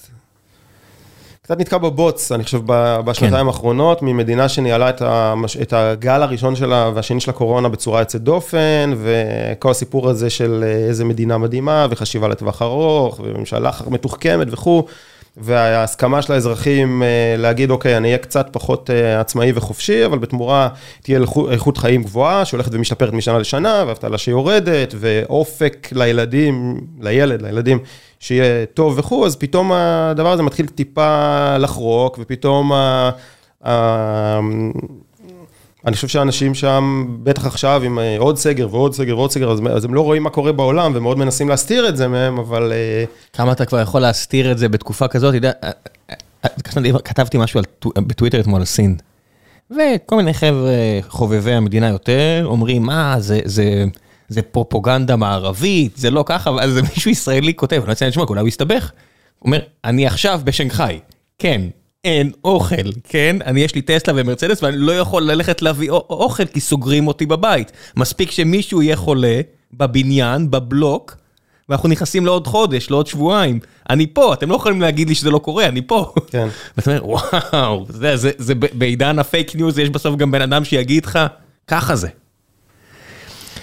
[1.53, 2.61] קצת נתקע בבוץ, אני חושב,
[3.05, 3.46] בשנתיים כן.
[3.46, 5.57] האחרונות, ממדינה שניהלה את, המש...
[5.57, 11.05] את הגל הראשון שלה והשני של הקורונה בצורה יוצאת דופן, וכל הסיפור הזה של איזה
[11.05, 14.86] מדינה מדהימה, וחשיבה לטווח ארוך, וממשלה מתוחכמת וכו',
[15.36, 17.03] וההסכמה של האזרחים
[17.38, 18.90] להגיד, אוקיי, אני אהיה קצת פחות
[19.20, 20.68] עצמאי וחופשי, אבל בתמורה
[21.03, 27.78] תהיה איכות חיים גבוהה, שהולכת ומשתפרת משנה לשנה, ואבטלה שיורדת, ואופק לילדים, לילד, לילדים.
[28.23, 33.11] שיהיה טוב וכו', אז פתאום הדבר הזה מתחיל טיפה לחרוק, ופתאום ה...
[33.66, 34.41] ה...
[35.87, 39.85] אני חושב שאנשים שם, בטח עכשיו עם אה, עוד סגר ועוד סגר ועוד סגר, אז
[39.85, 42.73] הם לא רואים מה קורה בעולם ומאוד מנסים להסתיר את זה מהם, אבל...
[42.73, 46.49] אה, כמה אתה כבר יכול להסתיר את זה בתקופה כזאת, אתה יודע, אה,
[47.05, 47.61] כתבתי משהו
[47.97, 48.97] בטוויטר אתמול על סין,
[49.70, 50.73] וכל מיני חבר'ה
[51.09, 53.41] חובבי המדינה יותר, אומרים, מה, זה...
[53.45, 53.85] זה
[54.51, 58.49] פרופוגנדה מערבית, זה לא ככה, זה מישהו ישראלי כותב, אני לא רוצה לשמוע, אולי הוא
[58.49, 58.91] יסתבך.
[59.39, 60.99] הוא אומר, אני עכשיו בשנגחאי,
[61.39, 61.62] כן,
[62.05, 66.61] אין אוכל, כן, אני יש לי טסלה ומרצדס ואני לא יכול ללכת להביא אוכל כי
[66.61, 67.73] סוגרים אותי בבית.
[67.97, 69.41] מספיק שמישהו יהיה חולה
[69.73, 71.16] בבניין, בבלוק,
[71.68, 73.61] ואנחנו נכנסים לעוד חודש, לעוד שבועיים.
[73.91, 76.12] אני פה, אתם לא יכולים להגיד לי שזה לא קורה, אני פה.
[76.27, 76.49] כן.
[76.77, 81.07] ואתה אומר, וואו, זה, זה, זה בעידן הפייק ניוז, יש בסוף גם בן אדם שיגיד
[81.07, 81.18] לך,
[81.66, 82.09] ככה זה.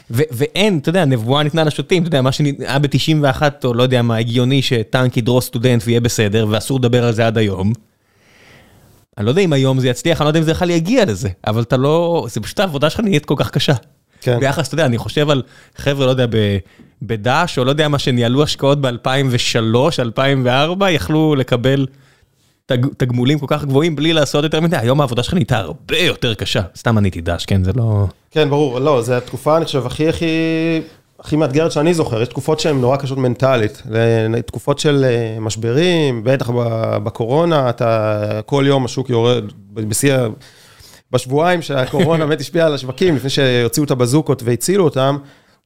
[0.09, 4.17] ואין, אתה יודע, נבואה ניתנה לשוטים, אתה יודע, מה שהיה ב-91, או לא יודע מה,
[4.17, 7.73] הגיוני שטנק ידרוס סטודנט ויהיה בסדר, ואסור לדבר על זה עד היום.
[9.17, 11.29] אני לא יודע אם היום זה יצליח, אני לא יודע אם זה בכלל יגיע לזה,
[11.47, 13.73] אבל אתה לא, זה פשוט העבודה שלך נהיית כל כך קשה.
[14.21, 14.39] כן.
[14.39, 15.41] ביחס, אתה יודע, אני חושב על
[15.77, 16.25] חבר'ה, לא יודע,
[17.01, 21.85] בדש, או לא יודע מה, שניהלו השקעות ב-2003, 2004, יכלו לקבל
[22.97, 26.61] תגמולים כל כך גבוהים בלי לעשות יותר מדי, היום העבודה שלך נהייתה הרבה יותר קשה.
[26.77, 28.05] סתם עניתי דש, כן, זה לא...
[28.31, 30.25] כן, ברור, לא, זו התקופה, אני חושב, הכי הכי...
[31.19, 33.83] הכי מאתגרת שאני זוכר, יש תקופות שהן נורא קשות מנטלית,
[34.45, 36.49] תקופות של אה, משברים, בטח
[37.03, 39.43] בקורונה, אתה כל יום השוק יורד,
[39.73, 40.15] בשיא,
[41.11, 45.17] בשבועיים שהקורונה באמת השפיעה על השווקים, לפני שהוציאו את הבזוקות והצילו אותם,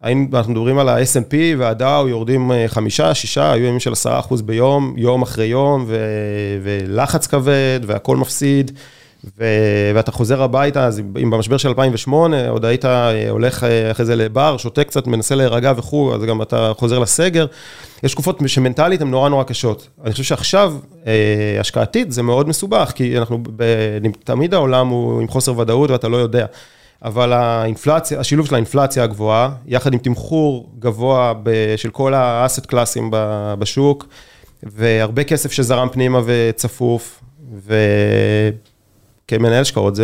[0.03, 4.41] אנחנו מדברים על ה snp והדאו יורדים אה, חמישה, שישה, היו ימים של עשרה אחוז
[4.41, 5.97] ביום, יום אחרי יום, ו...
[6.63, 8.71] ולחץ כבד, והכל מפסיד,
[9.37, 9.45] ו...
[9.95, 14.15] ואתה חוזר הביתה, אז אם במשבר של 2008, עוד היית אה, הולך אה, אחרי זה
[14.15, 17.45] לבר, שותה קצת, מנסה להירגע וכו', אז גם אתה חוזר לסגר.
[18.03, 19.87] יש תקופות שמנטלית הן נורא נורא קשות.
[20.03, 20.73] אני חושב שעכשיו,
[21.59, 23.63] השקעתית, זה מאוד מסובך, כי אנחנו, ב...
[24.23, 26.45] תמיד העולם הוא עם חוסר ודאות ואתה לא יודע.
[27.03, 31.33] אבל האינפלציה, השילוב של האינפלציה הגבוהה, יחד עם תמחור גבוה
[31.77, 33.09] של כל האסט קלאסים
[33.59, 34.07] בשוק,
[34.63, 37.23] והרבה כסף שזרם פנימה וצפוף,
[39.25, 40.03] וכמנהל השקעות, זו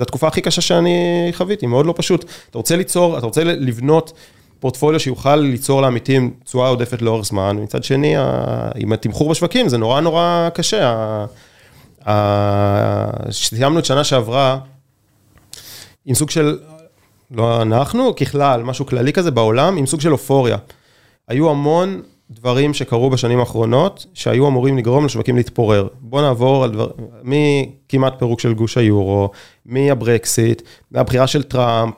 [0.00, 2.24] התקופה הכי קשה שאני חוויתי, מאוד לא פשוט.
[2.50, 4.12] אתה רוצה ליצור, אתה רוצה לבנות
[4.60, 8.14] פורטפוליו שיוכל ליצור לעמיתים תשואה עודפת לאורך זמן, מצד שני,
[8.76, 11.24] עם התמחור בשווקים, זה נורא נורא קשה.
[13.30, 14.58] סיימנו את שנה שעברה,
[16.06, 16.58] עם סוג של,
[17.30, 20.56] לא אנחנו, ככלל, משהו כללי כזה בעולם, עם סוג של אופוריה.
[21.28, 25.88] היו המון דברים שקרו בשנים האחרונות, שהיו אמורים לגרום לשווקים להתפורר.
[26.00, 26.88] בואו נעבור על דבר,
[27.22, 29.30] מכמעט פירוק של גוש היורו,
[29.66, 31.94] מהברקסיט, מהבחירה של טראמפ,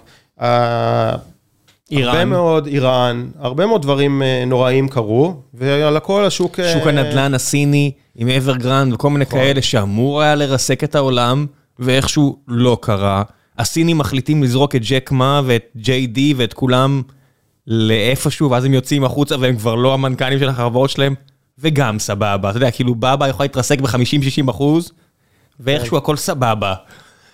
[1.90, 2.08] איראן.
[2.08, 6.60] הרבה מאוד, איראן, הרבה מאוד דברים אה, נוראים קרו, ועל הכל השוק...
[6.60, 9.38] אה, שוק הנדל"ן הסיני עם Evergrande וכל מיני נכון.
[9.38, 11.46] כאלה שאמור היה לרסק את העולם,
[11.78, 13.22] ואיכשהו לא קרה.
[13.58, 17.02] הסינים מחליטים לזרוק את ג'ק מא ואת JD ואת כולם
[17.66, 21.14] לאיפשהו, ואז הם יוצאים החוצה והם כבר לא המנכ"לים של החברות שלהם,
[21.58, 22.50] וגם סבבה.
[22.50, 24.92] אתה יודע, כאילו BABA יכולה להתרסק ב-50-60 אחוז,
[25.60, 26.74] ואיכשהו הכל סבבה.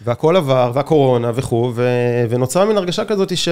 [0.05, 3.49] והכל עבר, והקורונה וכו', ו- ונוצרה מין הרגשה כזאת ש...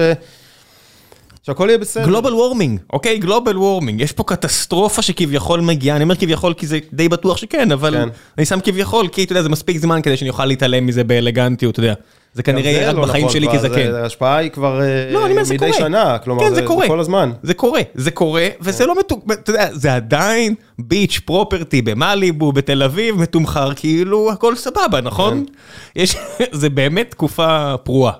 [1.45, 2.05] שהכל יהיה בסדר.
[2.05, 3.17] גלובל וורמינג, אוקיי?
[3.17, 4.01] גלובל וורמינג.
[4.01, 8.09] יש פה קטסטרופה שכביכול מגיעה, אני אומר כביכול כי זה די בטוח שכן, אבל כן.
[8.37, 11.73] אני שם כביכול, כי אתה יודע, זה מספיק זמן כדי שאני אוכל להתעלם מזה באלגנטיות,
[11.73, 11.93] אתה יודע.
[12.33, 13.91] זה כנראה זה יהיה רק לא בחיים נכון שלי כזקן.
[13.91, 15.79] זה- ההשפעה היא כבר אה, לא, אני אומר, זה מדי קורה.
[15.79, 16.87] שנה, כלומר, כן, זה זה קורה.
[16.87, 17.31] כל הזמן.
[17.43, 19.25] זה קורה, זה קורה, וזה לא מתוק...
[19.31, 25.45] אתה יודע, זה עדיין ביץ' פרופרטי במאליבו, בתל אביב, מתומחר, כאילו הכל סבבה, נכון?
[25.47, 25.53] כן.
[26.01, 26.15] יש...
[26.51, 28.13] זה באמת תקופה פרועה.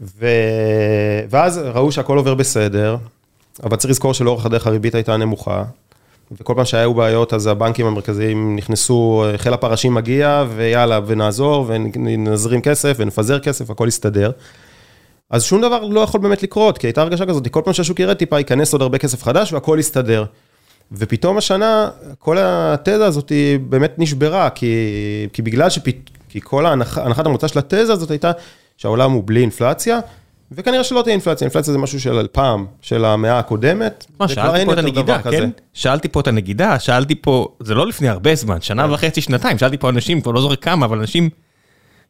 [0.00, 0.26] ו...
[1.30, 2.96] ואז ראו שהכל עובר בסדר,
[3.62, 5.64] אבל צריך לזכור שלאורך הדרך הריבית הייתה נמוכה,
[6.32, 12.96] וכל פעם שהיו בעיות אז הבנקים המרכזיים נכנסו, חיל הפרשים מגיע, ויאללה, ונעזור, ונזרים כסף,
[13.00, 14.30] ונפזר כסף, הכל יסתדר.
[15.30, 18.16] אז שום דבר לא יכול באמת לקרות, כי הייתה הרגשה כזאת, כל פעם שהשוק ירד
[18.16, 20.24] טיפה, ייכנס עוד הרבה כסף חדש, והכל יסתדר.
[20.92, 23.32] ופתאום השנה, כל התזה הזאת
[23.68, 24.74] באמת נשברה, כי,
[25.32, 25.94] כי בגלל שפת...
[26.28, 28.30] כי כל ההנח, הנחת המוצא של התזה הזאת הייתה
[28.80, 30.00] שהעולם הוא בלי אינפלציה,
[30.52, 34.72] וכנראה שלא תהיה אינפלציה, אינפלציה זה משהו של פעם, של המאה הקודמת, מה, שאלתי פה
[34.72, 35.36] את הנגידה, דבר כזה.
[35.36, 35.50] כן?
[35.74, 38.92] שאלתי פה את הנגידה, שאלתי פה, זה לא לפני הרבה זמן, שנה כן.
[38.92, 41.28] וחצי, שנתיים, שאלתי פה אנשים, כבר לא זוכר כמה, אבל אנשים,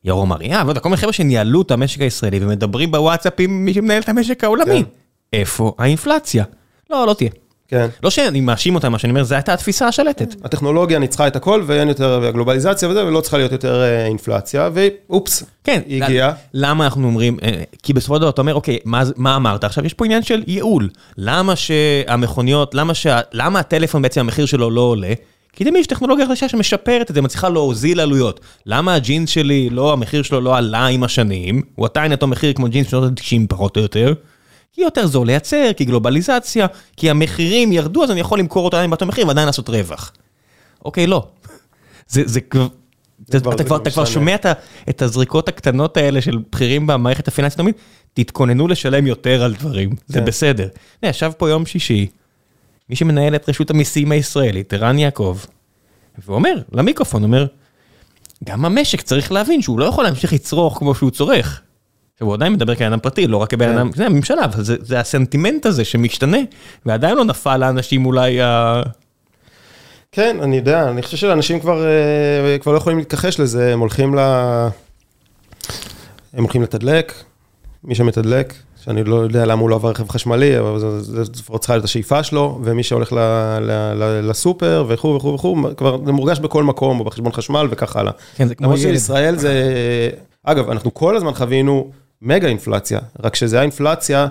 [0.05, 4.03] ירום אריה, ועוד כל מיני חבר'ה שניהלו את המשק הישראלי ומדברים בוואטסאפ עם מי שמנהל
[4.03, 4.85] את המשק העולמי.
[4.85, 4.91] כן.
[5.33, 6.45] איפה האינפלציה?
[6.91, 7.31] לא, לא תהיה.
[7.71, 7.87] כן.
[8.03, 10.35] לא שאני מאשים אותם, מה שאני אומר, זו הייתה התפיסה השלטת.
[10.45, 15.45] הטכנולוגיה ניצחה את הכל, ואין יותר, והגלובליזציה וזה, ולא צריכה להיות יותר אה, אינפלציה, ואופס,
[15.65, 15.81] כן.
[15.87, 16.33] היא הגיעה.
[16.55, 19.65] למה אנחנו אומרים, אה, כי בסופו של דבר אתה אומר, אוקיי, מה, מה אמרת?
[19.65, 20.89] עכשיו יש פה עניין של ייעול.
[21.19, 25.13] למה שהמכוניות, למה, שה, למה הטלפון בעצם המחיר שלו לא עולה?
[25.53, 28.41] כי תמיד יש טכנולוגיה חדשה שמשפרת את זה, מצליחה להוזיל עלויות.
[28.67, 32.69] למה הג'ינס שלי, לא, המחיר שלו לא עלה עם השנים, הוא עדיין אותו מחיר כמו
[32.69, 34.13] ג'ינס שנות ה-90 פחות או יותר,
[34.73, 36.67] כי יותר זול לייצר, כי גלובליזציה,
[36.97, 40.13] כי המחירים ירדו, אז אני יכול למכור אותו עדיין באותו מחיר ועדיין לעשות רווח.
[40.85, 41.27] אוקיי, לא.
[42.09, 42.67] זה, זה כבר...
[43.29, 44.05] אתה, כבר- אתה, כבר.
[44.05, 44.47] שומע את,
[44.89, 47.75] את הזריקות הקטנות האלה של בכירים במערכת הפיננסית תמיד,
[48.15, 50.25] תתכוננו לשלם יותר על דברים, זה כן.
[50.25, 50.69] בסדר.
[51.03, 52.07] ישב פה יום שישי,
[52.91, 55.39] מי שמנהל את רשות המיסים הישראלית, ערן יעקב,
[56.19, 57.47] והוא אומר, למיקרופון, אומר,
[58.45, 61.63] גם המשק צריך להבין שהוא לא יכול להמשיך לצרוך כמו שהוא צורך.
[62.21, 63.79] הוא עדיין מדבר כאדם פרטי, לא רק כבן כן.
[63.79, 66.39] אדם, זה הממשלה, אבל זה, זה הסנטימנט הזה שמשתנה,
[66.87, 68.83] ועדיין לא נפל לאנשים אולי ה...
[70.13, 74.15] כן, אני יודע, אני חושב שאנשים כבר, אה, כבר לא יכולים להתכחש לזה, הם הולכים
[74.15, 74.19] ל...
[76.35, 77.13] הם הולכים לתדלק,
[77.85, 81.61] מי שמתדלק, שאני לא יודע למה הוא לא עבר רכב חשמלי, אבל זה- זה לפחות
[81.61, 83.19] צריכה להיות השאיפה שלו, ומי שהולך ל,
[83.61, 87.97] ל, ל, לסופר וכו' וכו' וכו', כבר זה מורגש בכל מקום, או בחשבון חשמל וכך
[87.97, 88.13] הלאה.
[88.37, 88.93] כן, זה כמו למרות ילד.
[88.93, 89.53] שישראל זה...
[90.45, 91.91] אגב, אנחנו כל הזמן חווינו
[92.23, 94.27] מגה אינפלציה, רק שזה היה אינפלציה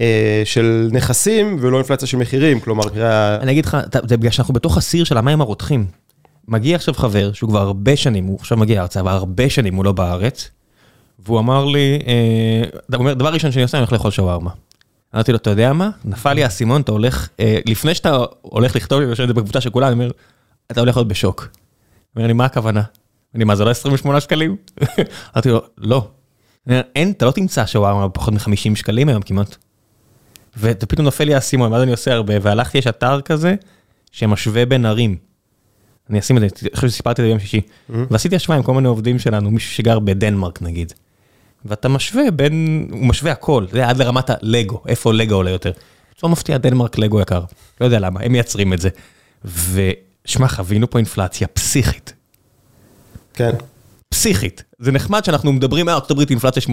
[0.00, 3.76] אה, של נכסים ולא אינפלציה של מחירים, כלומר, היה- אני אגיד לך,
[4.08, 5.86] זה בגלל שאנחנו בתוך הסיר של המים הרותחים.
[6.48, 9.84] מגיע עכשיו חבר, שהוא כבר הרבה שנים, הוא עכשיו מגיע ארצה, אבל הרבה שנים הוא
[9.84, 10.50] לא בארץ,
[11.18, 14.50] והוא אמר לי, אה, הוא אומר, דבר ראשון שאני עושה, אני הולך לאכול שווארמה.
[15.14, 15.90] אמרתי לו, אתה יודע מה?
[16.04, 19.34] נפל לי האסימון, אתה הולך, אה, לפני שאתה הולך לכתוב לי, אני יושב את זה
[19.34, 20.10] בקבוצה של כולם, אני אומר,
[20.70, 21.48] אתה הולך להיות בשוק.
[22.16, 22.82] אומר לי, מה הכוונה?
[23.34, 24.56] אני, מה, זה לא 28 שקלים?
[25.34, 26.08] אמרתי לו, לא.
[26.94, 29.56] אין, אתה לא תמצא שווארמה בפחות מ-50 שקלים היום כמעט.
[30.58, 33.54] ופתאום נופל לי האסימון, ואז אני עושה הרבה, והלכתי, יש אתר כזה,
[34.12, 35.16] שמשווה בין ערים.
[36.10, 37.60] אני אשים את זה, אני חושב שסיפרתי את זה ביום שישי.
[38.10, 40.92] ועשיתי השוואה עם כל מיני עובדים שלנו, מישהו שגר בדנמרק נגיד.
[41.64, 45.72] ואתה משווה בין, הוא משווה הכל, זה עד לרמת הלגו, איפה לגו עולה יותר.
[46.22, 47.44] לא מפתיע, דנמרק לגו יקר.
[47.80, 48.88] לא יודע למה, הם מייצרים את זה.
[49.44, 52.12] ושמע, חווינו פה אינפלציה פסיכית.
[53.34, 53.50] כן.
[54.14, 54.64] פסיכית.
[54.78, 56.72] זה נחמד שאנחנו מדברים מארצות הברית אינפלציה 8%.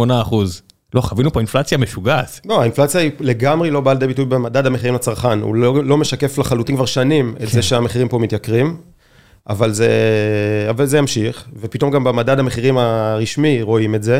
[0.93, 2.39] לא, חווינו פה אינפלציה משוגעת.
[2.45, 6.37] לא, האינפלציה היא לגמרי לא באה לידי ביטוי במדד המחירים לצרכן, הוא לא, לא משקף
[6.37, 7.45] לחלוטין כבר שנים את כן.
[7.47, 8.77] זה שהמחירים פה מתייקרים,
[9.49, 9.89] אבל זה,
[10.69, 14.19] אבל זה ימשיך, ופתאום גם במדד המחירים הרשמי רואים את זה,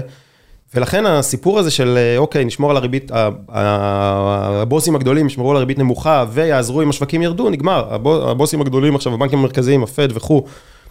[0.76, 3.12] ולכן הסיפור הזה של אוקיי, נשמור על הריבית,
[3.50, 7.88] הבוסים הגדולים ישמרו על הריבית נמוכה ויעזרו אם השווקים ירדו, נגמר.
[7.94, 10.44] הבו- הבוסים הגדולים עכשיו, הבנקים המרכזיים, הפד וכו',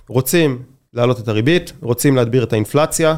[0.09, 0.59] רוצים
[0.95, 3.15] להעלות את הריבית, רוצים להדביר את האינפלציה,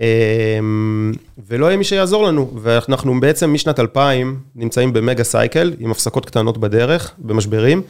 [0.00, 1.12] אמ,
[1.48, 6.58] ולא יהיה מי שיעזור לנו, ואנחנו בעצם משנת 2000 נמצאים במגה סייקל, עם הפסקות קטנות
[6.58, 7.82] בדרך, במשברים,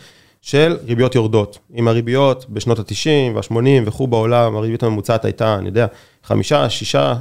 [0.42, 1.58] של ריביות יורדות.
[1.72, 3.56] עם הריביות בשנות ה-90 וה-80
[3.86, 5.86] וכו' בעולם, הריבית הממוצעת הייתה, אני יודע,
[6.26, 6.32] 5-6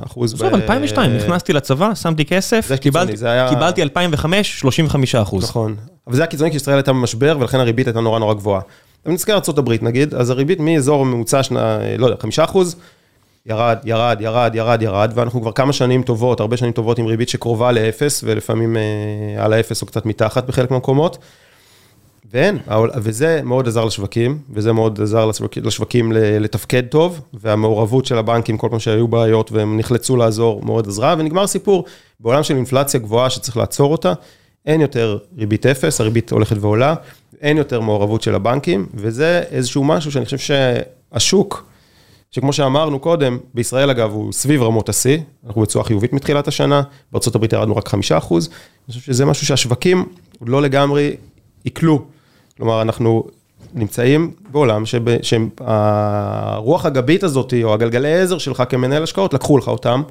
[0.06, 0.34] אחוז.
[0.34, 2.66] עזוב, 2002, נכנסתי לצבא, שמתי כסף,
[3.50, 5.44] קיבלתי 2005, 35 אחוז.
[5.44, 5.76] נכון,
[6.08, 8.62] אבל זה היה קיצוני כי ישראל הייתה במשבר, ולכן הריבית הייתה נורא נורא גבוהה.
[9.06, 11.42] נסתכל על ארה"ב נגיד, אז הריבית מאזור ממוצע,
[11.98, 12.76] לא יודע, 5 אחוז,
[13.46, 17.30] ירד, ירד, ירד, ירד, ירד, ואנחנו כבר כמה שנים טובות, הרבה שנים טובות עם ריבית
[17.30, 21.18] שקרובה לאפס, ולפעמים אה, על האפס או קצת מתחת בחלק מהמקומות.
[22.34, 22.58] ואין,
[22.96, 28.68] וזה מאוד עזר לשווקים, וזה מאוד עזר לשווקים, לשווקים לתפקד טוב, והמעורבות של הבנקים כל
[28.72, 31.86] פעם שהיו בעיות והם נחלצו לעזור מאוד עזרה, ונגמר סיפור,
[32.20, 34.14] בעולם של אינפלציה גבוהה שצריך לעצור אותה,
[34.66, 36.96] אין יותר ריבית אפס, הריבית הולכת ועולה,
[37.42, 41.70] אין יותר מעורבות של הבנקים, וזה איזשהו משהו שאני חושב שהשוק,
[42.32, 45.18] שכמו שאמרנו קודם, בישראל אגב הוא סביב רמות השיא,
[45.48, 50.06] אנחנו בצורה חיובית מתחילת השנה, בארה"ב ירדנו רק חמישה אחוז, אני חושב שזה משהו שהשווקים
[50.42, 51.16] לא לגמרי
[51.64, 52.02] עיכלו.
[52.58, 53.24] כלומר, אנחנו
[53.74, 54.84] נמצאים בעולם
[55.22, 60.02] שהרוח הגבית הזאת, או הגלגלי עזר שלך כמנהל השקעות, לקחו לך אותם,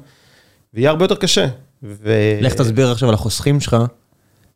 [0.73, 1.47] ויהיה הרבה יותר קשה.
[1.83, 2.13] ו...
[2.41, 3.77] לך תסביר עכשיו על החוסכים שלך,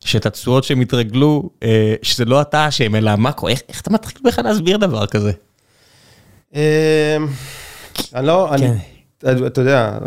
[0.06, 4.22] שאת התשואות שהם התרגלו, אה, שזה לא אתה אשם, אלא המאקרו, איך, איך אתה מתחיל
[4.26, 5.32] בכלל להסביר דבר כזה?
[6.56, 7.18] אה,
[8.16, 9.46] אני לא, אני, כן.
[9.46, 9.98] אתה יודע,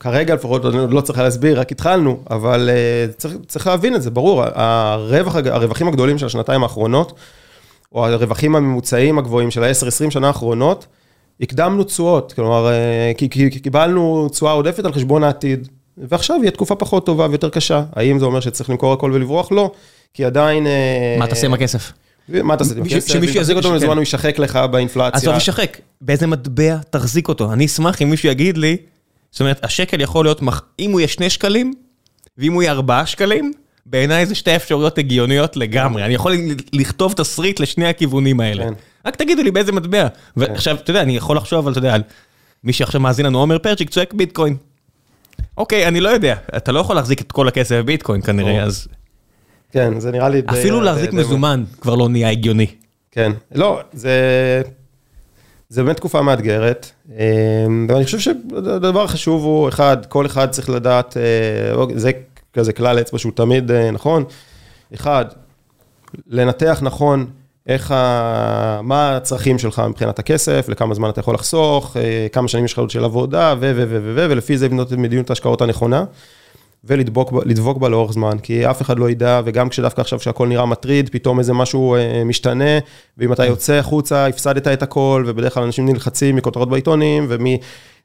[0.00, 4.10] כרגע לפחות עוד לא צריך להסביר, רק התחלנו, אבל אה, צריך, צריך להבין את זה,
[4.10, 7.18] ברור, הרווח, הרווחים הגדולים של השנתיים האחרונות,
[7.92, 10.86] או הרווחים הממוצעים הגבוהים של ה-10-20 שנה האחרונות,
[11.40, 12.68] הקדמנו תשואות, כלומר,
[13.16, 15.68] כי, כי, כי קיבלנו תשואה עודפת על חשבון העתיד,
[16.08, 17.82] ועכשיו יהיה תקופה פחות טובה ויותר קשה.
[17.92, 19.52] האם זה אומר שצריך למכור הכל ולברוח?
[19.52, 19.70] לא,
[20.14, 20.66] כי עדיין...
[21.18, 21.92] מה תעשה עם הכסף?
[22.28, 23.12] מה תעשה עם הכסף?
[23.12, 25.18] שמישהו יחזיק אותו מזמן הוא ישחק לך באינפלציה.
[25.18, 27.52] עזוב ישחק, באיזה מטבע תחזיק אותו.
[27.52, 28.76] אני אשמח אם מישהו יגיד לי,
[29.30, 30.40] זאת אומרת, השקל יכול להיות,
[30.78, 31.72] אם הוא יהיה שני שקלים,
[32.38, 33.52] ואם הוא יהיה ארבעה שקלים,
[33.86, 36.04] בעיניי זה שתי אפשרויות הגיוניות לגמרי.
[36.04, 36.36] אני יכול
[36.72, 38.64] לכתוב תסריט לשני הכיוונים האלה.
[38.64, 38.72] כן.
[39.06, 40.06] רק תגידו לי באיזה מטבע.
[40.36, 42.02] ועכשיו, אתה יודע, אני יכול לחשוב על, אתה יודע, על
[42.64, 44.56] מי שעכשיו מאזין לנו, עומר פרצ'יק צועק ביטקוין.
[45.60, 48.88] אוקיי, אני לא יודע, אתה לא יכול להחזיק את כל הכסף בביטקוין כנראה, אז...
[49.72, 50.42] כן, זה נראה לי...
[50.46, 52.66] אפילו להחזיק מזומן כבר לא נהיה הגיוני.
[53.10, 54.12] כן, לא, זה...
[55.68, 61.16] זה באמת תקופה מאתגרת, אמ, ואני חושב שהדבר החשוב הוא, אחד, כל אחד צריך לדעת,
[61.16, 62.10] אה, אוקיי, זה
[62.52, 64.24] כזה כלל אצבע שהוא תמיד אה, נכון,
[64.94, 65.24] אחד,
[66.26, 67.26] לנתח נכון
[67.66, 68.80] איך ה...
[68.82, 72.78] מה הצרכים שלך מבחינת הכסף, לכמה זמן אתה יכול לחסוך, אה, כמה שנים יש לך
[72.78, 76.04] עוד של עבודה, ו, ו, ו, ו, ו, ולפי זה לבנות את מדיניות ההשקעות הנכונה,
[76.84, 81.08] ולדבוק בה לאורך זמן, כי אף אחד לא ידע, וגם כשדווקא עכשיו שהכל נראה מטריד,
[81.08, 82.78] פתאום איזה משהו אה, משתנה,
[83.18, 87.28] ואם אתה יוצא החוצה, הפסדת את הכל, ובדרך כלל אנשים נלחצים מכותרות בעיתונים,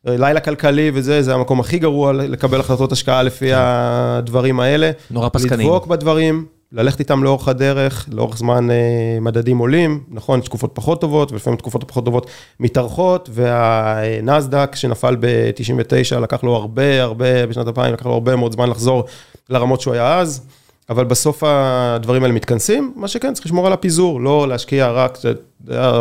[0.06, 3.56] ומלילה כלכלי וזה, זה המקום הכי גרוע לקבל החלטות השקעה לפי כן.
[3.58, 4.92] הדברים האלה.
[5.12, 5.60] נורא פסקנים.
[5.60, 6.46] לדבוק בדברים.
[6.72, 8.76] ללכת איתם לאורך הדרך, לאורך זמן אה,
[9.22, 12.30] מדדים עולים, נכון, תקופות פחות טובות, ולפעמים תקופות הפחות טובות
[12.60, 18.70] מתארכות, והנסדק שנפל ב-99, לקח לו הרבה, הרבה, בשנת 2000, לקח לו הרבה מאוד זמן
[18.70, 19.04] לחזור
[19.50, 20.42] לרמות שהוא היה אז,
[20.90, 25.18] אבל בסוף הדברים האלה מתכנסים, מה שכן, צריך לשמור על הפיזור, לא להשקיע רק,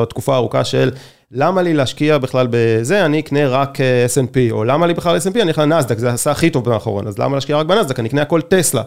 [0.09, 0.91] תקופה ארוכה של...
[1.37, 5.43] למה לי להשקיע בכלל בזה, אני אקנה רק אה, S&P, או למה לי בכלל S&P,
[5.43, 8.23] אני אקנה נסדק, זה עשה הכי טוב באחרון, אז למה להשקיע רק בנסדק, אני אקנה
[8.23, 8.83] הכל טסלה.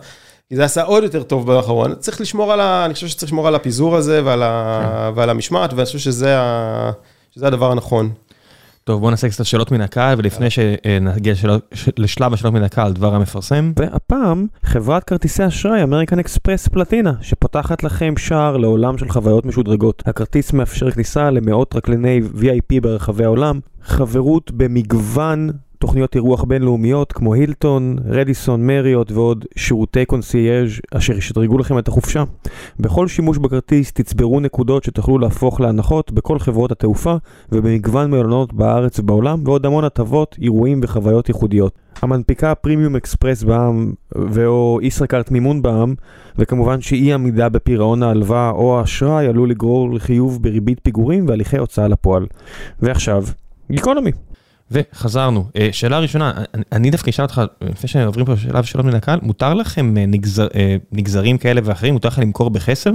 [0.49, 1.95] כי זה עשה עוד יותר טוב באחרון.
[1.95, 2.85] צריך לשמור על ה...
[2.85, 5.11] אני חושב שצריך לשמור על הפיזור הזה ועל, ה...
[5.15, 6.91] ועל המשמעת, ואני חושב שזה, ה...
[7.31, 8.09] שזה הדבר הנכון.
[8.83, 11.33] טוב, בואו נעשה קצת שאלות מן הקהל, ולפני שנגיע
[11.97, 13.71] לשלב השאלות מן הקהל, דבר המפרסם.
[13.79, 20.03] והפעם, חברת כרטיסי אשראי, אמריקן אקספרס פלטינה, שפותחת לכם שער לעולם של חוויות משודרגות.
[20.05, 25.49] הכרטיס מאפשר כניסה למאות טרקליני VIP ברחבי העולם, חברות במגוון
[25.79, 32.23] תוכניות אירוח בינלאומיות כמו הילטון, רדיסון, מריות ועוד שירותי קונסיירז' אשר ישדרגו לכם את החופשה.
[32.79, 37.15] בכל שימוש בכרטיס תצברו נקודות שתוכלו להפוך להנחות בכל חברות התעופה
[37.51, 41.87] ובמגוון מלונות בארץ ובעולם ועוד המון הטבות, אירועים וחוויות ייחודיות.
[42.01, 45.93] המנפיקה פרימיום אקספרס בע"מ ו/או ישראכרט מימון בע"מ
[46.37, 52.25] וכמובן שאי עמידה בפירעון ההלוואה או האשראי עלול לגרור לחיוב בריבית פיגורים והליכי הוצאה לפועל.
[52.81, 53.23] ועכשיו,
[53.71, 54.11] גיקונומי.
[54.71, 55.45] וחזרנו.
[55.55, 56.33] אה, שאלה ראשונה,
[56.71, 60.47] אני דווקא אשאל אותך, לפני שעוברים פה שאלה ושאלות מן הקהל, מותר לכם אה, נגזר,
[60.55, 62.91] אה, נגזרים כאלה ואחרים, מותר לכם למכור בחסר?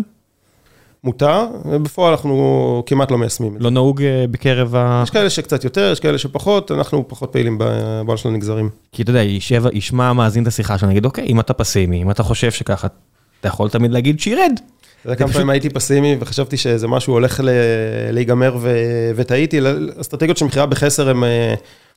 [1.05, 1.47] מותר,
[1.83, 3.57] בפועל אנחנו כמעט לא מיישמים.
[3.61, 5.01] לא נהוג בקרב ה...
[5.05, 8.69] יש כאלה שקצת יותר, יש כאלה שפחות, אנחנו פחות פעילים בעולם של הנגזרים.
[8.93, 12.11] כי אתה יודע, יישב, ישמע מאזין את השיחה שלנו, נגיד, אוקיי, אם אתה פסימי, אם
[12.11, 12.87] אתה חושב שככה,
[13.41, 14.53] אתה יכול תמיד להגיד שירד.
[15.03, 17.41] אתה יודע כמה פעמים הייתי פסימי וחשבתי שזה משהו הולך
[18.13, 18.57] להיגמר
[19.17, 19.61] וטעיתי,
[20.01, 21.25] אסטרטגיות של מכירה בחסר הן...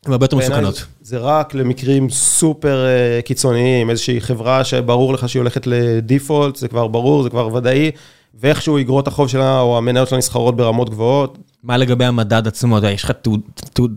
[0.05, 0.85] הן הרבה יותר מסוכנות.
[1.01, 2.85] זה רק למקרים סופר
[3.25, 7.91] קיצוניים, איזושהי חברה שברור לך שהיא הולכת לדיפולט, זה כבר ברור, זה כבר ודאי,
[8.39, 11.37] ואיכשהו אגרות החוב שלה או המניות שלה נסחרות ברמות גבוהות.
[11.63, 12.77] מה לגבי המדד עצמו?
[12.93, 13.29] יש לך, אתה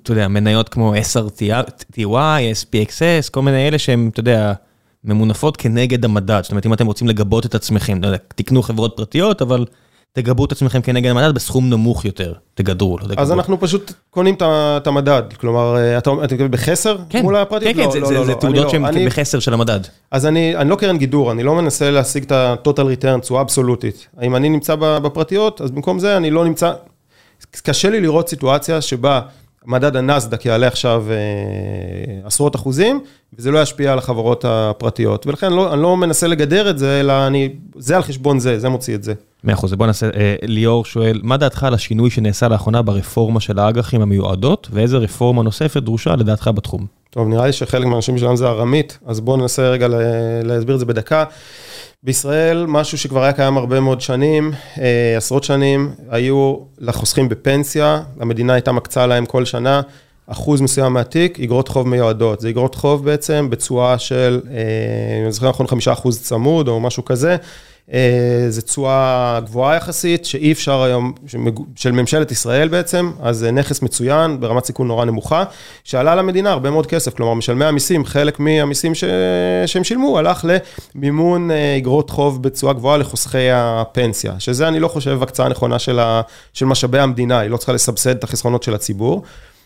[0.09, 2.01] יודע, מניות כמו SRTY,
[2.53, 4.53] SPXS, כל מיני אלה שהם, אתה יודע,
[5.05, 6.41] ממונפות כנגד המדד.
[6.43, 8.01] זאת אומרת, אם אתם רוצים לגבות את עצמכם,
[8.35, 9.65] תקנו חברות פרטיות, אבל
[10.13, 13.21] תגבו את עצמכם כנגד המדד בסכום נמוך יותר, תגדרו, לא תגבו.
[13.21, 17.75] אז אנחנו פשוט קונים את המדד, כלומר, אתה מתכוון בחסר כן, מול הפרטיות?
[17.75, 19.81] כן, כן, זה תעודות שהן בחסר של המדד.
[20.11, 24.07] אז אני לא קרן גידור, אני לא מנסה להשיג את ה-total return, תשואה אבסולוטית.
[24.23, 26.73] אם אני נמצא בפרטיות, אז במקום זה אני לא נמצא...
[27.63, 29.21] קשה לי לראות סיטואציה שבה
[29.67, 31.17] מדד הנסדק יעלה עכשיו אה,
[32.25, 33.01] עשרות אחוזים,
[33.39, 35.27] וזה לא ישפיע על החברות הפרטיות.
[35.27, 38.69] ולכן לא, אני לא מנסה לגדר את זה, אלא אני, זה על חשבון זה, זה
[38.69, 39.15] מוציא את זה.
[39.45, 43.59] מאה אחוז, בוא נעשה, אה, ליאור שואל, מה דעתך על השינוי שנעשה לאחרונה ברפורמה של
[43.59, 46.87] האג"חים המיועדות, ואיזה רפורמה נוספת דרושה לדעתך בתחום?
[47.11, 49.89] טוב, נראה לי שחלק מהאנשים שלנו זה ארמית, אז בואו ננסה רגע
[50.45, 51.25] להסביר את זה בדקה.
[52.03, 58.53] בישראל, משהו שכבר היה קיים הרבה מאוד שנים, אה, עשרות שנים, היו לחוסכים בפנסיה, המדינה
[58.53, 59.81] הייתה מקצה להם כל שנה
[60.27, 62.41] אחוז מסוים מהתיק, אגרות חוב מיועדות.
[62.41, 67.05] זה אגרות חוב בעצם בתשואה של, אה, אני זוכר נכון, חמישה אחוז צמוד או משהו
[67.05, 67.37] כזה.
[67.93, 71.13] אה, זו תשואה גבוהה יחסית, שאי אפשר היום,
[71.77, 75.45] של ממשלת ישראל בעצם, אז זה נכס מצוין, ברמת סיכון נורא נמוכה,
[75.85, 79.05] שעלה למדינה הרבה מאוד כסף, כלומר, משלמי המיסים, חלק מהמיסים ש...
[79.67, 80.47] שהם שילמו, הלך
[80.95, 85.99] למימון אה, אגרות חוב בתשואה גבוהה לחוסכי הפנסיה, שזה אני לא חושב הקצאה נכונה של,
[85.99, 86.21] ה...
[86.53, 89.23] של משאבי המדינה, היא לא צריכה לסבסד את החסכונות של הציבור,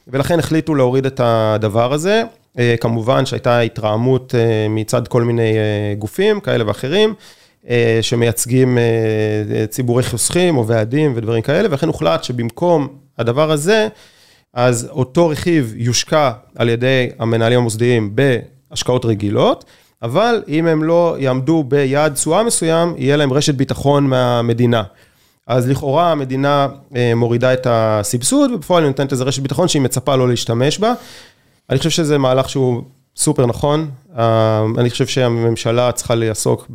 [0.09, 2.23] ולכן החליטו להוריד את הדבר הזה.
[2.59, 4.35] אה, כמובן שהייתה התרעמות
[4.71, 5.55] מצד כל מיני
[5.99, 7.15] גופים כאלה ואחרים.
[7.69, 13.89] אה, שמייצגים אה, ציבורי חוסכים או ועדים ודברים כאלה, ולכן הוחלט שבמקום הדבר הזה,
[14.55, 18.17] אז אותו רכיב יושקע על ידי המנהלים המוסדיים
[18.71, 19.65] בהשקעות רגילות,
[20.03, 24.83] אבל אם הם לא יעמדו ביעד תשואה מסוים, יהיה להם רשת ביטחון מהמדינה.
[25.47, 30.17] אז לכאורה המדינה אה, מורידה את הסבסוד, ובפועל היא נותנת איזה רשת ביטחון שהיא מצפה
[30.17, 30.95] לא להשתמש בה.
[31.71, 32.83] אני חושב שזה מהלך שהוא
[33.17, 33.91] סופר נכון.
[34.79, 36.67] אני חושב שהממשלה צריכה לעסוק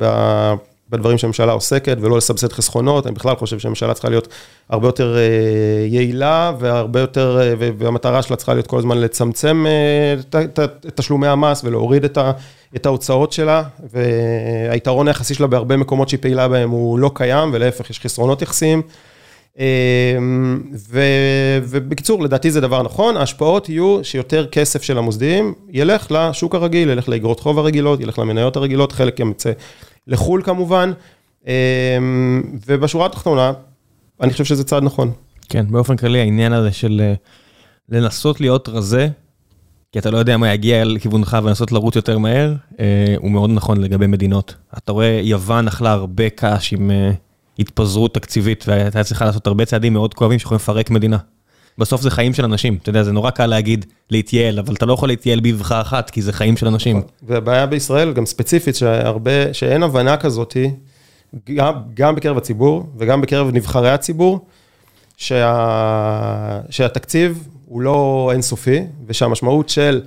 [0.90, 4.28] בדברים שהממשלה עוסקת, ולא לסבסד חסכונות, אני בכלל חושב שהממשלה צריכה להיות
[4.70, 10.42] הרבה יותר אה, יעילה, והרבה יותר, אה, והמטרה שלה צריכה להיות כל הזמן לצמצם אה,
[10.50, 10.60] את
[10.96, 12.06] תשלומי המס ולהוריד
[12.76, 17.90] את ההוצאות שלה, והיתרון היחסי שלה בהרבה מקומות שהיא פעילה בהם הוא לא קיים, ולהפך,
[17.90, 18.82] יש חסרונות יחסיים.
[21.64, 27.10] ובקיצור, לדעתי זה דבר נכון, ההשפעות יהיו שיותר כסף של המוסדיים ילך לשוק הרגיל, ילך
[27.10, 29.52] לאגרות חוב הרגילות, ילך למניות הרגילות, חלק ימצא
[30.08, 30.92] לחו"ל כמובן,
[31.48, 31.52] אמ,
[32.68, 33.54] ובשורה התחתונה,
[34.22, 35.12] אני חושב שזה צעד נכון.
[35.50, 37.14] כן, באופן כללי העניין הזה של אה,
[37.90, 39.08] לנסות להיות רזה,
[39.92, 43.82] כי אתה לא יודע מה יגיע לכיוונך ולנסות לרוץ יותר מהר, אה, הוא מאוד נכון
[43.82, 44.56] לגבי מדינות.
[44.78, 47.12] אתה רואה, יוון אכלה הרבה קש עם אה,
[47.60, 51.18] התפזרות תקציבית, והייתה צריכה לעשות הרבה צעדים מאוד כואבים שיכולים לפרק מדינה.
[51.78, 54.94] בסוף זה חיים של אנשים, אתה יודע, זה נורא קל להגיד להתייעל, אבל אתה לא
[54.94, 56.98] יכול להתייעל באבחה אחת, כי זה חיים של אנשים.
[56.98, 57.10] נכון.
[57.24, 60.72] והבעיה בישראל, גם ספציפית, שהרבה, שאין הבנה כזאתי,
[61.56, 64.40] גם, גם בקרב הציבור וגם בקרב נבחרי הציבור,
[65.18, 70.02] שה, שהתקציב הוא לא אינסופי, ושהמשמעות של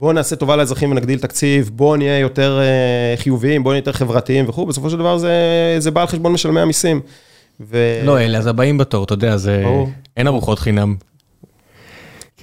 [0.00, 4.48] בואו נעשה טובה לאזרחים ונגדיל תקציב, בואו נהיה יותר אה, חיוביים, בואו נהיה יותר חברתיים
[4.48, 5.32] וכו', בסופו של דבר זה,
[5.78, 7.00] זה בא על חשבון משלמי המיסים.
[7.60, 8.00] ו...
[8.04, 9.64] לא, אלה אז הבאים בתור, אתה יודע, זה...
[10.16, 10.96] אין ארוחות חינם.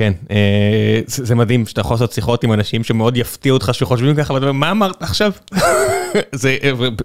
[0.01, 4.33] כן, אה, זה מדהים שאתה יכול לעשות שיחות עם אנשים שמאוד יפתיעו אותך שחושבים ככה,
[4.33, 5.31] ואתה אומר, מה אמרת עכשיו?
[6.31, 6.57] זה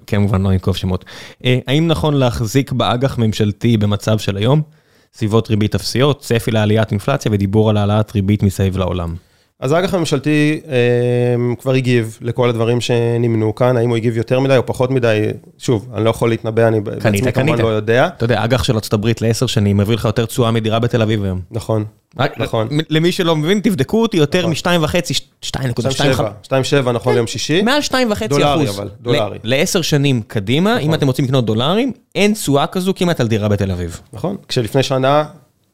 [0.07, 1.05] כמובן לא ננקוב שמות.
[1.45, 4.63] אה, האם נכון להחזיק באג"ח ממשלתי במצב של היום?
[5.15, 9.15] סביבות ריבית אפסיות, צפי לעליית אינפלציה ודיבור על העלאת ריבית מסביב לעולם.
[9.61, 14.57] אז האג"ח הממשלתי אה, כבר הגיב לכל הדברים שנמנו כאן, האם הוא הגיב יותר מדי
[14.57, 15.27] או פחות מדי,
[15.59, 18.07] שוב, אני לא יכול להתנבא, אני בעצמי כמובן לא יודע.
[18.07, 21.41] אתה יודע, אג"ח של ארה"ב לעשר שנים מביא לך יותר תשואה מדירה בתל אביב היום.
[21.51, 21.85] נכון,
[22.37, 22.69] נכון.
[22.91, 27.15] למי שלא מבין, תבדקו אותי יותר משתיים וחצי, שתיים נקודה, שתיים שבע, שתיים שבע נכון
[27.15, 27.63] ליום שישי.
[27.63, 28.43] מעל שתיים וחצי אחוז.
[28.43, 29.39] דולרי אבל, דולרי.
[29.45, 33.71] לעשר שנים קדימה, אם אתם רוצים לקנות דולרים, אין תשואה כזו כמעט על דירה בתל
[33.71, 34.01] אביב.
[34.13, 35.25] נכון, כשלפני שנה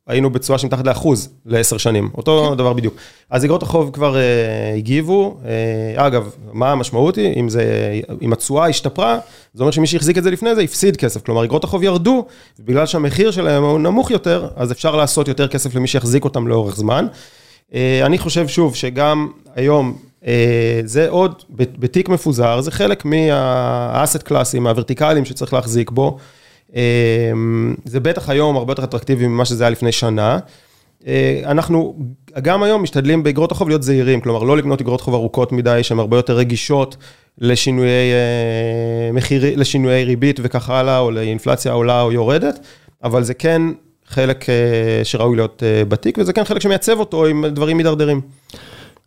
[0.07, 2.57] היינו בתשואה שמתחת לאחוז לעשר שנים, אותו כן.
[2.57, 2.95] דבר בדיוק.
[3.31, 5.47] אז אגרות החוב כבר uh, הגיבו, uh,
[6.01, 7.41] אגב, מה המשמעות היא?
[7.41, 7.65] אם, זה,
[8.23, 9.19] אם התשואה השתפרה,
[9.55, 12.25] זה אומר שמי שהחזיק את זה לפני זה הפסיד כסף, כלומר אגרות החוב ירדו,
[12.61, 16.77] בגלל שהמחיר שלהם הוא נמוך יותר, אז אפשר לעשות יותר כסף למי שיחזיק אותם לאורך
[16.77, 17.07] זמן.
[17.71, 17.75] Uh,
[18.07, 20.27] אני חושב שוב שגם היום, uh,
[20.85, 26.19] זה עוד, בתיק מפוזר, זה חלק מהאסט קלאסים, הוורטיקליים שצריך להחזיק בו.
[27.85, 30.39] זה בטח היום הרבה יותר אטרקטיבי ממה שזה היה לפני שנה.
[31.45, 31.97] אנחנו
[32.43, 35.99] גם היום משתדלים באגרות החוב להיות זהירים, כלומר לא לקנות אגרות חוב ארוכות מדי שהן
[35.99, 36.97] הרבה יותר רגישות
[37.39, 38.13] לשינויי
[39.13, 42.59] מחיר, לשינויי ריבית וכך הלאה, או לאינפלציה עולה או יורדת,
[43.05, 43.63] אבל זה כן
[44.07, 44.45] חלק
[45.05, 48.21] שראוי להיות בתיק, וזה כן חלק שמייצב אותו עם דברים מידרדרים.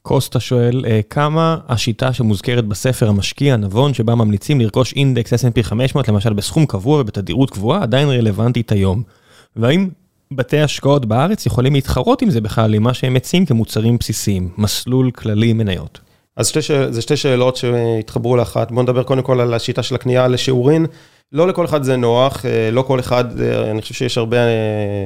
[0.06, 6.34] קוסטה שואל, כמה השיטה שמוזכרת בספר המשקיע נבון, שבה ממליצים לרכוש אינדקס S&P 500, למשל
[6.34, 9.04] בסכום קבוע ובתדירות קבועה, עדיין רלוונטית היום?
[9.56, 9.90] והאם
[10.32, 15.12] בתי השקעות בארץ יכולים להתחרות עם זה בכלל, עם מה שהם מציעים כמוצרים בסיסיים, מסלול
[15.12, 16.00] כללי מניות?
[16.38, 16.60] אז שתי,
[16.90, 18.72] זה שתי שאלות שהתחברו לאחת.
[18.72, 20.86] בואו נדבר קודם כל על השיטה של הקנייה לשיעורין.
[21.32, 23.42] לא לכל אחד זה נוח, לא כל אחד,
[23.72, 24.38] אני חושב שיש הרבה...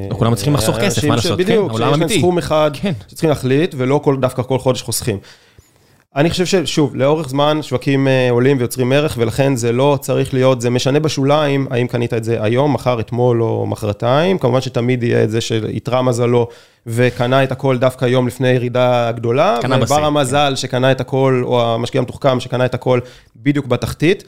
[0.10, 1.40] לא כולם צריכים לחסוך כסף, מה לעשות?
[1.40, 2.72] בדיוק, שיש להם סכום אחד
[3.08, 5.18] שצריכים להחליט, ולא דווקא כל חודש חוסכים.
[6.16, 10.70] אני חושב ששוב, לאורך זמן שווקים עולים ויוצרים ערך, ולכן זה לא צריך להיות, זה
[10.70, 15.32] משנה בשוליים, האם קנית את זה היום, מחר, אתמול או מחרתיים, כמובן שתמיד יהיה את
[15.32, 16.48] זה שיתרה מזלו
[16.88, 22.00] וקנה את הכל דווקא יום לפני ירידה גדולה, ובר המזל שקנה את הכל, או המשקיע
[22.00, 23.00] המתוחכם שקנה את הכל
[23.36, 24.24] בדיוק בתחתית.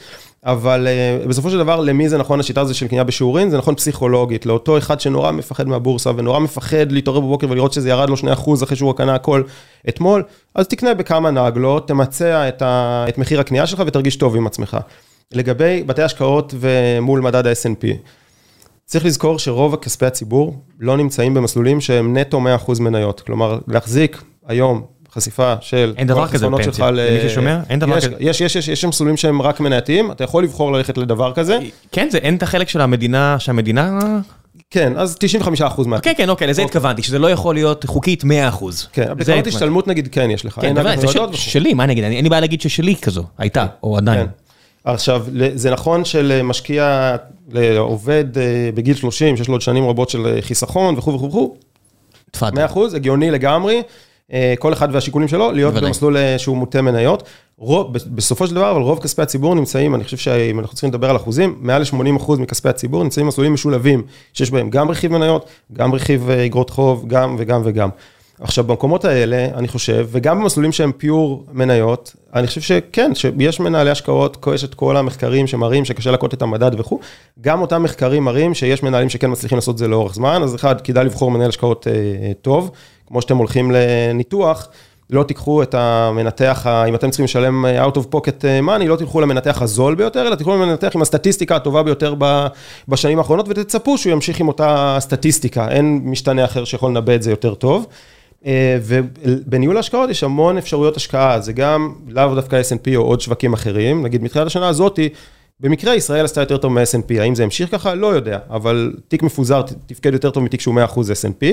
[0.45, 0.87] אבל
[1.27, 3.49] בסופו של דבר, למי זה נכון השיטה הזו של קנייה בשיעורין?
[3.49, 8.09] זה נכון פסיכולוגית, לאותו אחד שנורא מפחד מהבורסה ונורא מפחד להתעורר בבוקר ולראות שזה ירד
[8.09, 9.43] לו 2% אחרי שהוא קנה הכל
[9.89, 10.23] אתמול,
[10.55, 12.49] אז תקנה בכמה נגלות, תמצע
[13.09, 14.77] את מחיר הקנייה שלך ותרגיש טוב עם עצמך.
[15.31, 17.87] לגבי בתי השקעות ומול מדד ה-S&P,
[18.91, 24.81] צריך לזכור שרוב הכספי הציבור לא נמצאים במסלולים שהם נטו 100% מניות, כלומר להחזיק היום
[25.11, 25.93] חשיפה של...
[25.97, 27.59] אין דבר כזה בפנסיה, למי ששומע?
[27.69, 28.15] אין דבר כזה.
[28.19, 31.59] יש, יש, יש, יש מסלולים שהם רק מנייתיים, אתה יכול לבחור ללכת לדבר כזה.
[31.91, 33.99] כן, זה אין את החלק של המדינה, שהמדינה...
[34.69, 35.99] כן, אז 95 אחוז מה...
[35.99, 38.87] כן, כן, אוקיי, לזה התכוונתי, שזה לא יכול להיות חוקית 100 אחוז.
[38.93, 40.59] כן, בקרנות השתלמות נגיד כן יש לך.
[40.61, 44.27] כן, זה שלי, מה אני אגיד, אין לי בעיה להגיד ששלי כזו, הייתה, או עדיין.
[44.83, 45.25] עכשיו,
[45.55, 47.15] זה נכון שלמשקיע,
[47.51, 48.25] לעובד
[48.73, 51.55] בגיל 30, שיש לו עוד שנים רבות של חיסכון וכו' וכו' וכו',
[52.53, 53.81] 100 אחוז, הגיוני לגמרי.
[54.59, 57.23] כל אחד והשיקולים שלו, להיות במסלול שהוא מוטה מניות.
[57.91, 61.15] בסופו של דבר, אבל רוב כספי הציבור נמצאים, אני חושב שאם אנחנו צריכים לדבר על
[61.15, 64.03] אחוזים, מעל ל-80% מכספי הציבור נמצאים במסלולים משולבים,
[64.33, 67.89] שיש בהם גם רכיב מניות, גם רכיב אגרות חוב, גם וגם וגם.
[68.41, 73.89] עכשיו, במקומות האלה, אני חושב, וגם במסלולים שהם פיור מניות, אני חושב שכן, שיש מנהלי
[73.89, 76.99] השקעות, יש את כל המחקרים שמראים שקשה לקוט את המדד וכו',
[77.41, 81.05] גם אותם מחקרים מראים שיש מנהלים שכן מצליחים לעשות זה לאורך זמן, אז אחד, כדאי
[81.05, 81.93] לבחור מנהל השקעות אה,
[82.41, 82.71] טוב,
[83.07, 84.69] כמו שאתם הולכים לניתוח,
[85.09, 89.61] לא תיקחו את המנתח, אם אתם צריכים לשלם out of pocket money, לא תלכו למנתח
[89.61, 92.15] הזול ביותר, אלא תלכו למנתח עם הסטטיסטיקה הטובה ביותר
[92.87, 97.31] בשנים האחרונות, ותצפו שהוא ימשיך עם אותה סטטיסטיקה, אין משתנה אחר שיכול לנבא את זה
[97.31, 97.85] יותר טוב.
[98.83, 104.03] ובניהול ההשקעות יש המון אפשרויות השקעה, זה גם לאו דווקא S&P או עוד שווקים אחרים,
[104.03, 105.09] נגיד מתחילת השנה הזאתי,
[105.59, 107.95] במקרה ישראל עשתה יותר טוב מ-S&P, האם זה המשיך ככה?
[107.95, 111.45] לא יודע, אבל תיק מפוזר תפקד יותר טוב מתיק שהוא 100% S&P.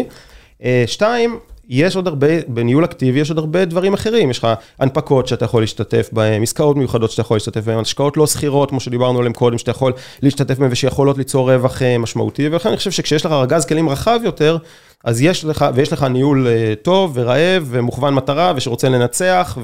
[0.87, 1.39] שתיים,
[1.69, 4.49] יש עוד הרבה, בניהול אקטיבי יש עוד הרבה דברים אחרים, יש לך
[4.79, 8.81] הנפקות שאתה יכול להשתתף בהן, עסקאות מיוחדות שאתה יכול להשתתף בהן, השקעות לא שכירות, כמו
[8.81, 9.93] שדיברנו עליהן קודם, שאתה יכול
[10.23, 14.59] להשתתף בהן ושיכולות ליצור רווח משמעותי, ולכן אני חושב שכשיש לך ארגז כלים רחב יותר,
[15.05, 16.47] אז יש לך, ויש לך ניהול
[16.83, 19.59] טוב ורעב ומוכוון מטרה ושרוצה לנצח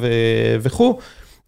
[0.60, 0.98] וכו',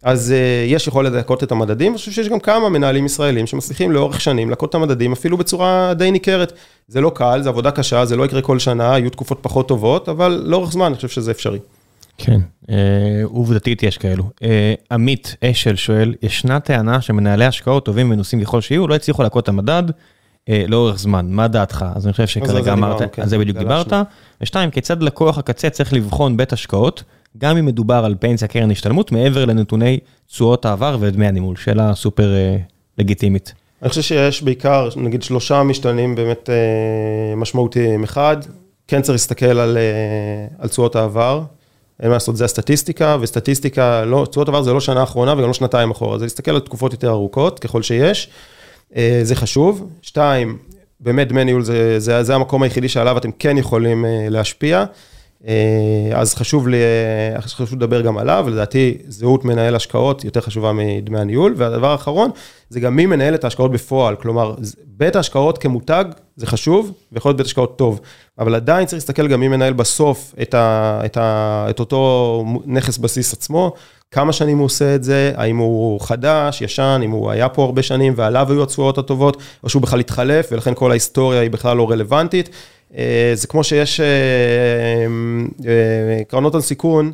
[0.03, 0.33] אז
[0.67, 4.49] יש יכולת לקוט את המדדים, אני חושב שיש גם כמה מנהלים ישראלים שמצליחים לאורך שנים
[4.49, 6.53] לקוט את המדדים אפילו בצורה די ניכרת.
[6.87, 10.09] זה לא קל, זה עבודה קשה, זה לא יקרה כל שנה, יהיו תקופות פחות טובות,
[10.09, 11.59] אבל לאורך זמן אני חושב שזה אפשרי.
[12.17, 12.41] כן,
[13.23, 14.23] עובדתית יש כאלו.
[14.91, 19.49] עמית אשל שואל, ישנה טענה שמנהלי השקעות טובים ומנוסים ככל שיהיו, לא הצליחו לקוט את
[19.49, 19.83] המדד
[20.67, 21.85] לאורך זמן, מה דעתך?
[21.95, 23.93] אז אני חושב שכרגע אמרת, על זה בדיוק דיברת.
[24.41, 27.03] ושתיים, כיצד לקוח הקצה צריך לבחון בית השקעות?
[27.37, 32.33] גם אם מדובר על פנסיה קרן השתלמות, מעבר לנתוני תשואות העבר ודמי הנימול, שאלה סופר
[32.97, 33.53] לגיטימית.
[33.81, 36.49] אני חושב שיש בעיקר, נגיד שלושה משתנים באמת
[37.37, 38.03] משמעותיים.
[38.03, 38.37] אחד,
[38.87, 39.59] כן צריך להסתכל
[40.59, 41.41] על תשואות העבר,
[41.99, 45.91] אין מה לעשות, זה הסטטיסטיקה, וסטטיסטיקה, תשואות העבר זה לא שנה אחרונה וגם לא שנתיים
[45.91, 48.29] אחורה, זה להסתכל על תקופות יותר ארוכות, ככל שיש,
[49.23, 49.89] זה חשוב.
[50.01, 50.57] שתיים,
[50.99, 51.61] באמת דמי ניהול
[51.97, 54.85] זה המקום היחידי שעליו אתם כן יכולים להשפיע.
[56.13, 56.77] אז חשוב לי,
[57.39, 62.31] חשוב לדבר גם עליו, ולדעתי זהות מנהל השקעות יותר חשובה מדמי הניהול, והדבר האחרון,
[62.69, 64.55] זה גם מי מנהל את ההשקעות בפועל, כלומר,
[64.85, 66.05] בית ההשקעות כמותג
[66.35, 67.99] זה חשוב, ויכול להיות בית השקעות טוב,
[68.39, 72.97] אבל עדיין צריך להסתכל גם מי מנהל בסוף את, ה, את, ה, את אותו נכס
[72.97, 73.73] בסיס עצמו,
[74.11, 77.83] כמה שנים הוא עושה את זה, האם הוא חדש, ישן, אם הוא היה פה הרבה
[77.83, 81.91] שנים ועליו היו התשואות הטובות, או שהוא בכלל התחלף, ולכן כל ההיסטוריה היא בכלל לא
[81.91, 82.49] רלוונטית.
[83.33, 84.01] זה כמו שיש
[86.27, 87.11] קרנות הון סיכון,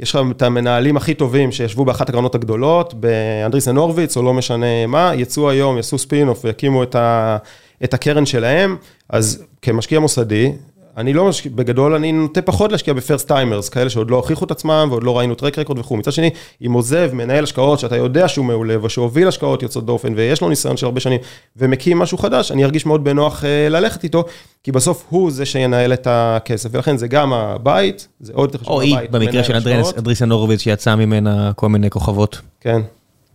[0.00, 4.86] יש לך את המנהלים הכי טובים שישבו באחת הקרנות הגדולות, באנדריסן הורוביץ או לא משנה
[4.86, 7.36] מה, יצאו היום, יעשו ספין-אוף ויקימו את, ה,
[7.84, 8.76] את הקרן שלהם,
[9.08, 10.52] אז כמשקיע מוסדי,
[10.96, 14.44] אני לא משקיע, בגדול אני נוטה פחות להשקיע ב first timers, כאלה שעוד לא הוכיחו
[14.44, 15.96] את עצמם ועוד לא ראינו track record וכו'.
[15.96, 16.30] מצד שני,
[16.66, 20.76] אם עוזב מנהל השקעות שאתה יודע שהוא מעולה ושהוביל השקעות יוצאות דופן ויש לו ניסיון
[20.76, 21.20] של הרבה שנים
[21.56, 24.24] ומקים משהו חדש, אני ארגיש מאוד בנוח אה, ללכת איתו,
[24.62, 28.80] כי בסוף הוא זה שינהל את הכסף, ולכן זה גם הבית, זה עוד יותר חשוב
[28.80, 28.92] הבית.
[28.92, 29.56] או היא, במקרה של
[29.98, 32.40] אדריסן הורוביץ שיצא ממנה כל מיני כוכבות.
[32.60, 32.80] כן.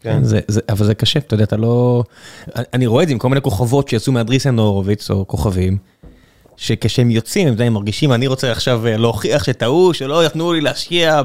[0.04, 0.24] כן.
[0.24, 2.04] זה, זה, אבל זה קשה, אתה יודע, אתה לא...
[2.56, 5.78] אני רואה את זה עם כל מיני כוכבות שיצאו מאדריסן הורוביץ או כוכבים.
[6.58, 11.22] שכשהם יוצאים, הם עדיין מרגישים, אני רוצה עכשיו אה, להוכיח שטעו, שלא יתנו לי להשקיע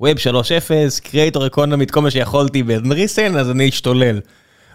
[0.00, 4.20] ב web 3.0, creator economy, כל מה שיכולתי באנדריסן, אז אני אשתולל.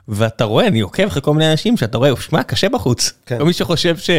[0.08, 3.14] ואתה רואה, אני עוקב אחרי כל מיני אנשים שאתה רואה, שמע, קשה בחוץ.
[3.26, 3.38] כן.
[3.38, 4.10] כל מי שחושב ש...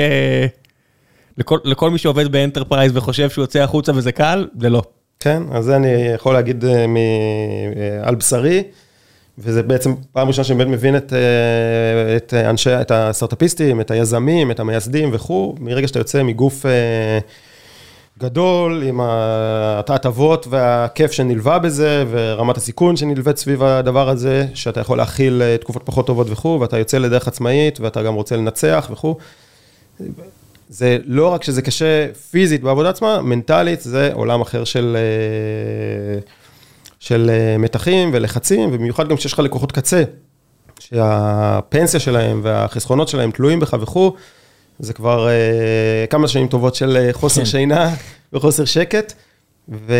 [1.39, 4.83] לכל, לכל מי שעובד ב enterprise וחושב שהוא יוצא החוצה וזה קל, זה לא.
[5.21, 6.97] כן, אז זה אני יכול להגיד אה, מ...
[6.97, 8.63] אה, על בשרי.
[9.39, 14.51] וזה בעצם פעם ראשונה שאני באמת מבין את, אה, את אנשי, את הסטארט-אפיסטים, את היזמים,
[14.51, 17.19] את המייסדים וכו', מרגע שאתה יוצא מגוף אה,
[18.19, 25.43] גדול, עם ההטבות והכיף שנלווה בזה, ורמת הסיכון שנלווית סביב הדבר הזה, שאתה יכול להכיל
[25.43, 29.17] אה, תקופות פחות טובות וכו', ואתה יוצא לדרך עצמאית, ואתה גם רוצה לנצח וכו'.
[30.69, 34.97] זה לא רק שזה קשה פיזית בעבודה עצמה, מנטלית זה עולם אחר של...
[37.03, 40.03] של אה, מתחים ולחצים, ובמיוחד גם כשיש לך לקוחות קצה,
[40.81, 44.13] שהפנסיה שלהם והחסכונות שלהם תלויים בך וכו',
[44.79, 47.47] זה כבר uh, כמה שנים טובות של אה, חוסר כן.
[47.47, 47.95] שינה
[48.33, 49.13] וחוסר שקט,
[49.69, 49.95] ו...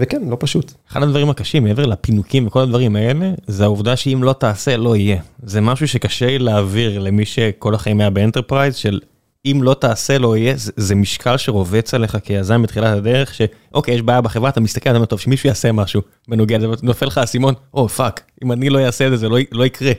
[0.00, 0.72] וכן, לא פשוט.
[0.90, 5.20] אחד הדברים הקשים, מעבר לפינוקים וכל הדברים האלה, זה העובדה שאם לא תעשה, לא יהיה.
[5.42, 9.00] זה משהו שקשה להעביר למי שכל החיים היה ב enterprise, של
[9.46, 14.02] אם לא תעשה, לא יהיה, זה, זה משקל שרובץ עליך כיזם בתחילת הדרך, שאוקיי, יש
[14.02, 17.54] בעיה בחברה, אתה מסתכל, אתה אומר, טוב, שמישהו יעשה משהו בנוגע לזה, נופל לך האסימון,
[17.74, 19.92] או fuck, אם אני לא אעשה את זה, זה לא, לא יקרה.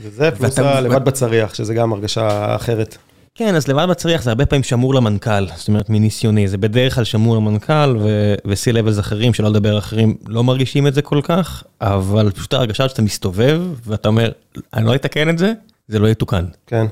[0.00, 2.96] וזה פלוס לבד בצריח, שזה גם הרגשה אחרת.
[3.34, 7.04] כן, אז לבד בצריח זה הרבה פעמים שמור למנכ"ל, זאת אומרת מניסיוני, זה בדרך כלל
[7.04, 12.54] שמור למנכ"ל ו-C-Levels אחרים, שלא לדבר אחרים, לא מרגישים את זה כל כך, אבל פשוט
[12.54, 14.30] הרגשה שאתה מסתובב ואתה אומר,
[14.74, 15.52] אני לא אתקן את זה,
[15.88, 16.44] זה לא יתוקן.
[16.66, 16.86] כן.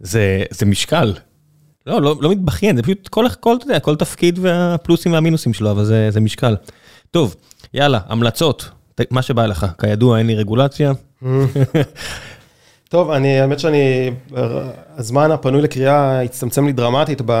[0.00, 1.12] זה, זה משקל,
[1.86, 5.70] לא, לא, לא מתבכיין, זה פשוט כל, כל, אתה יודע, כל תפקיד והפלוסים והמינוסים שלו,
[5.70, 6.56] אבל זה, זה משקל.
[7.10, 7.34] טוב,
[7.74, 8.70] יאללה, המלצות,
[9.10, 10.92] מה שבא לך, כידוע אין לי רגולציה.
[12.88, 14.10] טוב, אני, האמת שאני,
[14.96, 17.32] הזמן הפנוי לקריאה הצטמצם לי דרמטית ב,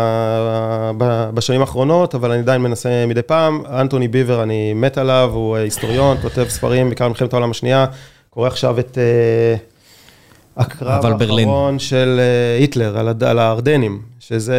[0.98, 3.62] ב, בשנים האחרונות, אבל אני עדיין מנסה מדי פעם.
[3.66, 7.86] אנטוני ביבר, אני מת עליו, הוא היסטוריון, כותב ספרים, בעיקר מלחמת העולם השנייה,
[8.30, 8.98] קורא עכשיו את...
[8.98, 9.76] Uh,
[10.56, 14.56] הקרב האחרון של אה, היטלר על, על הארדנים, שזה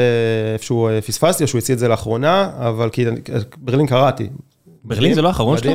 [0.53, 3.05] איפשהו אה, פספסתי, או שהוא הציע את זה לאחרונה, אבל כי
[3.57, 4.29] ברלין קראתי.
[4.83, 5.73] ברלין זה לא האחרון שלו?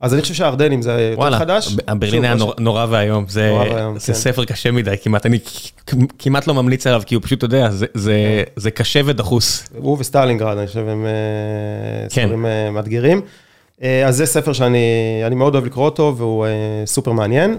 [0.00, 1.76] אז אני חושב שהארדנים זה יותר חדש.
[1.98, 3.52] ברלין היה נורא ואיום, זה
[4.06, 4.12] כן.
[4.12, 5.38] ספר קשה מדי, כמעט אני
[6.18, 7.68] כמעט לא ממליץ עליו, כי הוא פשוט, אתה יודע,
[8.56, 9.68] זה קשה ודחוס.
[9.78, 12.26] הוא וסטלינגרד, אני חושב, הם אה, כן.
[12.26, 13.20] ספרים מאתגרים.
[14.06, 16.46] אז זה ספר שאני מאוד אוהב לקרוא אותו, והוא
[16.86, 17.58] סופר מעניין.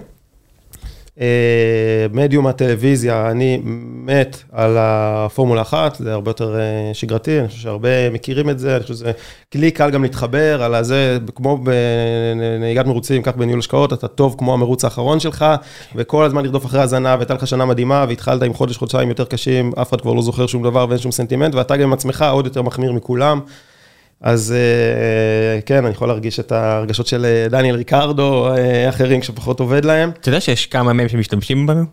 [1.20, 3.60] אה, מדיום הטלוויזיה, אני
[4.04, 8.76] מת על הפורמולה אחת, זה הרבה יותר אה, שגרתי, אני חושב שהרבה מכירים את זה,
[8.76, 9.12] אני חושב שזה
[9.52, 14.54] כלי קל גם להתחבר על הזה, כמו בנהיגת מרוצים, כך בניהול השקעות, אתה טוב כמו
[14.54, 15.44] המרוץ האחרון שלך,
[15.94, 19.72] וכל הזמן לרדוף אחרי הזנב, והייתה לך שנה מדהימה, והתחלת עם חודש, חודשיים יותר קשים,
[19.82, 22.46] אף אחד כבר לא זוכר שום דבר ואין שום סנטימנט, ואתה גם עם עצמך עוד
[22.46, 23.40] יותר מחמיר מכולם.
[24.20, 29.60] אז אה, כן, אני יכול להרגיש את הרגשות של אה, דניאל ריקרדו, אה, אחרים שפחות
[29.60, 30.10] עובד להם.
[30.20, 31.84] אתה יודע שיש כמה מהם שמשתמשים בנו?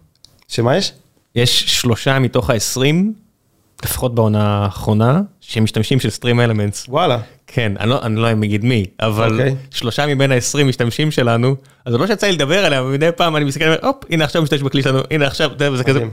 [0.48, 0.94] שמה יש?
[1.36, 2.96] יש שלושה מתוך ה-20,
[3.84, 6.86] לפחות בעונה האחרונה, שמשתמשים של סטרים אלמנטס.
[6.90, 7.20] וואלה.
[7.48, 9.34] כן, אני לא, אני לא אגיד מי, אבל okay.
[9.34, 9.56] אוקיי.
[9.72, 13.46] שלושה מבין ה-20 משתמשים שלנו, אז זה לא שיצא לי לדבר עליהם, מדי פעם אני
[13.46, 16.06] מסתכל, הופ, הנה עכשיו משתמש בכלי שלנו, הנה עכשיו, וזה כזה.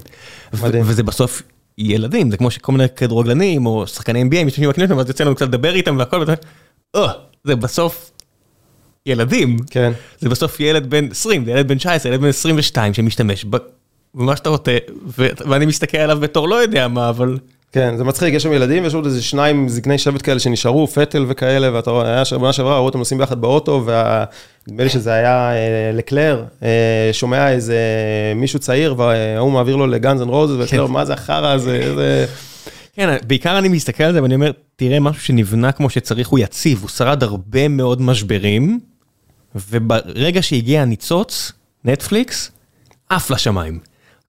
[0.63, 0.85] מדהים.
[0.87, 1.43] וזה בסוף
[1.78, 5.47] ילדים, זה כמו שכל מיני כדורגלנים או שחקני NBA משתמשים בכנסת, ואז יוצא לנו קצת
[5.47, 6.32] לדבר איתם והכל, ואתה
[6.94, 7.12] אומר, אה,
[7.44, 8.11] זה בסוף
[9.07, 9.93] ילדים, כן.
[10.19, 13.47] זה בסוף ילד בן 20, זה ילד בן 19, ילד בן 22 שמשתמש
[14.15, 14.78] במה שאתה רוצה,
[15.47, 17.39] ואני מסתכל עליו בתור לא יודע מה, אבל...
[17.73, 21.24] כן, זה מצחיק, יש שם ילדים, ויש עוד איזה שניים זקני שבט כאלה שנשארו, וטל
[21.28, 23.85] וכאלה, ואתה רואה, היה שבוע שעברה, ראו אותם נוסעים ביחד באוטו,
[24.69, 27.77] ונדמה לי שזה היה אה, לקלר, אה, שומע איזה
[28.37, 32.27] מישהו צעיר, וההוא מעביר לו ל Guns and Roses, ולקלר, מה זה החרא הזה.
[32.95, 36.79] כן, בעיקר אני מסתכל על זה ואני אומר, תראה משהו שנבנה כמו שצריך, הוא יציב,
[36.81, 38.81] הוא שרד הרבה מאוד משברים,
[39.55, 41.53] וברגע שהגיע הניצוץ,
[41.85, 42.51] נטפליקס,
[43.09, 43.79] עף לשמיים.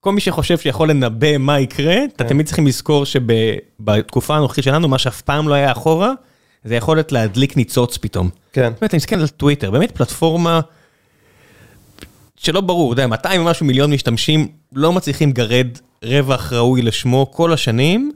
[0.00, 2.28] כל מי שחושב שיכול לנבא מה יקרה, אתה כן.
[2.30, 6.12] תמיד צריכים לזכור שבתקופה הנוכחית שלנו, מה שאף פעם לא היה אחורה,
[6.64, 8.30] זה יכולת להדליק ניצוץ פתאום.
[8.54, 8.72] כן.
[8.80, 10.60] באמת, אני מסתכל על טוויטר, באמת פלטפורמה
[12.36, 15.68] שלא ברור, אתה יודע, 200 ומשהו מיליון משתמשים לא מצליחים לגרד
[16.04, 18.12] רווח ראוי לשמו כל השנים.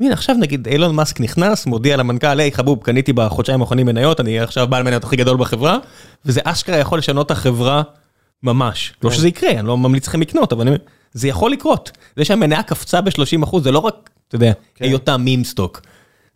[0.00, 4.40] והנה עכשיו נגיד אילון מאסק נכנס, מודיע למנכ"ל, היי חבוב, קניתי בחודשיים האחרונים מניות, אני
[4.40, 5.78] עכשיו בעל מניות הכי גדול בחברה,
[6.24, 7.82] וזה אשכרה יכול לשנות את החברה
[8.42, 8.92] ממש.
[9.02, 10.76] לא שזה יקרה, אני לא ממליץ לכם לקנות, אבל אני
[11.12, 11.90] זה יכול לקרות.
[12.16, 14.84] זה שהמניה קפצה ב-30 אחוז, זה לא רק, אתה יודע, כן.
[14.84, 15.80] היותה meme stock.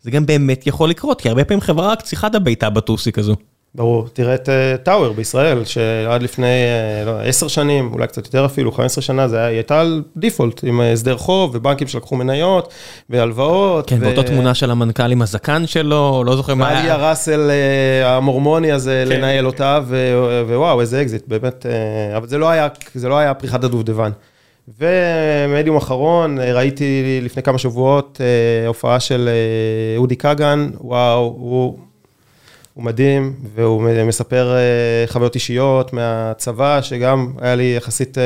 [0.01, 3.35] זה גם באמת יכול לקרות, כי הרבה פעמים חברה רק צריכה את הבעיטה בטוסיק הזו.
[3.75, 8.45] ברור, תראה את אה, טאוור בישראל, שעד לפני אה, לא, 10 שנים, אולי קצת יותר
[8.45, 12.15] אפילו, 15 שנה, זה היה, היא הייתה על default, עם אה, הסדר חוב ובנקים שלקחו
[12.15, 12.73] מניות
[13.09, 13.89] והלוואות.
[13.89, 16.93] כן, ו- באותה תמונה של המנכ"ל עם הזקן שלו, לא זוכר מה היה.
[16.93, 19.17] הראסל אה, המורמוני הזה כן.
[19.17, 21.65] לנהל אותה, ו- ווואו, איזה אקזיט, באמת,
[22.17, 24.11] אבל זה לא היה, זה לא היה פריחת הדובדבן.
[24.79, 31.79] ומדיום אחרון, אה, ראיתי לפני כמה שבועות אה, הופעה של אה, אודי כגן, וואו, הוא,
[32.73, 34.55] הוא מדהים, והוא מספר
[35.07, 38.17] חוויות אישיות מהצבא, שגם היה לי יחסית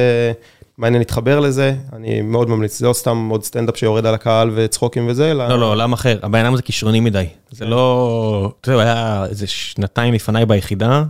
[0.78, 5.08] מעניין להתחבר לזה, אני מאוד ממליץ, זה לא סתם עוד סטנדאפ שיורד על הקהל וצחוקים
[5.08, 5.48] וזה, אלא...
[5.48, 6.20] לא, לא, עולם אחר.
[6.24, 7.26] הבן אדם הזה כישרוני מדי.
[7.52, 8.52] זה לא...
[8.62, 11.04] אתה יודע, הוא היה איזה שנתיים לפניי ביחידה,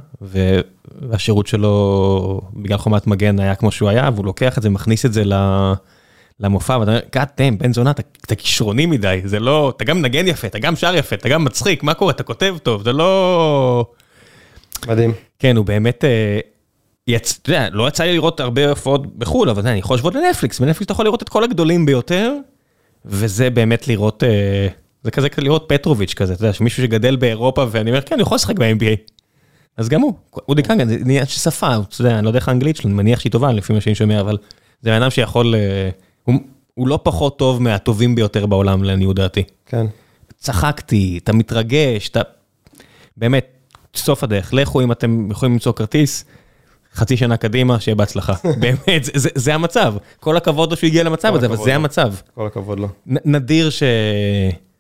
[1.02, 5.14] והשירות שלו, בגלל חומת מגן, היה כמו שהוא היה, והוא לוקח את זה, מכניס את
[5.14, 5.74] זה ל-
[6.40, 9.74] למופע, ואתה אומר, God damn, בן זונה, אתה, אתה כישרוני מדי, זה לא...
[9.78, 12.12] אתה גם מנגן יפה, אתה גם שר יפה, אתה גם מצחיק, מה קורה?
[12.12, 13.86] אתה כותב טוב, זה לא...
[14.88, 15.14] מדהים.
[15.40, 16.04] כן, הוא באמת...
[17.08, 17.40] יצ...
[17.42, 20.86] אתה יודע, לא יצא לי לראות הרבה הופעות בחו"ל, אבל אני יכול להשוות לנטפליקס, בנטפליקס
[20.86, 22.34] אתה יכול לראות את כל הגדולים ביותר,
[23.06, 24.68] וזה באמת לראות, אה,
[25.04, 28.22] זה כזה כזה לראות פטרוביץ' כזה, אתה יודע, שמישהו שגדל באירופה, ואני אומר, כן, אני
[28.22, 29.12] יכול לשחק ב-NBA.
[29.78, 30.14] אז גם הוא,
[30.50, 32.94] אודי קנגן, זה עניין של שפה, אתה יודע, אני לא יודע איך האנגלית שלו, אני
[32.94, 34.38] מניח שהיא טובה לפי מה שאני שומע, אבל
[34.82, 35.90] זה בן אדם שיכול, אה,
[36.24, 36.36] הוא,
[36.74, 39.44] הוא לא פחות טוב מהטובים ביותר בעולם, לעניות דעתי.
[39.66, 39.86] כן.
[40.38, 42.22] צחקתי, אתה מתרגש, אתה...
[43.18, 43.48] באמת,
[43.96, 46.26] סוף הדרך, לכו אם אתם יכולים למצוא כרטיס,
[46.96, 48.34] חצי שנה קדימה, שיהיה בהצלחה.
[48.62, 49.94] באמת, זה, זה, זה המצב.
[50.20, 51.72] כל הכבוד לו שהוא הגיע למצב הזה, אבל זה לו.
[51.72, 52.14] המצב.
[52.36, 52.88] כל הכבוד לו.
[53.08, 53.84] נ, נדיר ש...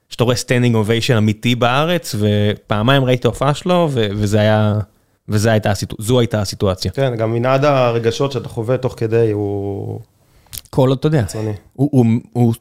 [0.09, 4.07] שאתה רואה standing ovation אמיתי בארץ, ופעמיים ראיתי את ההופעה שלו, ו...
[4.11, 4.79] וזה היה...
[5.29, 5.95] וזו הייתה, הסיטו...
[5.99, 6.91] זו הייתה הסיטואציה.
[6.91, 9.99] כן, גם מנעד הרגשות שאתה חווה תוך כדי הוא
[10.69, 11.23] כל, אתה יודע.
[11.73, 12.53] הוא, הוא, הוא,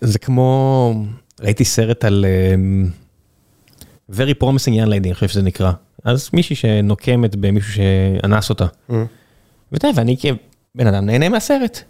[0.00, 0.94] זה כמו,
[1.40, 2.90] ראיתי סרט על um,
[4.10, 5.72] Very Promising Young Lady, אני חושב שזה נקרא.
[6.04, 8.66] אז מישהי שנוקמת במישהו שאנס אותה.
[8.90, 8.92] Mm.
[9.72, 11.82] ואתה יודע, ואני כבן אדם נהנה מהסרט.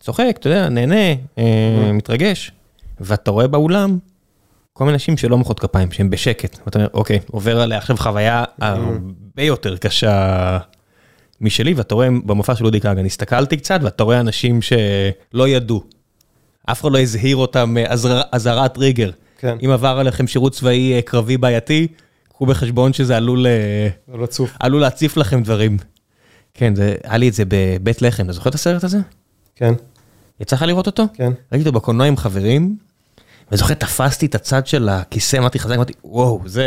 [0.00, 2.52] צוחק, אתה יודע, נהנה, אה, מתרגש.
[3.00, 3.98] ואתה רואה באולם
[4.72, 6.58] כל מיני אנשים שלא מוחאות כפיים, שהם בשקט.
[6.64, 10.58] ואתה אומר, אוקיי, עובר עליה עכשיו חוויה הרבה יותר קשה
[11.40, 15.82] משלי, ואתה רואה במופע של אודי כגן, הסתכלתי קצת, ואתה רואה אנשים שלא ידעו.
[16.70, 17.76] אף אחד לא הזהיר אותם
[18.32, 19.10] אזהרת טריגר.
[19.44, 19.56] כן.
[19.64, 21.86] אם עבר עליכם שירות צבאי אה, קרבי בעייתי,
[22.28, 23.46] קחו בחשבון שזה עלול...
[23.46, 24.56] אה, זה לא צוף.
[24.60, 25.76] עלול להציף לכם דברים.
[26.54, 28.98] כן, זה, היה לי את זה בבית לחם, אתה זוכר את הסרט הזה?
[29.56, 29.74] כן,
[30.40, 31.04] יצא לך לראות אותו?
[31.14, 31.32] כן.
[31.52, 32.76] ראיתי אותו בקולנוע עם חברים,
[33.52, 36.64] וזוכר, תפסתי את הצד של הכיסא, אמרתי חזק, אמרתי, וואו, זה...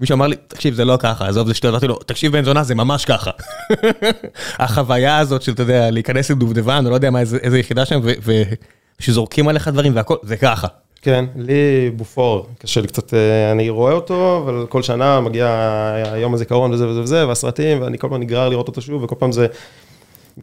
[0.00, 2.62] מישהו אמר לי, תקשיב, זה לא ככה, עזוב, זה שטויות, אמרתי לו, תקשיב בן זונה,
[2.62, 3.30] זה ממש ככה.
[4.64, 8.00] החוויה הזאת של, אתה יודע, להיכנס לדובדבן, אני לא יודע מה, איזה, איזה יחידה שם,
[8.02, 8.42] ו- ו-
[8.98, 10.66] שזורקים עליך דברים והכל, זה ככה.
[11.04, 15.48] כן, לי בופור, קשה לי קצת, אה, אני רואה אותו, אבל כל שנה מגיע
[16.16, 19.32] יום הזיכרון וזה וזה וזה, והסרטים, ואני כל פעם נגרר לראות אותו שוב, וכל פעם
[19.32, 19.46] זה,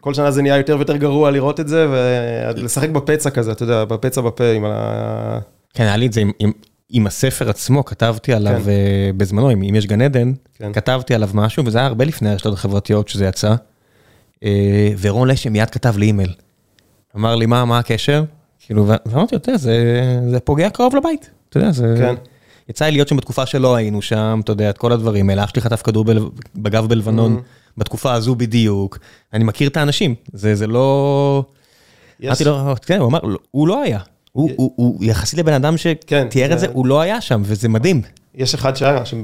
[0.02, 3.86] כל שנה זה נהיה יותר ויותר גרוע לראות את זה, ולשחק בפצע כזה, אתה יודע,
[3.86, 5.40] בפצע בפה עם ה...
[5.74, 6.52] כן, היה לי את זה עם, עם,
[6.90, 8.70] עם הספר עצמו, כתבתי עליו כן.
[8.70, 10.74] אה, בזמנו, אם, אם יש גן עדן, כן.
[10.74, 13.56] כתבתי עליו משהו, וזה היה הרבה לפני הרשתות החברתיות שזה יצא.
[14.44, 16.34] אה, ורון לשם מיד כתב לי אימייל.
[17.16, 18.24] אמר לי, מה, מה הקשר?
[18.66, 19.84] כאילו, ואמרתי, אתה יודע, זה,
[20.44, 21.30] פוגע קרוב לבית.
[21.50, 21.96] אתה יודע, זה...
[21.98, 22.16] כן.
[22.70, 25.44] יצא לי להיות שם בתקופה שלא היינו שם, אתה יודע, את כל הדברים האלה.
[25.44, 26.06] אח שלי חטף כדור.
[26.56, 27.74] בגב בלבנון, Mm-hmm.
[27.78, 28.98] בתקופה הזו בדיוק.
[29.34, 31.44] אני מכיר את האנשים, זה, לא...
[32.26, 34.00] אמרתי לו, כן, הוא אמר, "לא, הוא לא היה.
[34.32, 34.50] הוא,
[35.06, 35.76] יחסית לבן אדם
[36.08, 38.02] כן, שתיאר את זה, זה- הוא לא היה שם, וזה מדהים.
[38.36, 39.22] יש אחד שהיה שם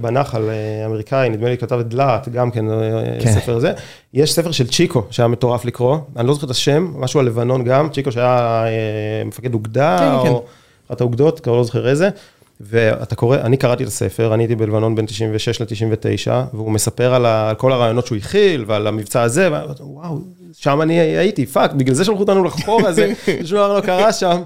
[0.00, 3.32] בנחל אה, אמריקאי, נדמה לי כתב את דלעת, גם כן, אה, כן.
[3.32, 3.72] ספר זה.
[4.14, 7.64] יש ספר של צ'יקו, שהיה מטורף לקרוא, אני לא זוכר את השם, משהו על לבנון
[7.64, 10.34] גם, צ'יקו שהיה אה, מפקד אוגדה, כן, כן.
[10.34, 10.44] או
[10.88, 12.08] אחת האוגדות, כבר לא זוכר איזה.
[12.60, 17.26] ואתה קורא, אני קראתי את הספר, אני הייתי בלבנון בין 96 ל-99, והוא מספר על,
[17.26, 20.20] ה, על כל הרעיונות שהוא הכיל, ועל המבצע הזה, ואמרתי, וואו,
[20.52, 23.12] שם אני הייתי, fuck, בגלל זה שלחו אותנו לחפור על זה,
[23.44, 24.42] שום דבר לא קרה שם,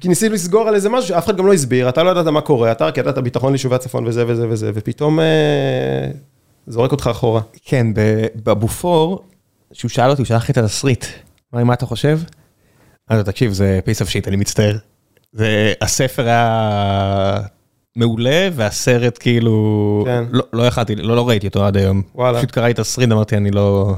[0.00, 2.40] כי ניסינו לסגור על איזה משהו שאף אחד גם לא הסביר, אתה לא ידעת מה
[2.40, 6.10] קורה, אתה רק ידעת ביטחון ליישובי הצפון וזה וזה וזה, ופתאום אה,
[6.66, 7.40] זורק אותך אחורה.
[7.64, 7.86] כן,
[8.44, 9.24] בבופור,
[9.72, 11.04] שהוא שאל אותי, הוא שלח לי את התסריט.
[11.54, 12.20] אמר לי, מה אתה חושב?
[13.10, 14.76] אמרתי לו, תקשיב, זה piece of shit, אני מצטער.
[15.32, 17.36] זה, הספר היה
[17.96, 20.24] מעולה, והסרט כאילו, כן.
[20.30, 22.02] לא, לא יכלתי, לא, לא ראיתי אותו עד היום.
[22.14, 22.38] וואלה.
[22.38, 23.94] פשוט קראתי תסריט, אמרתי, אני לא...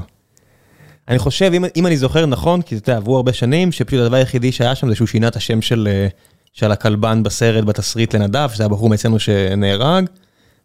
[1.07, 4.15] אני חושב, אם, אם אני זוכר נכון, כי אתה יודע, עברו הרבה שנים, שפשוט הדבר
[4.15, 6.07] היחידי שהיה שם זה שהוא שינה את השם של, אה,
[6.53, 10.05] של הכלבן בסרט, בתסריט לנדב, שזה היה בחור מאצלנו שנהרג.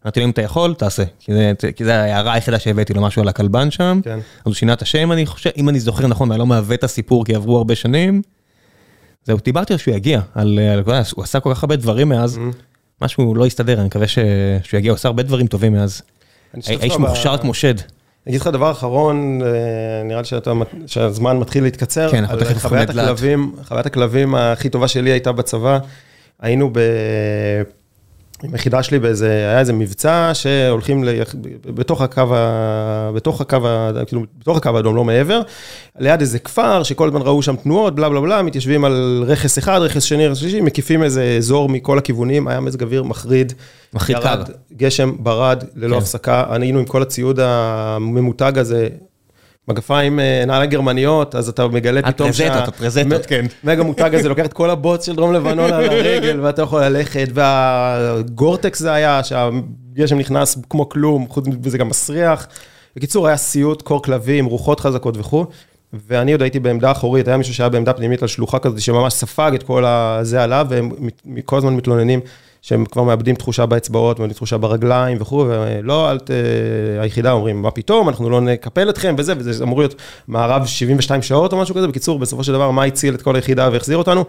[0.05, 1.03] אמרתי לו, אם אתה יכול, תעשה.
[1.19, 1.51] כי זה,
[1.83, 3.99] זה ההערה היחידה שהבאתי לו משהו על הכלבן שם.
[4.03, 4.17] כן.
[4.17, 6.83] אז הוא שינה את השם, אני חושב, אם אני זוכר נכון, ואני לא מעוות את
[6.83, 8.21] הסיפור, כי עברו הרבה שנים.
[9.23, 12.37] זהו, דיברתי על שהוא יגיע, על, על, על, הוא עשה כל כך הרבה דברים מאז,
[12.37, 12.69] Mm-hmm.
[13.01, 14.19] משהו לא הסתדר, אני מקווה ש,
[14.63, 16.01] שהוא יגיע, הוא עשה הרבה דברים טובים מאז.
[16.53, 17.73] האיש מוכשר כמו שד.
[18.27, 19.47] אני אגיד לך דבר אחרון, אה,
[20.03, 20.53] נראה לי שאתה,
[20.87, 22.11] שהזמן מתחיל להתקצר.
[22.11, 22.89] כן, אנחנו תכף חוויית.
[22.89, 25.79] הכלבים, חוויית הכלבים הכי טובה שלי הייתה בצבא.
[26.39, 26.79] היינו ב...
[28.43, 31.09] עם היחידה שלי באיזה, היה איזה מבצע שהולכים ל...
[31.65, 33.11] בתוך הקו, ה...
[33.15, 33.91] בתוך הקו, ה...
[34.07, 35.41] כאילו, בתוך הקו האדום, לא מעבר,
[35.99, 39.79] ליד איזה כפר שכל הזמן ראו שם תנועות, בלה בלה בלה, מתיישבים על רכס אחד,
[39.81, 43.53] רכס שני, רכס שלישי, מקיפים איזה אזור מכל הכיוונים, היה מזג אוויר מחריד.
[43.93, 44.43] מחריד קר.
[44.73, 46.01] גשם, ברד, ללא כן.
[46.01, 48.87] הפסקה, היינו עם כל הציוד הממותג הזה,
[49.69, 53.45] מגפיים, אה, נעליים גרמניות, אז אתה מגלה פתאום הטרזטות, הטרזטות, כן.
[53.63, 57.27] מג המותג הזה לוקח את כל הבוץ של דרום לבנון על הרגל, ואתה יכול ללכת,
[57.33, 62.47] והגורטקס זה היה, שהגשם נכנס כמו כלום, חוץ מזה גם מסריח.
[62.95, 65.45] בקיצור, היה סיוט, קור כלבים, רוחות חזקות וכו',
[66.07, 69.51] ואני עוד הייתי בעמדה אחורית, היה מישהו שהיה בעמדה פנימית על שלוחה כזאת, שממש ספג
[69.55, 70.91] את כל הזה עליו, והם
[71.45, 72.19] כל הזמן מתלוננים
[72.61, 76.31] שהם כבר מאבדים תחושה באצבעות, מאבדים תחושה ברגליים וכו', ולא, אל ת...
[77.01, 79.95] היחידה אומרים, מה פתאום, אנחנו לא נקפל אתכם וזה, וזה אמור להיות
[80.27, 83.69] מערב 72 שעות או משהו כזה, בקיצור, בסופו של דבר, מה הציל את כל היחידה
[83.71, 84.25] והחזיר אותנו?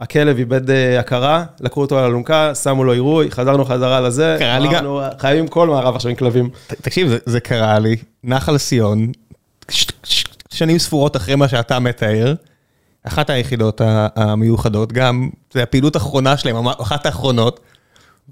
[0.00, 4.36] הכלב איבד אה, הכרה, לקחו אותו על אלונקה, שמו לו עירוי, חזרנו חזרה לזה.
[4.38, 4.84] קרה לי גם.
[5.18, 6.50] חייבים כל מערב עכשיו עם כלבים.
[6.66, 8.58] תקשיב, זה, זה קרה לי, נחל
[9.68, 9.86] ש,
[10.50, 12.34] שנים ספורות אחרי מה שאתה מתאר,
[13.04, 13.80] אחת היחידות
[14.16, 17.60] המיוחדות, גם, זה הפעילות האחרונה שלהם, אחת האחרונות,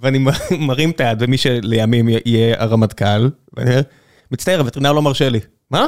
[0.02, 0.18] ואני
[0.66, 3.82] מרים את היד, ומי שלימים יהיה הרמטכ"ל, ואני אומר,
[4.32, 5.40] מצטער, הווטרינר לא מרשה לי.
[5.70, 5.86] מה?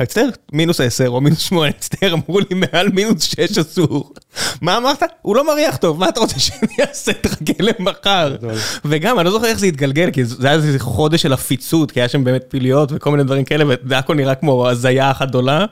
[0.00, 4.14] מצטער, מינוס 10 או מינוס 8, מצטער, אמרו לי מעל מינוס 6 אסור.
[4.60, 5.02] מה אמרת?
[5.22, 7.12] הוא לא מריח טוב, מה אתה רוצה שאני אעשה?
[7.12, 8.36] תחכה למחר.
[8.84, 12.00] וגם, אני לא זוכר איך זה התגלגל, כי זה היה איזה חודש של עפיצות, כי
[12.00, 15.66] היה שם באמת פיליות וכל מיני דברים כאלה, וזה הכל נראה כמו הזיה אחת גדולה.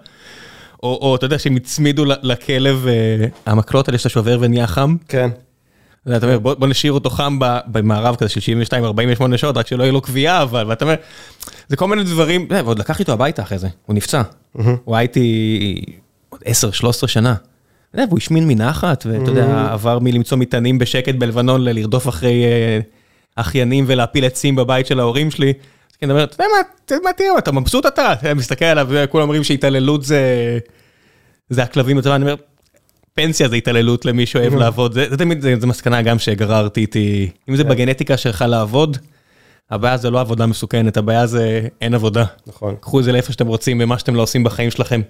[0.82, 4.96] או, או אתה יודע שהם הצמידו לכלב, אה, המקלות האלה שאתה שובר ונהיה חם.
[5.09, 5.30] כן.
[6.16, 8.52] אתה אומר, בוא, בוא נשאיר אותו חם במערב כזה של
[9.30, 10.94] 72-48 שעות, רק שלא יהיה לו קביעה, אבל, ואתה אומר,
[11.68, 14.22] זה כל מיני דברים, אה, ועוד לקחתי אותו הביתה אחרי זה, הוא נפצע.
[14.84, 15.82] הוא היה איתי
[16.28, 17.34] עוד 10-13 שנה.
[17.94, 22.80] יודע, והוא השמין מנחת, ואתה יודע, עבר מלמצוא מטענים בשקט בלבנון ללרדוף אחרי אה,
[23.36, 25.52] אחיינים ולהפיל עצים בבית של ההורים שלי.
[25.90, 30.04] אז כן, אומר, אתה יודע מה, תראה, אתה מבסוט אתה, מסתכל עליו, כולם אומרים שהתעללות
[30.04, 30.58] זה...
[31.50, 32.34] זה הכלבים אני אומר,
[33.19, 37.57] פנסיה זה התעללות למי שאוהב לעבוד, זה, תמיד, זה, זה מסקנה גם שגררתי איתי, אם
[37.57, 38.97] זה בגנטיקה שלך לעבוד,
[39.70, 42.24] הבעיה זה לא עבודה מסוכנת, הבעיה זה אין עבודה.
[42.47, 42.74] נכון.
[42.81, 45.01] קחו את זה לאיפה שאתם רוצים, ומה שאתם לא עושים בחיים שלכם.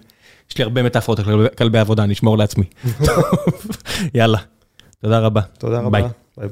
[0.51, 2.65] יש לי הרבה מטאפורות על כלבי- עבודה, אני אשמור לעצמי.
[4.15, 4.39] יאללה,
[5.03, 5.41] תודה רבה.
[5.59, 6.01] תודה רבה.
[6.37, 6.49] ביי.